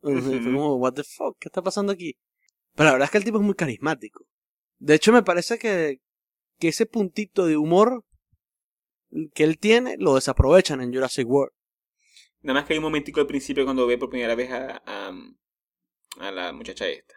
Fue 0.00 0.42
como, 0.42 0.76
what 0.76 0.94
the 0.94 1.04
fuck, 1.04 1.36
¿qué 1.38 1.48
está 1.48 1.62
pasando 1.62 1.92
aquí? 1.92 2.16
Pero 2.74 2.86
la 2.86 2.92
verdad 2.92 3.04
es 3.06 3.10
que 3.12 3.18
el 3.18 3.24
tipo 3.24 3.38
es 3.38 3.44
muy 3.44 3.54
carismático. 3.54 4.24
De 4.80 4.94
hecho, 4.94 5.12
me 5.12 5.22
parece 5.22 5.58
que, 5.58 6.00
que 6.58 6.68
ese 6.68 6.86
puntito 6.86 7.46
de 7.46 7.56
humor 7.56 8.04
que 9.34 9.44
él 9.44 9.58
tiene 9.58 9.96
lo 9.98 10.14
desaprovechan 10.14 10.80
en 10.80 10.92
Jurassic 10.92 11.28
World. 11.28 11.52
Nada 12.42 12.60
más 12.60 12.66
que 12.66 12.72
hay 12.72 12.78
un 12.78 12.84
momentico 12.84 13.20
al 13.20 13.26
principio 13.26 13.64
cuando 13.64 13.86
ve 13.86 13.98
por 13.98 14.08
primera 14.08 14.34
vez 14.34 14.50
a, 14.50 14.82
a, 14.86 15.12
a 16.18 16.30
la 16.30 16.52
muchacha 16.52 16.88
esta. 16.88 17.14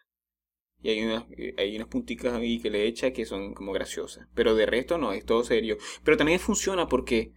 Y 0.81 0.89
hay 0.89 1.01
unas, 1.05 1.23
hay 1.57 1.75
unas 1.77 1.87
punticas 1.87 2.33
ahí 2.33 2.59
que 2.59 2.69
le 2.69 2.85
echa 2.85 3.13
que 3.13 3.25
son 3.25 3.53
como 3.53 3.71
graciosas. 3.71 4.27
Pero 4.35 4.53
de 4.53 4.65
resto 4.65 4.97
no, 4.97 5.13
es 5.13 5.23
todo 5.23 5.45
serio. 5.45 5.77
Pero 6.03 6.17
también 6.17 6.41
funciona 6.41 6.89
porque, 6.89 7.31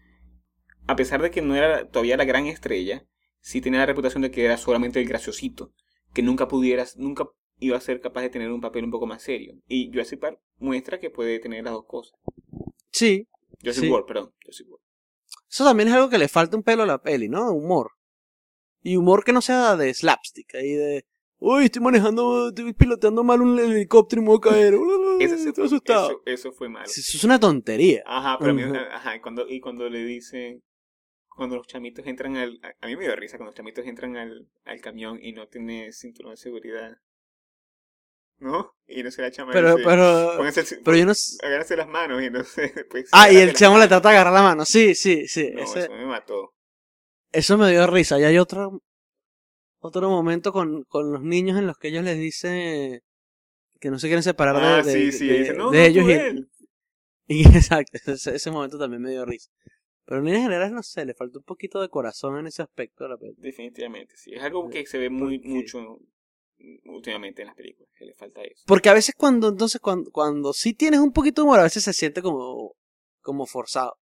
a 0.89 0.97
pesar 0.97 1.23
de 1.23 1.31
que 1.31 1.43
no 1.43 1.55
era 1.55 1.89
todavía 1.89 2.17
la 2.17 2.25
gran 2.25 2.47
estrella, 2.47 3.07
sí 3.39 3.61
tenía 3.61 3.79
la 3.79 3.87
reputación 3.87 4.23
de 4.23 4.33
que 4.33 4.45
era 4.45 4.57
solamente 4.57 5.01
el 5.01 5.07
graciosito. 5.07 5.73
Que 6.13 6.23
nunca 6.23 6.49
pudieras, 6.49 6.97
nunca 6.97 7.27
iba 7.59 7.77
a 7.77 7.81
ser 7.81 8.01
capaz 8.01 8.23
de 8.23 8.31
tener 8.31 8.51
un 8.51 8.61
papel 8.61 8.85
un 8.85 8.91
poco 8.91 9.07
más 9.07 9.23
serio. 9.23 9.55
Y 9.67 9.89
Jurassic 9.91 10.21
Park 10.21 10.41
muestra 10.59 10.99
que 11.01 11.11
puede 11.11 11.39
tener 11.39 11.65
las 11.65 11.73
dos 11.73 11.87
cosas. 11.87 12.19
Sí, 12.91 13.27
Jurassic 13.61 13.85
Sí. 13.85 13.91
World, 13.91 14.07
perdón. 14.07 14.33
Jurassic 14.43 14.69
World. 14.69 14.85
eso 15.51 15.65
también 15.65 15.89
es 15.89 15.95
algo 15.95 16.09
que 16.11 16.19
le 16.19 16.29
falta 16.29 16.57
un 16.57 16.63
pelo 16.63 16.83
a 16.83 16.87
la 16.87 17.03
peli, 17.03 17.29
¿no? 17.29 17.51
Humor. 17.53 17.93
Y 18.83 18.97
humor 18.97 19.25
que 19.25 19.33
no 19.33 19.41
sea 19.41 19.77
de 19.77 19.93
slapstick, 19.93 20.55
ahí 20.55 20.73
de... 20.73 21.07
Uy, 21.39 21.65
estoy 21.65 21.83
manejando, 21.83 22.49
estoy 22.49 22.73
piloteando 22.73 23.23
mal 23.23 23.43
un 23.43 23.59
helicóptero 23.59 24.23
y 24.23 24.25
me 24.25 24.31
voy 24.31 24.39
a 24.39 24.51
caer. 24.51 24.75
Ese 25.21 25.37
se 25.39 25.49
estoy 25.51 25.67
asustado. 25.67 26.09
eso, 26.11 26.23
eso 26.25 26.53
fue 26.53 26.69
malo. 26.69 26.87
Eso 26.87 27.01
es 27.01 27.25
una 27.25 27.39
tontería. 27.39 28.03
Ajá, 28.07 28.39
pero 28.39 28.53
a 28.53 28.55
mí, 28.55 28.63
ajá, 28.63 29.17
y 29.17 29.21
cuando, 29.21 29.47
y 29.49 29.61
cuando 29.61 29.89
le 29.91 30.03
dicen, 30.05 30.63
cuando 31.29 31.57
los 31.57 31.67
chamitos 31.67 32.07
entran 32.07 32.37
al, 32.37 32.59
a, 32.63 32.75
a 32.81 32.87
mí 32.89 32.97
me 32.97 33.05
dio 33.05 33.15
risa 33.17 33.37
cuando 33.37 33.51
los 33.51 33.55
chamitos 33.55 33.85
entran 33.87 34.17
al, 34.17 34.49
al 34.65 34.81
camión 34.81 35.19
y 35.23 35.33
no 35.33 35.47
tiene 35.49 35.93
cinturón 35.93 36.33
de 36.33 36.37
seguridad. 36.39 36.97
¿No? 38.39 38.75
Y 38.87 39.03
no 39.03 39.11
se 39.11 39.23
la 39.23 39.31
chama 39.31 39.53
Pero, 39.53 39.77
dice, 39.77 39.89
pero, 39.89 40.35
"Pónganse 40.37 40.61
el 40.61 40.67
ci- 40.67 40.81
pero 40.85 40.97
yo 40.97 41.07
no 41.07 41.15
sé... 41.15 41.37
agárrense 41.45 41.77
las 41.77 41.89
manos 41.89 42.23
y 42.23 42.31
no 42.31 42.45
sé, 42.45 42.73
después 42.75 43.09
Ah, 43.13 43.31
y 43.33 43.37
el 43.37 43.55
chamo 43.55 43.79
le 43.79 43.89
trata 43.89 44.11
de 44.11 44.15
agarrar 44.17 44.35
la 44.35 44.43
mano. 44.43 44.65
Sí, 44.65 44.95
sí, 44.95 45.27
sí. 45.27 45.51
No, 45.55 45.63
ese- 45.63 45.81
eso 45.81 45.93
me 45.93 46.07
mató. 46.07 46.53
Eso 47.33 47.57
me 47.59 47.71
dio 47.71 47.87
risa. 47.87 48.21
Y 48.21 48.25
hay 48.25 48.39
otro, 48.39 48.81
otro 49.81 50.11
momento 50.11 50.53
con, 50.53 50.85
con 50.85 51.13
los 51.13 51.23
niños 51.23 51.59
en 51.59 51.67
los 51.67 51.79
que 51.79 51.89
ellos 51.89 52.05
les 52.05 52.19
dicen 52.19 53.01
que 53.81 53.91
no 53.91 53.99
se 53.99 54.07
quieren 54.09 54.23
separar 54.23 54.57
Ah, 54.57 54.83
de, 54.83 54.93
sí, 54.93 55.05
de- 55.07 55.13
sí, 55.13 55.27
de- 55.29 55.39
dice, 55.39 55.55
no, 55.55 55.71
de 55.71 55.79
no, 55.79 55.85
ellos. 55.85 56.07
Y, 56.09 56.13
él. 56.13 56.49
y 57.29 57.49
exacto, 57.57 57.99
ese, 58.13 58.35
ese 58.37 58.51
momento 58.51 58.79
también 58.79 59.03
me 59.03 59.11
dio 59.11 59.25
risa. 59.25 59.51
Pero 60.05 60.21
en 60.21 60.27
líneas 60.27 60.45
generales, 60.45 60.73
no 60.73 60.83
sé, 60.83 61.05
le 61.05 61.15
faltó 61.15 61.41
un 61.41 61.45
poquito 61.45 61.81
de 61.81 61.89
corazón 61.89 62.39
en 62.39 62.47
ese 62.47 62.63
aspecto 62.63 63.09
la 63.09 63.17
película. 63.17 63.45
Definitivamente, 63.45 64.15
sí. 64.17 64.33
Es 64.35 64.43
algo 64.43 64.69
que 64.71 64.87
se 64.87 64.99
ve 64.99 65.11
muy, 65.11 65.39
Porque- 65.39 65.49
mucho 65.49 65.99
últimamente 66.87 67.43
en 67.43 67.49
las 67.49 67.57
películas, 67.57 67.89
que 67.97 68.05
le 68.07 68.15
falta 68.15 68.43
eso. 68.43 68.63
Porque 68.67 68.89
a 68.89 68.95
veces 68.95 69.15
cuando, 69.17 69.49
entonces, 69.49 69.81
cuando, 69.81 70.11
cuando 70.11 70.53
sí 70.53 70.73
tienes 70.75 71.01
un 71.01 71.13
poquito 71.13 71.43
de 71.43 71.47
humor, 71.49 71.61
a 71.61 71.65
veces 71.65 71.85
se 71.85 71.93
siente 71.93 72.23
como, 72.23 72.73
como 73.21 73.47
forzado. 73.47 73.97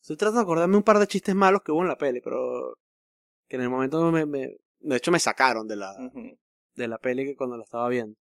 Estoy 0.00 0.16
tratando 0.16 0.40
de 0.40 0.44
acordarme 0.44 0.76
un 0.76 0.82
par 0.82 0.98
de 0.98 1.06
chistes 1.06 1.34
malos 1.34 1.62
que 1.64 1.72
hubo 1.72 1.82
en 1.82 1.88
la 1.88 1.96
peli, 1.96 2.20
pero 2.20 2.74
que 3.48 3.56
en 3.56 3.62
el 3.62 3.70
momento 3.70 4.10
me, 4.12 4.26
me- 4.26 4.56
de 4.80 4.96
hecho 4.96 5.10
me 5.10 5.18
sacaron 5.18 5.66
de 5.66 5.76
la, 5.76 5.94
de 6.74 6.88
la 6.88 6.98
peli 6.98 7.24
que 7.24 7.36
cuando 7.36 7.56
la 7.56 7.64
estaba 7.64 7.88
viendo. 7.88 8.16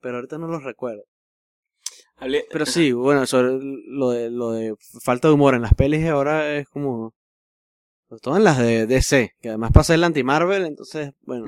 Pero 0.00 0.16
ahorita 0.16 0.38
no 0.38 0.46
los 0.46 0.62
recuerdo. 0.62 1.02
Hablé- 2.16 2.46
Pero 2.52 2.66
sí, 2.66 2.92
bueno, 2.92 3.26
sobre 3.26 3.58
lo 3.86 4.10
de, 4.10 4.30
lo 4.30 4.50
de 4.52 4.74
falta 5.02 5.28
de 5.28 5.34
humor 5.34 5.54
en 5.54 5.62
las 5.62 5.74
pelis 5.74 6.06
ahora 6.06 6.56
es 6.56 6.68
como... 6.68 7.12
Sobre 8.08 8.20
todo 8.20 8.36
en 8.36 8.44
las 8.44 8.58
de 8.58 8.86
DC, 8.86 9.32
que 9.40 9.48
además 9.50 9.70
pasa 9.72 9.94
el 9.94 10.02
anti-Marvel, 10.04 10.66
entonces, 10.66 11.12
bueno. 11.22 11.46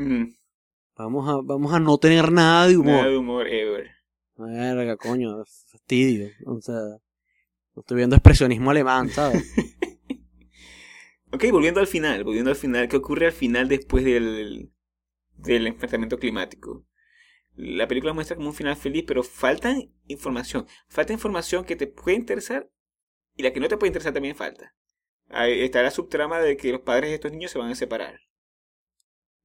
Vamos 0.96 1.28
a, 1.28 1.40
vamos 1.42 1.72
a 1.72 1.80
no 1.80 1.98
tener 1.98 2.32
nada 2.32 2.68
de 2.68 2.76
humor. 2.76 2.94
Nada 2.94 3.08
de 3.08 3.16
humor 3.16 3.46
ever. 3.48 3.90
Verga, 4.36 4.96
coño, 4.96 5.44
fastidio. 5.70 6.30
O 6.46 6.60
sea, 6.60 6.74
no 7.74 7.80
estoy 7.80 7.96
viendo 7.96 8.16
expresionismo 8.16 8.70
alemán, 8.70 9.08
¿sabes? 9.08 9.52
Ok, 11.34 11.46
volviendo 11.50 11.80
al 11.80 11.86
final, 11.86 12.24
volviendo 12.24 12.50
al 12.50 12.56
final, 12.56 12.88
¿qué 12.88 12.96
ocurre 12.98 13.24
al 13.24 13.32
final 13.32 13.66
después 13.66 14.04
del, 14.04 14.70
del 15.38 15.66
enfrentamiento 15.66 16.18
climático? 16.18 16.84
La 17.54 17.88
película 17.88 18.12
muestra 18.12 18.36
como 18.36 18.50
un 18.50 18.54
final 18.54 18.76
feliz, 18.76 19.04
pero 19.06 19.22
falta 19.22 19.74
información. 20.08 20.66
Falta 20.88 21.14
información 21.14 21.64
que 21.64 21.74
te 21.74 21.86
puede 21.86 22.18
interesar 22.18 22.70
y 23.34 23.42
la 23.42 23.50
que 23.50 23.60
no 23.60 23.68
te 23.68 23.78
puede 23.78 23.88
interesar 23.88 24.12
también 24.12 24.36
falta. 24.36 24.74
Ahí 25.30 25.62
está 25.62 25.82
la 25.82 25.90
subtrama 25.90 26.38
de 26.38 26.58
que 26.58 26.70
los 26.70 26.82
padres 26.82 27.08
de 27.08 27.14
estos 27.14 27.32
niños 27.32 27.50
se 27.50 27.58
van 27.58 27.70
a 27.70 27.76
separar. 27.76 28.20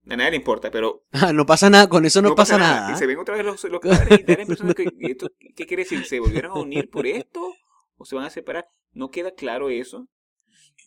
A 0.08 0.16
nadie 0.16 0.30
le 0.30 0.36
importa, 0.36 0.70
pero 0.70 1.04
Ah, 1.12 1.32
no 1.34 1.44
pasa 1.46 1.68
nada, 1.70 1.88
con 1.88 2.04
eso 2.06 2.22
no, 2.22 2.34
pasa, 2.34 2.56
nada. 2.58 2.92
Y 2.92 2.96
se 2.96 3.06
ven 3.06 3.18
otra 3.18 3.36
vez 3.36 3.44
los, 3.44 3.62
los 3.64 3.80
padres 3.80 4.20
y 4.20 4.22
da 4.24 4.34
la 4.36 4.40
impresión 4.42 4.68
de 4.68 4.74
que 4.74 4.90
esto, 5.00 5.30
¿qué 5.54 5.66
quiere 5.66 5.82
decir? 5.84 6.04
¿Se 6.06 6.18
volvieron 6.20 6.52
a 6.52 6.60
unir 6.60 6.88
por 6.90 7.06
esto? 7.06 7.54
¿O 7.96 8.04
se 8.04 8.16
van 8.16 8.24
a 8.24 8.30
separar? 8.30 8.68
No 8.92 9.10
queda 9.10 9.32
claro 9.34 9.68
eso. 9.70 10.08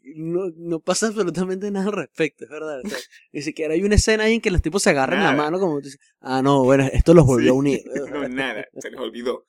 No, 0.04 0.50
no 0.58 0.80
pasa 0.80 1.08
absolutamente 1.08 1.70
nada 1.70 1.86
al 1.88 1.92
respecto, 1.94 2.46
es 2.46 2.50
verdad. 2.50 2.82
O 2.84 2.90
sea, 2.90 2.98
ni 3.32 3.42
siquiera 3.44 3.76
hay 3.76 3.84
una 3.84 3.96
escena 3.96 4.24
ahí 4.24 4.34
en 4.36 4.42
que 4.42 4.50
los 4.50 4.62
tipos 4.64 4.82
se 4.82 4.90
agarran 4.90 5.22
la 5.24 5.34
mano 5.34 5.60
como... 5.60 5.76
tú 5.80 5.86
dices, 5.86 6.00
Ah, 6.20 6.42
no, 6.42 6.64
bueno, 6.64 6.88
esto 6.92 7.14
los 7.14 7.26
volvió 7.26 7.46
Sí. 7.46 7.50
a 7.50 7.54
unir. 7.54 7.82
No, 8.12 8.28
nada, 8.28 8.66
se 8.80 8.90
les 8.90 9.00
olvidó. 9.00 9.46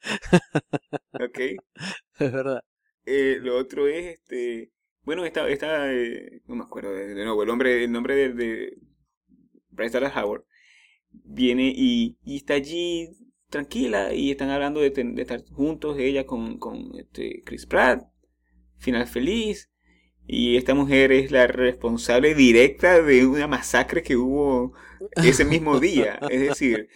ok. 1.12 1.38
es 2.18 2.32
verdad. 2.32 2.62
Eh, 3.04 3.38
lo 3.42 3.58
otro 3.58 3.86
es, 3.86 4.18
este, 4.18 4.70
bueno, 5.08 5.24
esta, 5.24 5.48
esta 5.48 5.92
eh, 5.92 6.42
no 6.46 6.56
me 6.56 6.64
acuerdo 6.64 6.92
de, 6.92 7.14
nuevo, 7.14 7.42
el 7.42 7.50
hombre, 7.50 7.84
el 7.84 7.92
nombre 7.92 8.14
de, 8.14 8.32
de 8.34 8.78
Bryce 9.70 10.00
Dallas 10.00 10.16
Howard 10.16 10.44
viene 11.10 11.72
y, 11.74 12.18
y 12.24 12.36
está 12.38 12.54
allí 12.54 13.08
tranquila 13.50 14.14
y 14.14 14.30
están 14.32 14.50
hablando 14.50 14.80
de, 14.80 14.90
ten- 14.92 15.18
estar 15.18 15.44
juntos, 15.52 15.98
ella 15.98 16.26
con, 16.26 16.58
con 16.58 16.92
este, 16.98 17.42
Chris 17.44 17.66
Pratt, 17.66 18.04
final 18.78 19.06
feliz. 19.08 19.70
Y 20.26 20.56
esta 20.58 20.74
mujer 20.74 21.12
es 21.12 21.30
la 21.32 21.46
responsable 21.48 22.34
directa 22.34 23.02
de 23.02 23.26
una 23.26 23.46
masacre 23.48 24.02
que 24.02 24.16
hubo 24.16 24.74
ese 25.20 25.44
mismo 25.44 25.78
día. 25.80 26.24
Es 26.28 26.40
decir, 26.40 26.88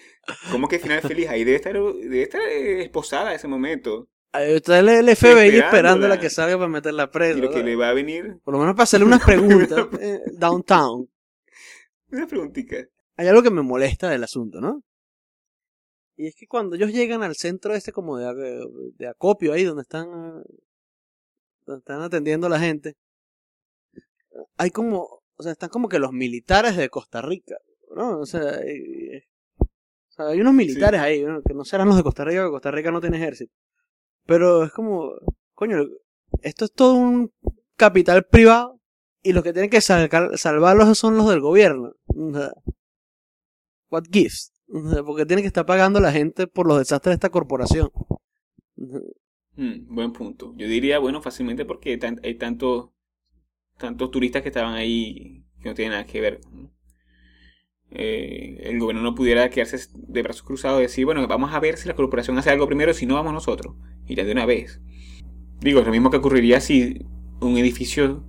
¿cómo 0.48 0.68
que 0.68 0.78
final 0.80 1.02
feliz? 1.02 1.28
Ahí 1.30 1.44
debe 1.44 1.56
estar, 1.56 1.74
debe 1.74 2.22
estar 2.22 2.42
eh, 2.42 2.82
esposada 2.82 3.30
en 3.30 3.36
ese 3.36 3.48
momento. 3.48 4.08
Está 4.32 4.78
el, 4.78 5.16
FBI 5.16 5.58
esperando 5.58 6.06
a 6.06 6.08
la 6.08 6.18
que 6.18 6.30
salga 6.30 6.56
para 6.56 6.68
meterla 6.68 7.10
presa. 7.10 7.38
Y 7.38 7.42
lo 7.42 7.50
que 7.50 7.62
le 7.62 7.76
va 7.76 7.90
a 7.90 7.92
venir, 7.92 8.38
Por 8.42 8.54
lo 8.54 8.60
menos 8.60 8.74
para 8.74 8.84
hacerle 8.84 9.06
unas 9.06 9.22
preguntas. 9.24 9.86
eh, 10.00 10.20
downtown. 10.38 11.08
una 12.10 12.26
preguntita. 12.26 12.76
Hay 13.16 13.28
algo 13.28 13.42
que 13.42 13.50
me 13.50 13.62
molesta 13.62 14.08
del 14.08 14.24
asunto, 14.24 14.60
¿no? 14.60 14.82
Y 16.16 16.26
es 16.26 16.34
que 16.34 16.46
cuando 16.46 16.76
ellos 16.76 16.92
llegan 16.92 17.22
al 17.22 17.36
centro 17.36 17.74
este 17.74 17.92
como 17.92 18.16
de, 18.16 18.64
de 18.96 19.08
acopio 19.08 19.52
ahí 19.52 19.64
donde 19.64 19.82
están 19.82 20.06
eh, 20.06 20.62
donde 21.66 21.78
están 21.80 22.02
atendiendo 22.02 22.46
a 22.46 22.50
la 22.50 22.58
gente, 22.58 22.96
hay 24.56 24.70
como, 24.70 25.22
o 25.36 25.42
sea, 25.42 25.52
están 25.52 25.68
como 25.68 25.88
que 25.88 25.98
los 25.98 26.12
militares 26.12 26.76
de 26.76 26.88
Costa 26.88 27.22
Rica, 27.22 27.56
¿no? 27.94 28.20
O 28.20 28.26
sea, 28.26 28.60
eh, 28.64 29.26
o 29.60 30.12
sea, 30.12 30.26
hay 30.28 30.40
unos 30.40 30.54
militares 30.54 31.00
ahí, 31.00 31.22
¿no? 31.22 31.42
que 31.42 31.54
no 31.54 31.64
serán 31.64 31.88
los 31.88 31.96
de 31.96 32.02
Costa 32.02 32.24
Rica, 32.24 32.42
porque 32.42 32.52
Costa 32.52 32.70
Rica 32.70 32.90
no 32.90 33.00
tiene 33.00 33.16
ejército. 33.18 33.52
Pero 34.26 34.64
es 34.64 34.72
como, 34.72 35.12
coño, 35.54 35.78
esto 36.42 36.64
es 36.64 36.72
todo 36.72 36.94
un 36.94 37.32
capital 37.76 38.24
privado 38.24 38.80
y 39.22 39.32
los 39.32 39.42
que 39.44 39.52
tienen 39.52 39.70
que 39.70 39.80
salcar- 39.80 40.36
salvarlos 40.38 40.98
son 40.98 41.16
los 41.16 41.28
del 41.28 41.40
gobierno. 41.40 41.92
What 43.90 44.04
gives? 44.10 44.52
Porque 45.04 45.26
tienen 45.26 45.42
que 45.42 45.48
estar 45.48 45.66
pagando 45.66 46.00
la 46.00 46.12
gente 46.12 46.46
por 46.46 46.66
los 46.66 46.78
desastres 46.78 47.12
de 47.12 47.14
esta 47.16 47.30
corporación. 47.30 47.90
Mm, 49.56 49.94
buen 49.94 50.12
punto. 50.12 50.54
Yo 50.56 50.66
diría, 50.66 50.98
bueno, 50.98 51.20
fácilmente 51.20 51.64
porque 51.64 51.98
hay 52.22 52.34
tantos 52.36 52.90
tantos 53.78 54.10
turistas 54.10 54.42
que 54.42 54.48
estaban 54.48 54.74
ahí 54.74 55.44
que 55.60 55.68
no 55.68 55.74
tienen 55.74 55.92
nada 55.92 56.06
que 56.06 56.20
ver. 56.20 56.40
¿no? 56.50 56.70
Eh, 57.94 58.58
el 58.64 58.78
gobierno 58.80 59.02
no 59.02 59.14
pudiera 59.14 59.50
quedarse 59.50 59.78
de 59.94 60.22
brazos 60.22 60.42
cruzados 60.44 60.80
y 60.80 60.82
decir, 60.82 61.04
bueno, 61.04 61.26
vamos 61.28 61.52
a 61.54 61.60
ver 61.60 61.76
si 61.78 61.88
la 61.88 61.94
corporación 61.94 62.38
hace 62.38 62.50
algo 62.50 62.66
primero, 62.66 62.94
si 62.94 63.06
no 63.06 63.14
vamos 63.16 63.32
nosotros. 63.34 63.76
Y 64.06 64.14
ya 64.16 64.24
de 64.24 64.32
una 64.32 64.46
vez. 64.46 64.80
Digo, 65.60 65.80
es 65.80 65.86
lo 65.86 65.92
mismo 65.92 66.10
que 66.10 66.18
ocurriría 66.18 66.60
si 66.60 67.06
un 67.40 67.56
edificio, 67.58 68.24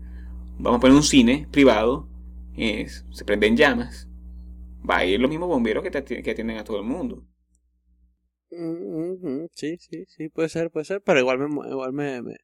vamos 0.60 0.78
a 0.80 0.82
poner 0.82 0.96
un 0.98 1.04
cine 1.04 1.48
privado, 1.52 2.10
es- 2.58 3.06
se 3.12 3.26
prende 3.26 3.48
en 3.48 3.58
llamas. 3.58 4.10
Va 4.90 4.98
a 5.00 5.06
ir 5.06 5.20
los 5.22 5.30
mismos 5.30 5.50
bomberos 5.50 5.84
que, 5.84 5.92
te 5.92 6.24
que 6.24 6.32
atienden 6.32 6.58
a 6.60 6.64
todo 6.66 6.80
el 6.80 6.86
mundo. 6.86 7.26
Mm, 8.52 9.48
Sí, 9.54 9.78
sí, 9.80 10.06
sí, 10.08 10.30
puede 10.30 10.50
ser, 10.50 10.70
puede 10.72 10.86
ser, 10.86 11.02
pero 11.02 11.20
igual 11.20 11.40
me, 11.40 11.70
igual 11.70 11.94
me, 11.94 12.22
me, 12.22 12.36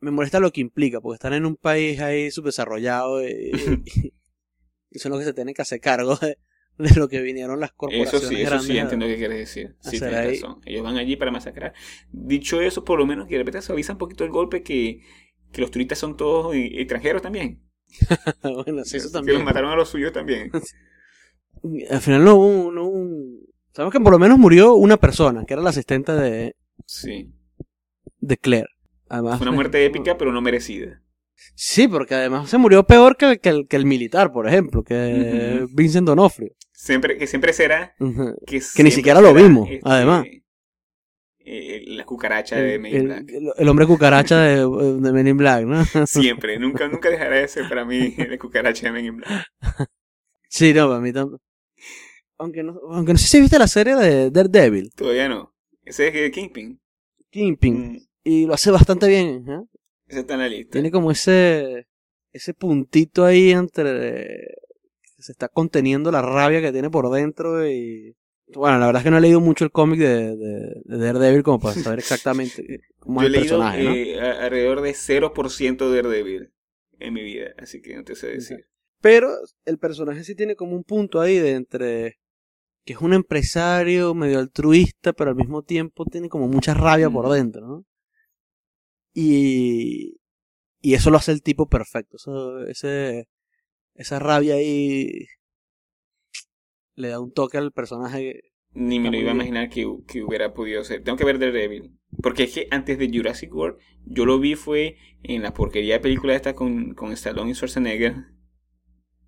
me 0.00 0.12
molesta 0.12 0.40
lo 0.40 0.52
que 0.52 0.60
implica, 0.62 1.00
porque 1.02 1.16
están 1.16 1.34
en 1.34 1.46
un 1.46 1.56
país 1.56 2.00
ahí 2.00 2.30
subdesarrollado 2.32 3.26
y, 3.28 3.82
y- 4.90 4.98
son 4.98 5.10
los 5.12 5.20
que 5.20 5.26
se 5.26 5.32
tienen 5.32 5.54
que 5.54 5.62
hacer 5.62 5.80
cargo 5.80 6.16
de, 6.16 6.38
de 6.78 6.94
lo 6.96 7.08
que 7.08 7.20
vinieron 7.20 7.60
las 7.60 7.70
Eso 7.70 7.76
corporaciones 7.76 8.28
sí, 8.28 8.42
eso 8.42 8.58
sí 8.60 8.78
entiendo 8.78 9.06
qué 9.06 9.16
quieres 9.16 9.38
decir. 9.38 9.76
Sí, 9.80 9.96
hacer 9.96 10.10
tienes 10.10 10.16
ahí. 10.18 10.34
razón. 10.40 10.60
Ellos 10.64 10.82
van 10.82 10.96
allí 10.96 11.16
para 11.16 11.30
masacrar. 11.30 11.72
Dicho 12.12 12.60
eso, 12.60 12.84
por 12.84 12.98
lo 12.98 13.06
menos 13.06 13.26
que 13.28 13.34
de 13.34 13.40
repente 13.40 13.62
suaviza 13.62 13.92
un 13.92 13.98
poquito 13.98 14.24
el 14.24 14.30
golpe 14.30 14.62
que, 14.62 15.00
que 15.52 15.60
los 15.60 15.70
turistas 15.70 15.98
son 15.98 16.16
todos 16.16 16.54
extranjeros 16.54 17.22
también. 17.22 17.60
bueno, 18.42 18.84
sí, 18.84 18.98
eso 18.98 19.22
Que 19.22 19.32
los 19.32 19.42
mataron 19.44 19.72
a 19.72 19.76
los 19.76 19.88
suyos 19.88 20.12
también. 20.12 20.50
Al 21.90 22.00
final 22.00 22.24
no 22.24 22.36
hubo, 22.36 22.46
un- 22.46 22.74
no 22.74 22.84
hubo 22.84 23.40
Sabemos 23.72 23.92
que 23.92 24.00
por 24.00 24.12
lo 24.12 24.18
menos 24.18 24.38
murió 24.38 24.74
una 24.74 24.96
persona, 24.96 25.44
que 25.44 25.54
era 25.54 25.62
la 25.62 25.70
asistente 25.70 26.12
de, 26.12 26.56
Sí. 26.86 27.30
de 28.18 28.36
Claire. 28.36 28.68
Además, 29.08 29.38
Fue 29.38 29.46
una 29.46 29.54
muerte 29.54 29.84
épica, 29.84 30.18
pero 30.18 30.32
no 30.32 30.40
merecida. 30.40 31.00
Sí, 31.54 31.88
porque 31.88 32.14
además 32.14 32.48
se 32.50 32.58
murió 32.58 32.84
peor 32.86 33.16
que, 33.16 33.26
el- 33.32 33.40
que, 33.40 33.48
el, 33.50 33.66
que 33.68 33.76
el 33.76 33.86
militar, 33.86 34.32
por 34.32 34.46
ejemplo, 34.48 34.82
que. 34.82 35.66
Vincent 35.72 36.06
Donofrio. 36.06 36.52
Siempre, 36.72 37.18
que 37.18 37.26
siempre 37.26 37.52
será. 37.52 37.94
Que, 38.46 38.60
Que 38.74 38.82
ni 38.82 38.90
siquiera 38.90 39.20
lo 39.20 39.34
vimos, 39.34 39.68
además. 39.82 40.24
eh, 41.42 41.84
la 41.88 42.04
cucaracha 42.04 42.56
de 42.56 42.74
El, 42.74 42.80
Men 42.80 42.94
in 42.96 43.04
Black. 43.06 43.30
el- 43.58 43.68
hombre 43.68 43.86
cucaracha 43.86 44.40
de, 44.40 44.56
de 45.00 45.12
Men 45.12 45.26
in 45.28 45.36
Black, 45.36 45.64
¿no? 45.66 46.06
Siempre, 46.06 46.58
nunca, 46.58 46.88
nunca 46.88 47.08
dejará 47.10 47.36
de 47.36 47.48
ser 47.48 47.68
para 47.68 47.84
mí 47.84 48.14
la 48.16 48.38
cucaracha 48.38 48.86
de 48.86 48.92
Men 48.92 49.04
in 49.06 49.16
Black. 49.18 49.46
Sí, 50.52 50.74
no, 50.74 50.88
para 50.88 51.00
mí 51.00 51.12
también. 51.12 51.38
Aunque 52.38 52.62
no, 52.64 52.74
aunque 52.90 53.12
no 53.12 53.18
sé 53.20 53.28
si 53.28 53.40
viste 53.40 53.56
la 53.56 53.68
serie 53.68 53.94
de 53.94 54.30
Daredevil, 54.32 54.90
Todavía 54.96 55.28
no. 55.28 55.54
Ese 55.84 56.08
es 56.08 56.14
el 56.16 56.30
Kingpin. 56.32 56.80
Kingpin, 57.30 57.92
Mm, 57.92 57.98
y 58.24 58.46
lo 58.46 58.54
hace 58.54 58.72
bastante 58.72 59.06
bien. 59.06 59.44
¿eh? 59.48 59.60
Ese 60.10 60.20
está 60.20 60.34
en 60.34 60.40
la 60.40 60.48
lista. 60.48 60.72
Tiene 60.72 60.90
como 60.90 61.10
ese 61.10 61.86
ese 62.32 62.54
puntito 62.54 63.24
ahí 63.24 63.50
entre 63.50 64.54
que 65.16 65.22
se 65.22 65.32
está 65.32 65.48
conteniendo 65.48 66.10
la 66.12 66.22
rabia 66.22 66.60
que 66.60 66.72
tiene 66.72 66.90
por 66.90 67.10
dentro 67.10 67.66
y 67.68 68.14
bueno, 68.54 68.78
la 68.78 68.86
verdad 68.86 69.00
es 69.00 69.04
que 69.04 69.10
no 69.10 69.18
he 69.18 69.20
leído 69.20 69.40
mucho 69.40 69.64
el 69.64 69.70
cómic 69.70 70.00
de, 70.00 70.36
de, 70.36 70.82
de 70.84 70.98
Daredevil 70.98 71.42
como 71.44 71.60
para 71.60 71.74
saber 71.74 71.98
exactamente 72.00 72.80
cómo 72.98 73.20
Yo 73.22 73.26
es 73.28 73.32
he 73.32 73.36
el 73.36 73.40
leído 73.42 73.58
personaje, 73.58 73.84
¿no? 73.84 73.90
eh, 73.92 74.20
a- 74.20 74.44
alrededor 74.44 74.80
de 74.80 74.94
0% 74.94 75.90
de 75.90 75.96
Daredevil 76.02 76.52
en 76.98 77.14
mi 77.14 77.22
vida, 77.22 77.54
así 77.58 77.80
que 77.80 77.94
no 77.96 78.02
te 78.04 78.14
sé 78.16 78.28
decir. 78.28 78.66
Pero 79.00 79.30
el 79.64 79.78
personaje 79.78 80.24
sí 80.24 80.34
tiene 80.34 80.56
como 80.56 80.74
un 80.76 80.84
punto 80.84 81.20
ahí 81.20 81.38
de 81.38 81.52
entre 81.52 82.18
que 82.84 82.94
es 82.94 83.00
un 83.00 83.12
empresario 83.12 84.14
medio 84.14 84.38
altruista, 84.38 85.12
pero 85.12 85.30
al 85.30 85.36
mismo 85.36 85.62
tiempo 85.62 86.04
tiene 86.06 86.28
como 86.28 86.48
mucha 86.48 86.74
rabia 86.74 87.08
por 87.10 87.28
dentro, 87.30 87.66
¿no? 87.66 87.84
Y, 89.12 90.20
y 90.80 90.94
eso 90.94 91.10
lo 91.10 91.16
hace 91.16 91.32
el 91.32 91.42
tipo 91.42 91.68
perfecto. 91.68 92.16
Eso, 92.16 92.60
ese, 92.66 93.28
esa 93.94 94.18
rabia 94.18 94.54
ahí 94.54 95.26
le 96.94 97.08
da 97.08 97.20
un 97.20 97.32
toque 97.32 97.58
al 97.58 97.72
personaje. 97.72 98.40
Ni 98.72 99.00
me 99.00 99.10
lo 99.10 99.16
iba 99.16 99.32
a 99.32 99.34
imaginar 99.34 99.68
que, 99.68 99.84
que 100.06 100.22
hubiera 100.22 100.54
podido 100.54 100.84
ser. 100.84 101.02
Tengo 101.02 101.18
que 101.18 101.24
ver 101.24 101.38
Daredevil. 101.38 101.98
Porque 102.22 102.44
es 102.44 102.54
que 102.54 102.68
antes 102.70 102.98
de 102.98 103.10
Jurassic 103.12 103.52
World, 103.52 103.78
yo 104.04 104.26
lo 104.26 104.38
vi 104.38 104.54
fue 104.54 104.96
en 105.22 105.42
la 105.42 105.54
porquería 105.54 105.94
de 105.94 106.00
película 106.00 106.34
esta 106.34 106.54
con, 106.54 106.94
con 106.94 107.12
Stallone 107.12 107.50
y 107.50 107.54
Schwarzenegger. 107.54 108.14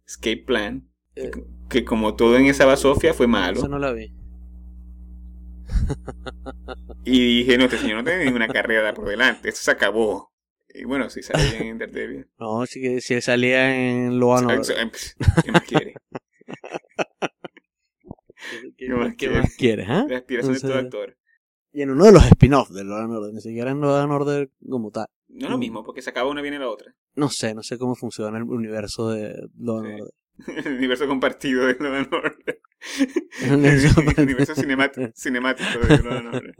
Escape 0.06 0.44
Plan. 0.44 0.88
Eh, 1.16 1.30
Que 1.68 1.84
como 1.84 2.14
todo 2.14 2.36
en 2.36 2.46
esa 2.46 2.66
basofia 2.66 3.14
fue 3.14 3.26
malo. 3.26 3.58
Eso 3.58 3.68
no 3.68 3.78
la 3.78 3.92
vi. 3.92 4.14
Y 7.04 7.38
dije, 7.38 7.58
no, 7.58 7.64
este 7.64 7.78
señor 7.78 7.98
no 7.98 8.04
tiene 8.04 8.24
ninguna 8.24 8.48
carrera 8.48 8.94
por 8.94 9.08
delante. 9.08 9.48
Esto 9.48 9.62
se 9.62 9.70
acabó. 9.72 10.32
Y 10.74 10.84
bueno, 10.84 11.10
salió 11.22 11.50
bien 11.50 11.66
en 11.66 11.78
Daredevil. 11.78 12.28
No, 12.38 12.64
si 12.66 13.14
él 13.14 13.22
salía 13.22 13.74
en 13.76 14.12
and 14.12 14.22
Order. 14.22 14.90
¿Qué 15.44 15.52
más 15.52 15.62
quiere? 15.62 15.94
¿Qué, 18.76 18.86
¿Qué 18.86 18.88
más 18.94 19.10
qué 19.10 19.16
quieres? 19.16 19.38
más 19.38 19.56
quieres, 19.56 19.86
ah? 19.88 20.06
La 20.08 20.18
aspiración 20.18 20.54
de 20.54 20.60
todo 20.60 20.74
actor. 20.74 21.16
Y 21.72 21.82
en 21.82 21.90
uno 21.90 22.04
de 22.04 22.12
los 22.12 22.24
spin-offs 22.26 22.74
de 22.74 22.84
Law 22.84 23.10
Order, 23.10 23.32
ni 23.32 23.40
siquiera 23.40 23.70
en 23.70 23.80
Law 23.80 24.10
Order 24.10 24.50
como 24.68 24.90
tal. 24.90 25.06
No 25.28 25.46
es 25.46 25.50
lo 25.50 25.58
mismo, 25.58 25.82
porque 25.84 26.02
se 26.02 26.10
acaba 26.10 26.28
una 26.30 26.42
viene 26.42 26.58
la 26.58 26.68
otra. 26.68 26.94
No 27.14 27.30
sé, 27.30 27.54
no 27.54 27.62
sé 27.62 27.78
cómo 27.78 27.94
funciona 27.94 28.36
el 28.36 28.44
universo 28.44 29.10
de 29.10 29.48
Law 29.58 29.82
Sí. 29.82 29.92
Order. 29.92 30.14
El 30.64 30.74
universo 30.76 31.06
compartido 31.06 31.66
de 31.66 31.74
Law 31.78 31.94
and 31.94 32.12
Order. 32.14 32.60
El 33.42 33.52
universo 33.54 34.00
El 34.16 34.24
universo 34.24 34.54
cinemat- 34.54 35.12
cinemático 35.14 35.78
de 35.80 35.98
Law 36.02 36.16
and 36.18 36.34
Order. 36.34 36.54